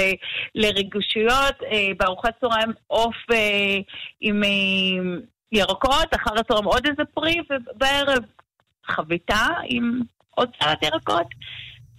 לריגושיות, 0.54 1.62
אה, 1.62 1.88
בארוחת 1.98 2.40
צהריים 2.40 2.72
עוף 2.86 3.16
אה, 3.32 3.78
עם 4.20 4.44
אה, 4.44 5.20
ירקות, 5.52 6.14
אחר 6.16 6.40
הצהריים 6.40 6.64
עוד 6.64 6.86
איזה 6.86 7.02
פרי, 7.14 7.36
ובערב 7.50 8.24
חביתה 8.86 9.46
עם 9.64 10.00
עוד 10.30 10.50
סלט 10.62 10.82
ירקות. 10.82 11.26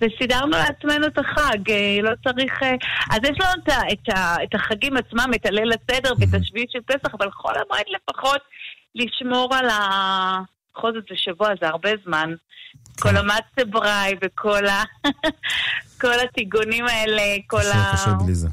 וסידרנו 0.02 0.52
לעצמנו 0.52 1.08
את 1.08 1.18
החג, 1.18 1.72
אה, 1.72 1.98
לא 2.02 2.12
צריך... 2.24 2.64
אה, 2.64 2.76
אז 3.12 3.20
יש 3.24 3.38
לנו 3.40 3.64
את, 3.64 3.70
את, 3.92 4.10
את 4.44 4.56
החגים 4.56 4.98
עצמם, 4.98 5.32
את 5.36 5.46
הליל 5.46 5.72
הסדר 5.72 6.14
ואת 6.20 6.42
השביעית 6.42 6.72
של 6.72 6.80
פסח, 6.86 7.14
אבל 7.14 7.32
חול 7.32 7.54
המועד 7.66 7.86
לפחות 7.90 8.42
לשמור 8.96 9.56
על 9.56 9.70
ה... 9.70 9.80
בכל 10.76 10.94
זאת 10.94 11.04
זה 11.10 11.16
שבוע, 11.18 11.50
זה 11.62 11.68
הרבה 11.68 11.90
זמן. 12.06 12.34
כל 13.00 13.10
כן. 13.10 13.16
המצבראי 13.16 14.16
וכל 14.22 14.66
ה... 14.66 14.84
כל 16.02 16.20
הטיגונים 16.24 16.86
האלה, 16.86 17.22
כל 17.48 17.58
ה... 17.58 17.92
קשה, 17.94 17.94
קשה 17.94 18.12
בלי 18.26 18.34
זה. 18.34 18.48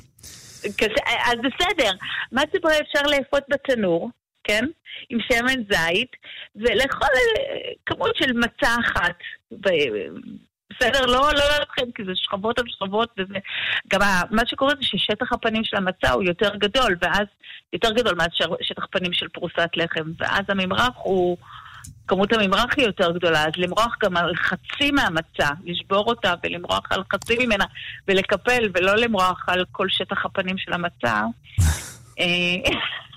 קשה, 0.77 1.03
אז 1.27 1.35
בסדר, 1.39 1.91
מצבראי 2.33 2.81
אפשר 2.81 3.03
לאפות 3.03 3.43
בתנור, 3.49 4.11
כן? 4.45 4.65
עם 5.11 5.19
שמן 5.21 5.63
זית, 5.71 6.17
ולאכול 6.57 7.09
אה, 7.39 7.71
כמות 7.87 8.17
של 8.17 8.33
מצה 8.33 8.75
אחת 8.81 9.15
בסדר? 10.71 11.07
לא, 11.07 11.31
לא 11.35 11.45
לכם, 11.63 11.93
כי 11.95 12.05
זה 12.05 12.13
שכבות 12.15 12.59
על 12.59 12.65
שכבות, 12.69 13.09
וזה... 13.19 13.35
גם 13.89 14.01
מה 14.31 14.43
שקורה 14.47 14.75
זה 14.75 14.83
ששטח 14.83 15.33
הפנים 15.33 15.65
של 15.65 15.77
המצה 15.77 16.11
הוא 16.11 16.23
יותר 16.23 16.57
גדול, 16.57 16.97
ואז 17.03 17.27
יותר 17.73 17.93
גדול 17.93 18.15
מאשר 18.15 18.55
שטח 18.61 18.87
פנים 18.91 19.13
של 19.13 19.29
פרוסת 19.29 19.71
לחם, 19.77 20.13
ואז 20.19 20.43
הממרח 20.49 20.95
הוא... 20.97 21.37
כמות 22.09 22.33
הממרח 22.33 22.75
היא 22.77 22.87
יותר 22.87 23.13
גדולה, 23.13 23.45
אז 23.45 23.53
למרוח 23.57 23.97
גם 24.03 24.17
על 24.17 24.35
חצי 24.37 24.91
מהמצה, 24.91 25.49
לשבור 25.65 26.05
אותה 26.07 26.35
ולמרוח 26.43 26.87
על 26.91 27.03
חצי 27.13 27.47
ממנה 27.47 27.65
ולקפל, 28.09 28.71
ולא 28.75 28.97
למרוח 28.97 29.45
על 29.47 29.65
כל 29.73 29.87
שטח 29.89 30.25
הפנים 30.27 30.59
של 30.59 30.73
המצה. 30.73 31.23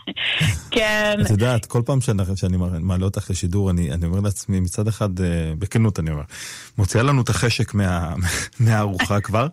כן. 0.72 1.18
את 1.26 1.30
יודעת, 1.30 1.66
כל 1.66 1.82
פעם 1.86 2.02
שאני, 2.02 2.24
שאני 2.36 2.58
מעלה 2.80 3.06
אותך 3.06 3.30
לשידור, 3.30 3.70
אני, 3.70 3.92
אני 3.92 4.06
אומר 4.06 4.20
לעצמי, 4.20 4.60
מצד 4.60 4.88
אחד, 4.88 5.22
אה, 5.22 5.54
בכנות 5.60 6.00
אני 6.00 6.12
אומר, 6.12 6.24
מוציאה 6.78 7.04
לנו 7.04 7.22
את 7.22 7.30
החשק 7.30 7.74
מה, 7.74 8.16
מהארוחה 8.60 9.22
כבר, 9.22 9.48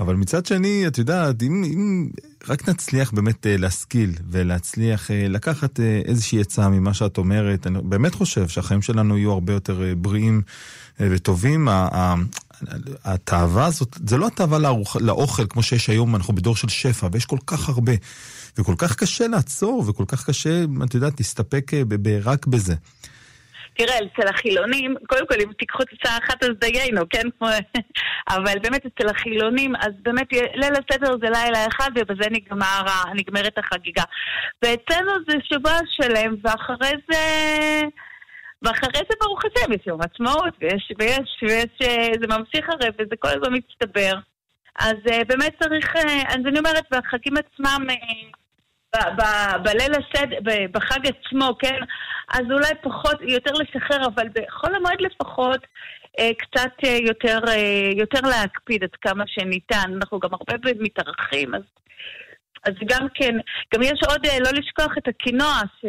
אבל 0.00 0.14
מצד 0.14 0.46
שני, 0.46 0.86
את 0.86 0.98
יודעת, 0.98 1.42
אם, 1.42 1.64
אם 1.64 2.08
רק 2.48 2.68
נצליח 2.68 3.10
באמת 3.10 3.46
אה, 3.46 3.56
להשכיל 3.56 4.12
ולהצליח 4.30 5.10
אה, 5.10 5.28
לקחת 5.28 5.80
איזושהי 6.04 6.40
עצה 6.40 6.68
ממה 6.68 6.94
שאת 6.94 7.18
אומרת, 7.18 7.66
אני 7.66 7.78
באמת 7.82 8.14
חושב 8.14 8.48
שהחיים 8.48 8.82
שלנו 8.82 9.18
יהיו 9.18 9.32
הרבה 9.32 9.52
יותר 9.52 9.94
בריאים 9.98 10.42
וטובים. 11.00 11.68
התאווה 13.04 13.66
הזאת, 13.66 13.98
זה 14.06 14.16
לא 14.16 14.26
התאווה 14.26 14.58
לאוכל 15.00 15.46
כמו 15.46 15.62
שיש 15.62 15.90
היום, 15.90 16.16
אנחנו 16.16 16.34
בדור 16.34 16.56
של 16.56 16.68
שפע, 16.68 17.08
ויש 17.12 17.26
כל 17.26 17.38
כך 17.46 17.68
הרבה. 17.68 17.92
וכל 18.60 18.74
כך 18.78 18.96
קשה 18.96 19.24
לעצור, 19.28 19.84
וכל 19.88 20.04
כך 20.08 20.26
קשה, 20.26 20.50
את 20.84 20.94
יודעת, 20.94 21.12
להסתפק 21.18 21.74
אה, 21.74 21.82
רק 22.24 22.46
בזה. 22.46 22.74
תראה, 23.78 23.96
אצל 23.98 24.28
החילונים, 24.28 24.94
קודם 25.06 25.26
כל, 25.26 25.34
אם 25.40 25.52
תיקחו 25.58 25.82
את 25.82 25.88
הצעה 25.92 26.18
אחת 26.18 26.42
אז 26.42 26.50
דיינו, 26.60 27.02
כן? 27.10 27.26
אבל 28.36 28.54
באמת 28.62 28.86
אצל 28.86 29.08
החילונים, 29.08 29.76
אז 29.76 29.92
באמת 30.02 30.32
ליל 30.32 30.72
הסדר 30.72 31.16
זה 31.22 31.30
לילה 31.30 31.66
אחד 31.66 31.90
ובזה 31.94 32.30
נגמר, 32.30 32.82
נגמרת 33.14 33.58
החגיגה. 33.58 34.02
ואצלנו 34.62 35.12
זה 35.28 35.36
שבוע 35.42 35.78
שלם, 35.96 36.34
ואחרי 36.44 36.92
זה... 37.10 37.22
ואחרי 38.62 39.02
זה 39.08 39.14
ברוך 39.20 39.40
השם, 39.44 39.72
יש 39.72 39.86
יום 39.86 40.00
עצמאות, 40.00 40.54
ויש, 40.60 40.92
ויש, 40.98 41.42
ויש, 41.42 41.78
אה, 41.82 42.12
זה 42.20 42.26
ממשיך 42.26 42.68
הרי, 42.68 42.88
וזה 42.98 43.16
כל 43.18 43.28
הזמן 43.28 43.58
מצטבר. 43.58 44.12
אז 44.78 44.94
uh, 45.06 45.24
באמת 45.28 45.52
צריך, 45.62 45.96
אז 46.28 46.40
אני 46.46 46.58
אומרת, 46.58 46.84
והחגים 46.90 47.34
עצמם, 47.36 47.86
בליל 49.62 49.92
הסד, 49.92 50.26
בחג 50.72 51.00
עצמו, 51.06 51.58
כן? 51.58 51.80
אז 52.28 52.42
אולי 52.50 52.72
פחות, 52.82 53.16
יותר 53.20 53.52
לשחרר, 53.52 54.06
אבל 54.14 54.28
בחול 54.34 54.74
המועד 54.74 55.00
לפחות, 55.00 55.60
uh, 56.20 56.22
קצת 56.38 56.72
uh, 56.84 56.88
יותר, 56.88 57.38
uh, 57.44 57.98
יותר 57.98 58.20
להקפיד 58.20 58.84
עד 58.84 58.96
כמה 59.00 59.24
שניתן. 59.26 59.92
אנחנו 59.96 60.18
גם 60.18 60.30
הרבה 60.32 60.70
מתארחים, 60.80 61.54
אז, 61.54 61.62
אז 62.64 62.74
גם 62.88 63.06
כן, 63.14 63.34
גם 63.74 63.82
יש 63.82 64.00
עוד, 64.08 64.26
uh, 64.26 64.40
לא 64.40 64.50
לשכוח 64.58 64.98
את 64.98 65.08
הקינוע, 65.08 65.60
ש... 65.80 65.84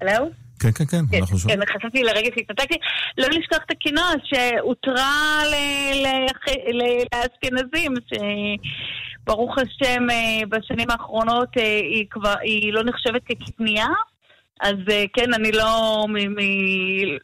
הלו? 0.00 0.30
כן, 0.60 0.72
כן, 0.72 0.84
כן, 0.84 1.06
כן 1.10 1.18
אנחנו 1.18 1.38
שומעים. 1.38 1.60
כן, 1.60 1.78
חשבתי 1.78 2.02
לרגע 2.02 2.30
שהתנתקתי. 2.34 2.74
לא 3.18 3.28
לשכוח 3.28 3.58
את 3.66 3.70
הקינוע 3.70 4.10
שהותרה 4.24 5.42
לאשכנזים, 7.12 7.94
שברוך 9.24 9.58
השם 9.58 10.10
אה, 10.10 10.46
בשנים 10.48 10.90
האחרונות 10.90 11.48
אה, 11.58 11.62
היא 11.62 12.06
כבר, 12.10 12.34
היא 12.40 12.72
לא 12.72 12.82
נחשבת 12.84 13.22
כקטנייה. 13.24 13.86
אז 14.60 14.76
אה, 14.90 15.04
כן, 15.12 15.34
אני 15.34 15.52
לא 15.52 16.04
מ... 16.08 16.14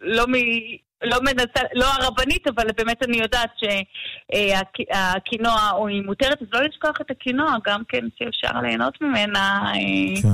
לא 0.01 0.27
מ... 0.29 0.33
לא 1.03 1.19
מנסה, 1.21 1.61
לא 1.75 1.87
הרבנית, 1.87 2.47
אבל 2.47 2.65
באמת 2.77 3.03
אני 3.03 3.17
יודעת 3.17 3.51
שהקינוע 4.33 5.87
היא 5.89 6.03
מותרת, 6.03 6.43
אז 6.43 6.49
לא 6.53 6.61
לשכוח 6.63 7.01
את 7.01 7.11
הקינוע, 7.11 7.57
גם 7.67 7.83
כן 7.89 8.05
שאפשר 8.19 8.61
ליהנות 8.61 9.01
ממנה. 9.01 9.73
כן. 10.23 10.29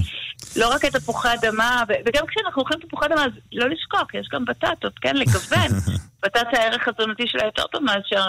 לא 0.61 0.75
רק 0.75 0.85
את 0.85 0.97
תפוחי 0.97 1.29
אדמה, 1.35 1.83
וגם 1.89 2.27
כשאנחנו 2.27 2.63
אוכלים 2.63 2.81
תפוחי 2.81 3.07
אדמה, 3.07 3.25
אז 3.25 3.31
לא 3.53 3.69
לשכוח, 3.69 4.15
יש 4.15 4.29
גם 4.33 4.45
בטטות, 4.45 4.99
כן, 4.99 5.17
לגוון. 5.17 5.97
בטטה 6.23 6.59
הערך 6.59 6.89
התזונתי 6.89 7.25
שלה 7.27 7.45
יותר 7.45 7.67
טוב 7.67 7.83
מאשר 7.83 8.25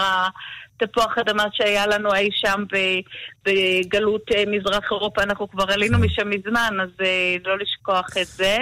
תפוח 0.78 1.18
אדמה 1.18 1.44
שהיה 1.52 1.88
לנו 1.88 2.14
אי 2.14 2.30
שם 2.32 2.64
בגלות 3.46 4.22
אה, 4.36 4.44
מזרח 4.48 4.84
אירופה, 4.92 5.24
אנחנו 5.24 5.50
כבר 5.50 5.72
עלינו 5.72 6.00
משם 6.00 6.30
מזמן, 6.30 6.74
אז 6.84 6.90
אה, 7.02 7.36
לא 7.46 7.58
לשכוח 7.58 8.08
את 8.22 8.28
זה. 8.28 8.58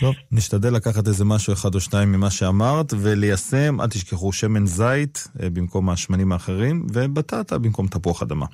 טוב, 0.00 0.14
נשתדל 0.32 0.74
לקחת 0.74 1.06
איזה 1.06 1.24
משהו 1.24 1.52
אחד 1.52 1.74
או 1.74 1.80
שניים 1.80 2.12
ממה 2.12 2.30
שאמרת, 2.30 2.92
וליישם, 3.02 3.80
אל 3.80 3.86
תשכחו 3.86 4.32
שמן 4.32 4.66
זית 4.66 5.28
במקום 5.34 5.90
השמנים 5.90 6.32
האחרים, 6.32 6.86
ובטטה 6.94 7.58
במקום 7.58 7.86
תפוח 7.86 8.22
אדמה. 8.22 8.46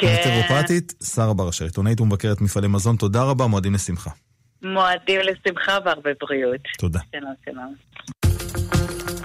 כן. 0.00 0.16
נטרופטית, 0.28 0.94
שרה 1.14 1.34
ברשר, 1.34 1.64
עיתונאית 1.64 2.00
ומבקרת 2.00 2.40
מפעלי 2.40 2.68
מזון, 2.68 2.96
תודה 2.96 3.22
רבה, 3.22 3.46
מועדים 3.46 3.74
לשמחה. 3.74 4.10
מועדים 4.62 5.20
לשמחה 5.20 5.78
והרבה 5.84 6.10
בריאות. 6.20 6.60
תודה. 6.78 7.00
שלום, 7.12 7.34
שלום. 7.44 9.15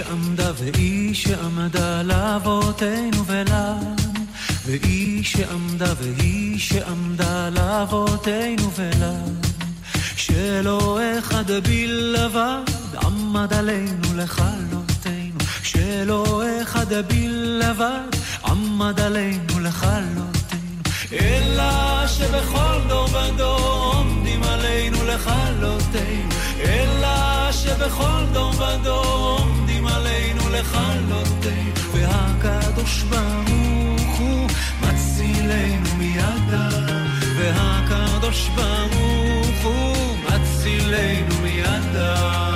שעמדה 0.00 0.50
והיא 0.56 1.14
שעמדה 1.14 2.02
לאבותינו 2.02 3.26
ולנו. 3.26 3.96
והיא 4.64 5.24
שעמדה 5.24 5.92
והיא 6.00 6.58
שעמדה 6.58 7.48
לאבותינו 7.50 8.70
ולנו. 8.76 9.40
שלא 10.16 10.98
אחד 11.18 11.50
בלבד 11.50 12.62
עמד 13.02 13.52
עלינו 13.54 14.16
לכלותנו 14.16 15.38
שלא 15.62 16.42
אחד 16.62 16.92
בלבד 17.08 18.10
עמד 18.44 19.00
עלינו 19.00 19.60
לכלותנו 19.60 20.30
אלא 21.12 22.06
שבכל 22.06 22.78
דור 22.88 23.08
ודור 23.08 23.92
עומדים 23.94 24.42
עלינו 24.42 25.04
לכלותנו 25.04 26.28
אלא 26.64 27.52
שבכל 27.52 28.24
דור 28.32 28.52
ודור 28.60 29.40
עלינו 30.00 30.48
לכלותנו 30.48 31.74
והקדוש 31.92 33.02
ברוך 33.02 34.18
הוא 34.18 34.48
מצילנו 34.80 35.96
מידם 35.98 36.86
והקדוש 37.38 38.48
ברוך 38.48 39.64
הוא 39.64 40.16
מצילנו 40.26 41.34
מידם 41.42 42.49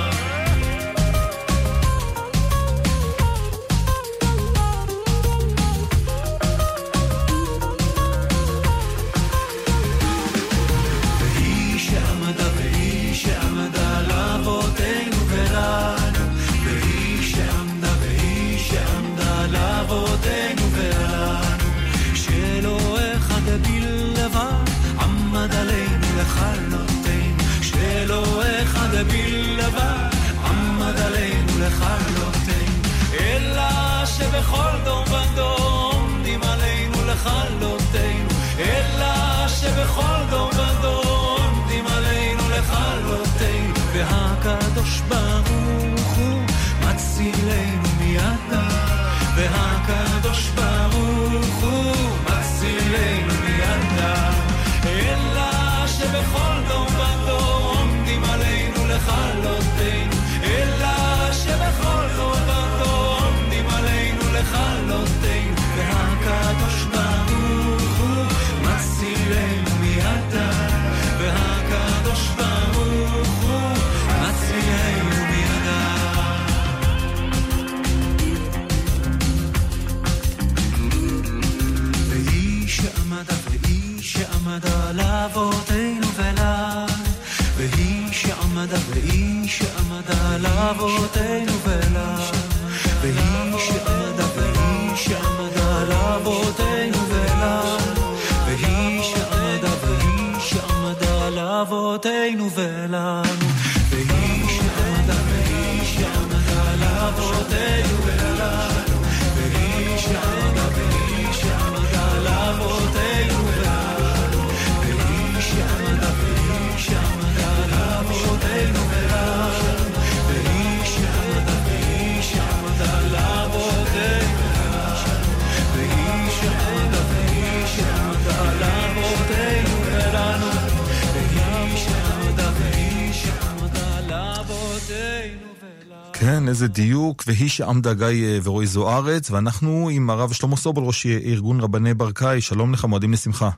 איזה 136.55 136.67
דיוק, 136.67 137.23
והיא 137.27 137.49
שעמדה 137.49 137.93
גיא 137.93 138.05
אה, 138.05 138.37
ורועי 138.43 138.67
זוארץ, 138.67 139.31
ואנחנו 139.31 139.89
עם 139.91 140.09
הרב 140.09 140.33
שלמה 140.33 140.55
סובל, 140.55 140.81
ראש 140.83 141.05
ארגון 141.05 141.59
רבני 141.59 141.93
ברקאי, 141.93 142.41
שלום 142.41 142.73
לך, 142.73 142.85
מועדים 142.85 143.13
לשמחה. 143.13 143.49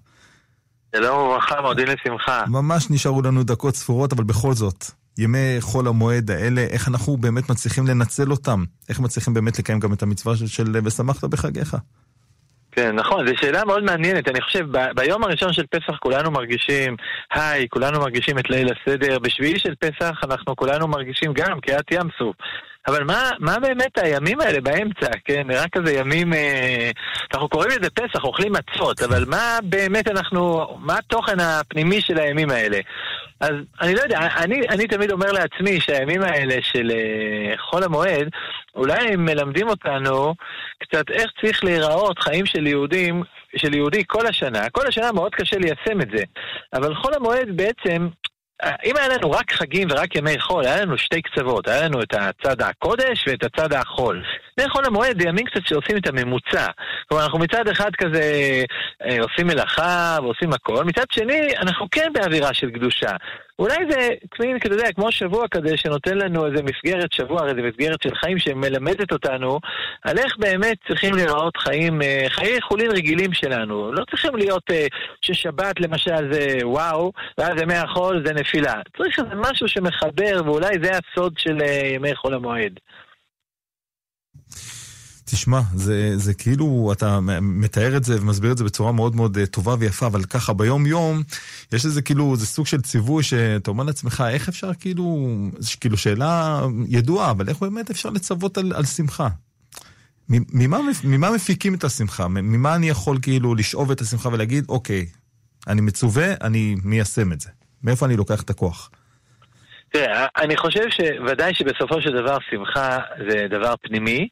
שלום 0.95 1.19
וברכה, 1.19 1.61
מועדים 1.61 1.87
לשמחה. 1.87 2.43
ממש 2.47 2.87
נשארו 2.89 3.21
לנו 3.21 3.43
דקות 3.43 3.75
ספורות, 3.75 4.13
אבל 4.13 4.23
בכל 4.23 4.53
זאת, 4.53 4.85
ימי 5.17 5.57
חול 5.59 5.87
המועד 5.87 6.31
האלה, 6.31 6.61
איך 6.61 6.87
אנחנו 6.87 7.17
באמת 7.17 7.49
מצליחים 7.49 7.87
לנצל 7.87 8.31
אותם? 8.31 8.63
איך 8.89 8.99
מצליחים 8.99 9.33
באמת 9.33 9.59
לקיים 9.59 9.79
גם 9.79 9.93
את 9.93 10.03
המצווה 10.03 10.35
של, 10.35 10.47
של 10.47 10.75
ושמחת 10.83 11.23
בחגיך? 11.23 11.77
כן, 12.71 12.95
נכון, 12.95 13.27
זו 13.27 13.33
שאלה 13.41 13.65
מאוד 13.65 13.83
מעניינת. 13.83 14.27
אני 14.27 14.41
חושב, 14.41 14.77
ב- 14.77 14.91
ביום 14.95 15.23
הראשון 15.23 15.53
של 15.53 15.65
פסח 15.69 15.97
כולנו 15.99 16.31
מרגישים, 16.31 16.95
היי, 17.33 17.67
כולנו 17.69 17.99
מרגישים 17.99 18.39
את 18.39 18.49
ליל 18.49 18.67
הסדר. 18.73 19.19
בשביעי 19.19 19.59
של 19.59 19.73
פסח 19.75 20.15
אנחנו 20.23 20.55
כולנו 20.55 20.87
מרגישים 20.87 21.33
גם 21.33 21.59
קריאת 21.59 21.91
ים 21.91 22.09
סוף. 22.19 22.35
אבל 22.87 23.03
מה, 23.03 23.31
מה 23.39 23.59
באמת 23.59 23.97
הימים 23.97 24.41
האלה 24.41 24.61
באמצע, 24.61 25.07
כן? 25.25 25.47
נראה 25.47 25.65
כזה 25.71 25.93
ימים... 25.93 26.33
אה, 26.33 26.91
אנחנו 27.33 27.49
קוראים 27.49 27.69
לזה 27.69 27.89
פסח, 27.89 28.23
אוכלים 28.23 28.53
מצות, 28.53 29.01
אבל 29.01 29.25
מה 29.27 29.59
באמת 29.63 30.07
אנחנו... 30.07 30.67
מה 30.79 30.97
התוכן 30.97 31.39
הפנימי 31.39 32.01
של 32.01 32.19
הימים 32.19 32.49
האלה? 32.49 32.79
אז 33.39 33.51
אני 33.81 33.95
לא 33.95 34.01
יודע, 34.01 34.19
אני, 34.37 34.61
אני 34.69 34.87
תמיד 34.87 35.11
אומר 35.11 35.31
לעצמי 35.31 35.81
שהימים 35.81 36.21
האלה 36.21 36.55
של 36.61 36.91
אה, 36.91 37.57
חול 37.57 37.83
המועד, 37.83 38.29
אולי 38.75 39.13
הם 39.13 39.25
מלמדים 39.25 39.67
אותנו 39.67 40.33
קצת 40.79 41.09
איך 41.11 41.31
צריך 41.41 41.63
להיראות 41.63 42.19
חיים 42.19 42.45
של 42.45 42.67
יהודים, 42.67 43.23
של 43.55 43.73
יהודי 43.73 44.03
כל 44.07 44.27
השנה. 44.27 44.69
כל 44.69 44.87
השנה 44.87 45.11
מאוד 45.11 45.35
קשה 45.35 45.57
ליישם 45.57 46.01
את 46.01 46.07
זה. 46.17 46.23
אבל 46.73 46.95
חול 46.95 47.13
המועד 47.13 47.47
בעצם 47.55 48.07
אם 48.63 48.97
היה 48.97 49.07
לנו 49.07 49.31
רק 49.31 49.51
חגים 49.51 49.87
ורק 49.91 50.15
ימי 50.15 50.39
חול, 50.39 50.65
היה 50.65 50.81
לנו 50.81 50.97
שתי 50.97 51.21
קצוות, 51.21 51.67
היה 51.67 51.81
לנו 51.81 52.01
את 52.01 52.13
הצד 52.13 52.61
הקודש 52.61 53.27
ואת 53.27 53.43
הצד 53.43 53.73
החול. 53.73 54.23
נר 54.57 54.69
חול 54.69 54.85
המועד 54.85 55.21
זה 55.21 55.27
ימים 55.27 55.45
קצת 55.45 55.67
שעושים 55.67 55.97
את 55.97 56.07
הממוצע. 56.07 56.65
כלומר, 57.09 57.23
אנחנו 57.23 57.39
מצד 57.39 57.67
אחד 57.67 57.91
כזה 57.95 58.21
אה, 59.05 59.17
עושים 59.21 59.47
מלאכה 59.47 60.17
ועושים 60.21 60.53
הכל, 60.53 60.85
מצד 60.85 61.05
שני, 61.11 61.57
אנחנו 61.57 61.87
כן 61.91 62.11
באווירה 62.13 62.53
של 62.53 62.69
קדושה. 62.69 63.11
אולי 63.59 63.75
זה, 63.89 64.09
מין, 64.39 64.57
יודע, 64.71 64.91
כמו 64.91 65.11
שבוע 65.11 65.47
כזה 65.47 65.77
שנותן 65.77 66.17
לנו 66.17 66.45
איזה 66.45 66.63
מסגרת 66.63 67.11
שבוע, 67.11 67.49
איזה 67.49 67.61
מסגרת 67.61 68.01
של 68.01 68.15
חיים 68.15 68.39
שמלמדת 68.39 69.11
אותנו 69.11 69.59
על 70.03 70.17
איך 70.17 70.37
באמת 70.37 70.77
צריכים 70.87 71.15
להיראות 71.15 71.57
חיים, 71.57 72.01
אה, 72.01 72.25
חיי 72.29 72.61
חולין 72.61 72.91
רגילים 72.91 73.33
שלנו. 73.33 73.91
לא 73.91 74.05
צריכים 74.05 74.35
להיות 74.35 74.63
אה, 74.71 74.85
ששבת 75.21 75.79
למשל 75.79 76.33
זה 76.33 76.57
וואו, 76.63 77.11
ואז 77.37 77.61
ימי 77.61 77.75
החול 77.75 78.23
זה 78.25 78.33
נפילה. 78.33 78.81
צריך 78.97 79.19
איזה 79.19 79.35
משהו 79.35 79.67
שמחבר, 79.67 80.41
ואולי 80.45 80.75
זה 80.83 80.91
הסוד 80.91 81.33
של 81.37 81.57
אה, 81.61 81.87
ימי 81.93 82.15
חול 82.15 82.33
המועד. 82.33 82.79
תשמע, 85.29 85.61
זה, 85.75 86.17
זה 86.17 86.33
כאילו, 86.33 86.89
אתה 86.91 87.19
מתאר 87.41 87.97
את 87.97 88.03
זה 88.03 88.21
ומסביר 88.21 88.51
את 88.51 88.57
זה 88.57 88.63
בצורה 88.63 88.91
מאוד 88.91 89.15
מאוד 89.15 89.37
אה, 89.37 89.45
טובה 89.45 89.75
ויפה, 89.79 90.07
אבל 90.07 90.23
ככה 90.23 90.53
ביום-יום, 90.53 91.23
יש 91.71 91.85
איזה 91.85 92.01
כאילו, 92.01 92.35
זה 92.35 92.45
סוג 92.45 92.67
של 92.67 92.81
ציווי 92.81 93.23
שאתה 93.23 93.71
אומר 93.71 93.83
לעצמך, 93.83 94.23
איך 94.29 94.49
אפשר 94.49 94.73
כאילו, 94.73 95.27
זה 95.59 95.71
כאילו 95.79 95.97
שאלה 95.97 96.61
ידועה, 96.87 97.31
אבל 97.31 97.49
איך 97.49 97.59
באמת 97.59 97.89
אפשר 97.89 98.09
לצוות 98.09 98.57
על, 98.57 98.73
על 98.75 98.85
שמחה? 98.85 99.27
ממה, 100.29 100.79
ממה 101.03 101.31
מפיקים 101.31 101.73
את 101.73 101.83
השמחה? 101.83 102.27
ממה 102.27 102.75
אני 102.75 102.89
יכול 102.89 103.19
כאילו 103.21 103.55
לשאוב 103.55 103.91
את 103.91 104.01
השמחה 104.01 104.29
ולהגיד, 104.29 104.65
אוקיי, 104.69 105.05
אני 105.67 105.81
מצווה, 105.81 106.33
אני 106.41 106.75
מיישם 106.83 107.31
את 107.31 107.41
זה. 107.41 107.49
מאיפה 107.83 108.05
אני 108.05 108.15
לוקח 108.15 108.41
את 108.41 108.49
הכוח? 108.49 108.89
תראה, 109.91 110.27
אני 110.37 110.57
חושב 110.57 110.89
שוודאי 110.89 111.53
שבסופו 111.53 112.01
של 112.01 112.11
דבר 112.11 112.37
שמחה 112.49 112.97
זה 113.29 113.47
דבר 113.49 113.73
פנימי, 113.81 114.27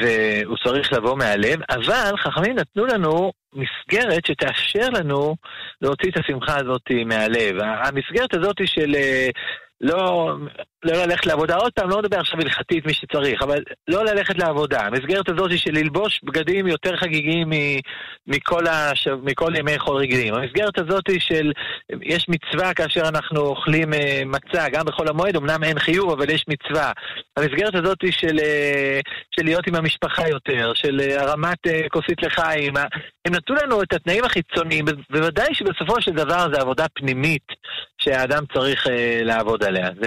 והוא 0.00 0.56
צריך 0.64 0.92
לבוא 0.92 1.16
מהלב, 1.16 1.60
אבל 1.70 2.16
חכמים 2.16 2.56
נתנו 2.56 2.86
לנו 2.86 3.32
מסגרת 3.52 4.26
שתאפשר 4.26 4.88
לנו 4.88 5.36
להוציא 5.82 6.10
את 6.10 6.16
השמחה 6.16 6.56
הזאת 6.56 6.82
מהלב. 7.06 7.56
המסגרת 7.60 8.34
הזאת 8.34 8.56
של 8.64 8.94
אה, 8.94 9.28
לא, 9.80 10.34
לא 10.84 10.92
ללכת 10.92 11.26
לעבודה, 11.26 11.56
עוד 11.56 11.72
פעם, 11.72 11.90
לא 11.90 11.98
מדבר 11.98 12.20
עכשיו 12.20 12.40
הלכתית 12.40 12.86
מי 12.86 12.94
שצריך, 12.94 13.42
אבל 13.42 13.62
לא 13.88 14.04
ללכת 14.04 14.38
לעבודה. 14.38 14.80
המסגרת 14.80 15.28
הזאת 15.28 15.58
של 15.58 15.72
ללבוש 15.72 16.20
בגדים 16.24 16.66
יותר 16.66 16.96
חגיגיים 16.96 17.50
מכל, 18.26 18.66
הש... 18.66 19.08
מכל 19.22 19.52
ימי 19.56 19.78
חול 19.78 19.96
רגילים. 19.96 20.34
המסגרת 20.34 20.78
הזאת 20.78 21.04
של, 21.18 21.52
יש 22.02 22.26
מצווה 22.28 22.74
כאשר 22.74 23.08
אנחנו 23.08 23.40
אוכלים 23.40 23.94
אה, 23.94 24.22
מצה, 24.26 24.68
גם 24.72 24.84
בחול 24.84 25.08
המועד, 25.08 25.36
אמנם 25.36 25.64
אין 25.64 25.78
חיוב, 25.78 26.10
אבל 26.10 26.30
יש 26.30 26.44
מצווה. 26.48 26.92
המסגרת 27.36 27.74
הזאת 27.74 27.98
של, 28.10 28.38
אה, 28.42 29.00
של 29.30 29.44
להיות 29.44 29.66
עם 29.66 29.74
המשפחה 29.74 30.28
יותר, 30.28 30.72
של 30.74 31.00
אה, 31.00 31.22
הרמת 31.22 31.58
כוסית 31.88 32.22
לחיים, 32.22 32.76
הם 33.26 33.34
נתנו 33.34 33.54
לנו 33.54 33.82
את 33.82 33.92
התנאים 33.92 34.24
החיצוניים, 34.24 34.84
בוודאי 35.10 35.54
שבסופו 35.54 36.02
של 36.02 36.12
דבר 36.12 36.46
זה 36.54 36.60
עבודה 36.60 36.86
פנימית 36.94 37.46
שהאדם 38.00 38.42
צריך 38.54 38.86
לעבוד 39.24 39.64
עליה. 39.64 39.88
זה, 40.02 40.06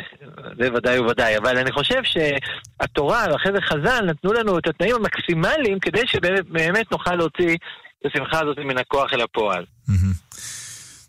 זה 0.59 0.73
ודאי 0.73 0.99
וודאי, 0.99 1.37
אבל 1.37 1.57
אני 1.57 1.71
חושב 1.71 2.01
שהתורה 2.03 3.25
ואחרי 3.31 3.51
זה 3.51 3.61
חז"ל 3.61 4.05
נתנו 4.05 4.33
לנו 4.33 4.57
את 4.57 4.67
התנאים 4.67 4.95
המקסימליים 4.95 5.79
כדי 5.79 6.01
שבאמת 6.07 6.91
נוכל 6.91 7.15
להוציא 7.15 7.57
את 8.01 8.05
השמחה 8.05 8.39
הזאת 8.39 8.57
מן 8.57 8.77
הכוח 8.77 9.13
אל 9.13 9.21
הפועל. 9.21 9.65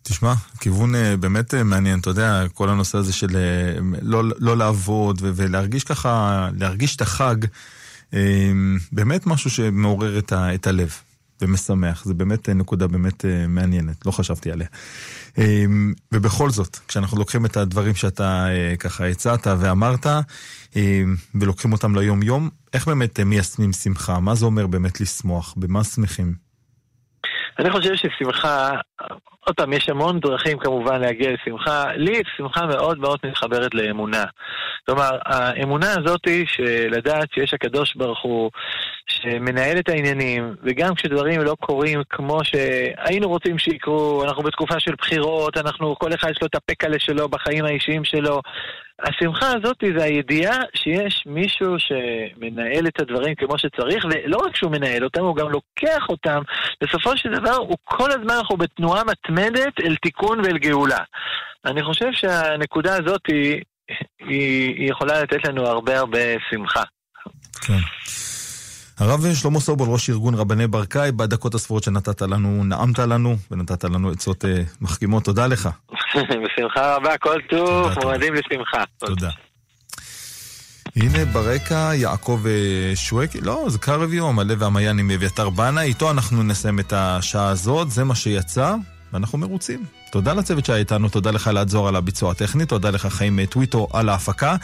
תשמע, 0.09 0.33
כיוון 0.61 0.95
אה, 0.95 1.17
באמת 1.17 1.55
אה, 1.55 1.63
מעניין, 1.63 1.99
אתה 1.99 2.11
יודע, 2.11 2.43
כל 2.55 2.69
הנושא 2.69 2.99
הזה 2.99 3.13
של 3.13 3.37
אה, 3.37 3.79
לא, 4.03 4.23
לא 4.39 4.57
לעבוד 4.57 5.19
ולהרגיש 5.23 5.85
ככה, 5.85 6.49
להרגיש 6.59 6.97
את 6.97 7.01
החג, 7.01 7.35
באמת 8.93 9.27
משהו 9.27 9.51
שמעורר 9.51 10.19
את, 10.19 10.33
ה, 10.33 10.55
את 10.55 10.67
הלב 10.67 10.93
ומשמח. 11.45 12.05
זה 12.05 12.15
באמת 12.15 12.49
נקודה 12.49 12.87
באמת 12.87 13.25
מעניינת, 13.49 14.07
לא 14.07 14.11
חשבתי 14.11 14.51
עליה. 14.51 14.67
אמ, 15.39 15.95
ובכל 16.13 16.51
זאת, 16.51 16.79
כשאנחנו 16.89 17.19
לוקחים 17.19 17.47
את 17.47 17.57
הדברים 17.57 17.95
שאתה 17.95 18.47
אה, 18.49 18.77
ככה 18.77 19.07
הצעת 19.07 19.47
ואמרת, 19.59 20.07
אמ, 20.77 21.17
ולוקחים 21.35 21.73
אותם 21.73 21.95
ליום-יום, 21.95 22.51
איך 22.73 22.89
באמת 22.89 23.21
אה, 23.21 23.25
מיישמים 23.25 23.73
שמחה? 23.73 24.21
מה 24.21 24.35
זה 24.35 24.47
אומר 24.47 24.67
באמת 24.67 25.01
לשמוח? 25.01 25.55
במה 25.57 25.85
שמחים? 25.85 26.44
אני 27.59 27.71
חושב 27.71 27.95
ששמחה, 27.95 28.71
עוד 29.47 29.57
פעם, 29.57 29.73
יש 29.73 29.89
המון 29.89 30.21
דרכים 30.21 30.59
כמובן 30.59 31.01
להגיע 31.01 31.31
לשמחה. 31.33 31.85
לי 31.97 32.23
שמחה 32.37 32.67
מאוד 32.67 32.99
מאוד 32.99 33.19
מתחברת 33.25 33.75
לאמונה. 33.75 34.25
כלומר, 34.87 35.11
האמונה 35.25 35.91
הזאת 35.91 36.21
היא 36.27 36.47
שלדעת 36.47 37.29
שיש 37.35 37.55
הקדוש 37.55 37.95
ברוך 37.95 38.23
הוא 38.23 38.51
שמנהל 39.07 39.79
את 39.79 39.89
העניינים, 39.89 40.55
וגם 40.63 40.95
כשדברים 40.95 41.41
לא 41.41 41.57
קורים 41.61 42.03
כמו 42.11 42.41
שהיינו 42.45 43.29
רוצים 43.29 43.59
שיקרו, 43.59 44.25
אנחנו 44.25 44.43
בתקופה 44.43 44.81
של 44.81 44.95
בחירות, 44.99 45.57
אנחנו, 45.57 45.99
כל 45.99 46.15
אחד 46.15 46.31
יש 46.31 46.39
לו 46.43 46.47
את 46.47 46.55
הפקלה 46.55 46.99
שלו 46.99 47.29
בחיים 47.29 47.65
האישיים 47.65 48.05
שלו. 48.05 48.41
השמחה 49.03 49.53
הזאת 49.57 49.77
זה 49.99 50.05
הידיעה 50.05 50.59
שיש 50.75 51.23
מישהו 51.27 51.77
שמנהל 51.79 52.87
את 52.87 53.01
הדברים 53.01 53.35
כמו 53.35 53.59
שצריך, 53.59 54.05
ולא 54.05 54.37
רק 54.37 54.57
שהוא 54.57 54.73
מנהל 54.73 55.05
אותם, 55.05 55.21
הוא 55.21 55.37
גם 55.37 55.51
לוקח 55.51 56.09
אותם. 56.09 56.43
בסופו 56.83 57.17
של 57.17 57.33
דבר, 57.33 57.57
הוא 57.57 57.77
כל 57.85 58.11
הזמן 58.11 58.35
אנחנו 58.35 58.57
בתנועה 58.57 59.03
מתמדת 59.05 59.81
אל 59.85 59.97
תיקון 59.97 60.41
ואל 60.41 60.59
גאולה. 60.59 60.99
אני 61.65 61.83
חושב 61.83 62.07
שהנקודה 62.13 62.97
הזאת 62.97 63.21
היא, 63.29 63.63
היא, 64.19 64.75
היא 64.79 64.91
יכולה 64.91 65.23
לתת 65.23 65.49
לנו 65.49 65.67
הרבה 65.67 65.99
הרבה 65.99 66.19
שמחה. 66.51 66.83
כן. 67.67 67.79
הרב 68.99 69.35
שלמה 69.35 69.61
סובול, 69.61 69.89
ראש 69.89 70.11
ארגון 70.11 70.35
רבני 70.35 70.67
ברקאי, 70.67 71.13
בדקות 71.13 71.55
הספורות 71.55 71.83
שנתת 71.83 72.23
לנו, 72.23 72.65
נעמת 72.65 72.99
לנו 72.99 73.37
ונתת 73.51 73.85
לנו 73.85 74.11
עצות 74.11 74.45
אה, 74.45 74.63
מחכימות. 74.81 75.25
תודה 75.25 75.47
לך. 75.47 75.69
בשמחה 76.45 76.97
רבה, 76.97 77.19
כל 77.19 77.41
טוב, 77.51 77.93
מועדים 78.03 78.35
לשמחה. 78.35 78.85
תודה. 78.99 79.31
הנה 80.97 81.25
ברקע 81.25 81.91
יעקב 81.95 82.41
אה, 82.47 82.97
שואקי, 82.97 83.41
לא, 83.41 83.65
זה 83.69 83.79
קרב 83.79 84.13
יום, 84.13 84.39
הלב 84.39 84.63
והמעיין 84.63 84.99
עם 84.99 85.11
אביתר 85.11 85.51
בנה, 85.51 85.83
איתו 85.83 86.11
אנחנו 86.11 86.43
נסיים 86.43 86.81
את 86.81 86.93
השעה 86.93 87.49
הזאת, 87.49 87.91
זה 87.91 88.05
מה 88.05 88.15
שיצא, 88.15 88.75
ואנחנו 89.13 89.39
מרוצים. 89.39 89.85
תודה 90.15 90.35
לצוות 90.35 90.65
שהיה 90.65 90.79
איתנו, 90.79 91.09
תודה 91.09 91.31
לך 91.31 91.49
אלעד 91.49 91.69
זוהר 91.69 91.89
על 91.89 91.97
הביצוע 91.97 92.31
הטכני, 92.31 92.67
תודה 92.67 92.91
לך 92.91 93.07
חיים 93.07 93.45
טוויטו 93.47 93.89
על 93.93 94.09
ההפקה. 94.09 94.57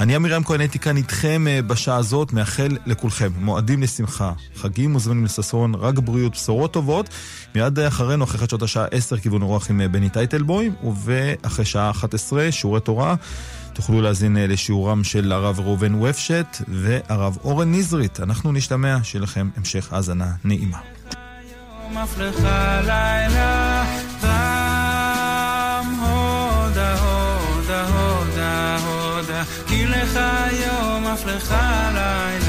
אני 0.00 0.16
אמירם 0.16 0.44
כהן 0.44 0.60
הייתי 0.60 0.78
כאן 0.78 0.96
איתכם 0.96 1.46
אה, 1.48 1.62
בשעה 1.62 1.96
הזאת, 1.96 2.32
מאחל 2.32 2.76
לכולכם 2.86 3.28
מועדים 3.36 3.82
לשמחה, 3.82 4.32
חגים 4.56 4.92
מוזמנים 4.92 5.24
לששון, 5.24 5.74
רק 5.74 5.98
בריאות, 5.98 6.32
בשורות 6.32 6.72
טובות. 6.72 7.08
מיד 7.54 7.78
אחרינו, 7.78 8.24
אחרי 8.24 8.38
חדשות 8.38 8.62
השעה 8.62 8.86
10, 8.90 9.18
כיוון 9.18 9.42
רוח 9.42 9.70
עם 9.70 9.80
אה, 9.80 9.88
בני 9.88 10.08
טייטלבוים, 10.08 10.74
ואחרי 11.04 11.64
שעה 11.64 11.90
11, 11.90 12.52
שיעורי 12.52 12.80
תורה. 12.80 13.14
תוכלו 13.72 14.02
להזין 14.02 14.36
אה, 14.36 14.46
לשיעורם 14.46 15.04
של 15.04 15.32
הרב 15.32 15.60
ראובן 15.60 15.94
ופשט 15.94 16.62
והרב 16.68 17.38
אורן 17.44 17.72
נזרית. 17.74 18.20
אנחנו 18.20 18.52
נשתמע, 18.52 18.96
שיהיה 19.02 19.22
לכם 19.22 19.48
המשך 19.56 19.92
האזנה 19.92 20.32
נעימה. 20.44 20.78
אף 31.18 31.26
לך 31.26 31.54
לילה 31.94 32.47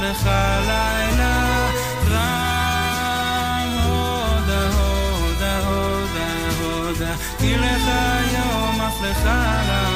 לך 0.00 0.26
לילה 0.66 1.68
רם, 2.06 3.78
הודה, 3.84 4.68
הודה, 4.72 5.58
הודה, 5.66 6.28
הודה, 6.60 7.14
כי 7.38 7.56
לך 7.56 7.86
יום 8.32 8.80
אף 8.80 9.02
לך 9.02 9.24
לילה 9.24 9.87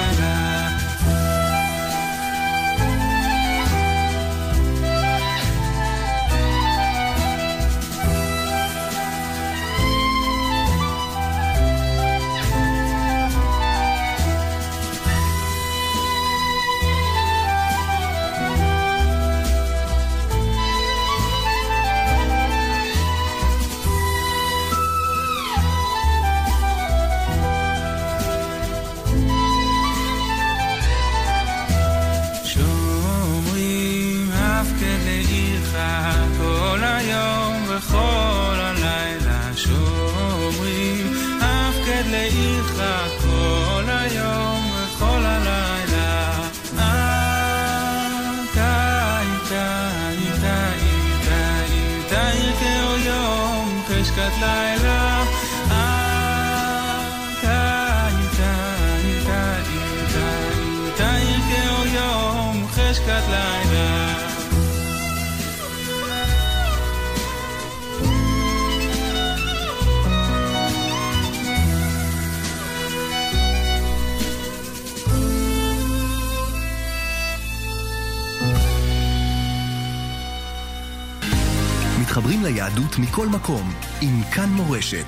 מתחברים 82.13 82.45
ליהדות 82.45 82.99
מכל 82.99 83.29
מקום, 83.29 83.73
עם 84.01 84.23
כאן 84.35 84.49
מורשת. 84.49 85.07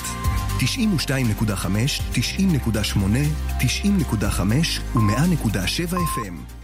92.5, 0.58 0.62
90.8, 2.12 2.98
90.5 3.58 4.96
ו-100.7 4.96 5.92
FM. 5.92 6.63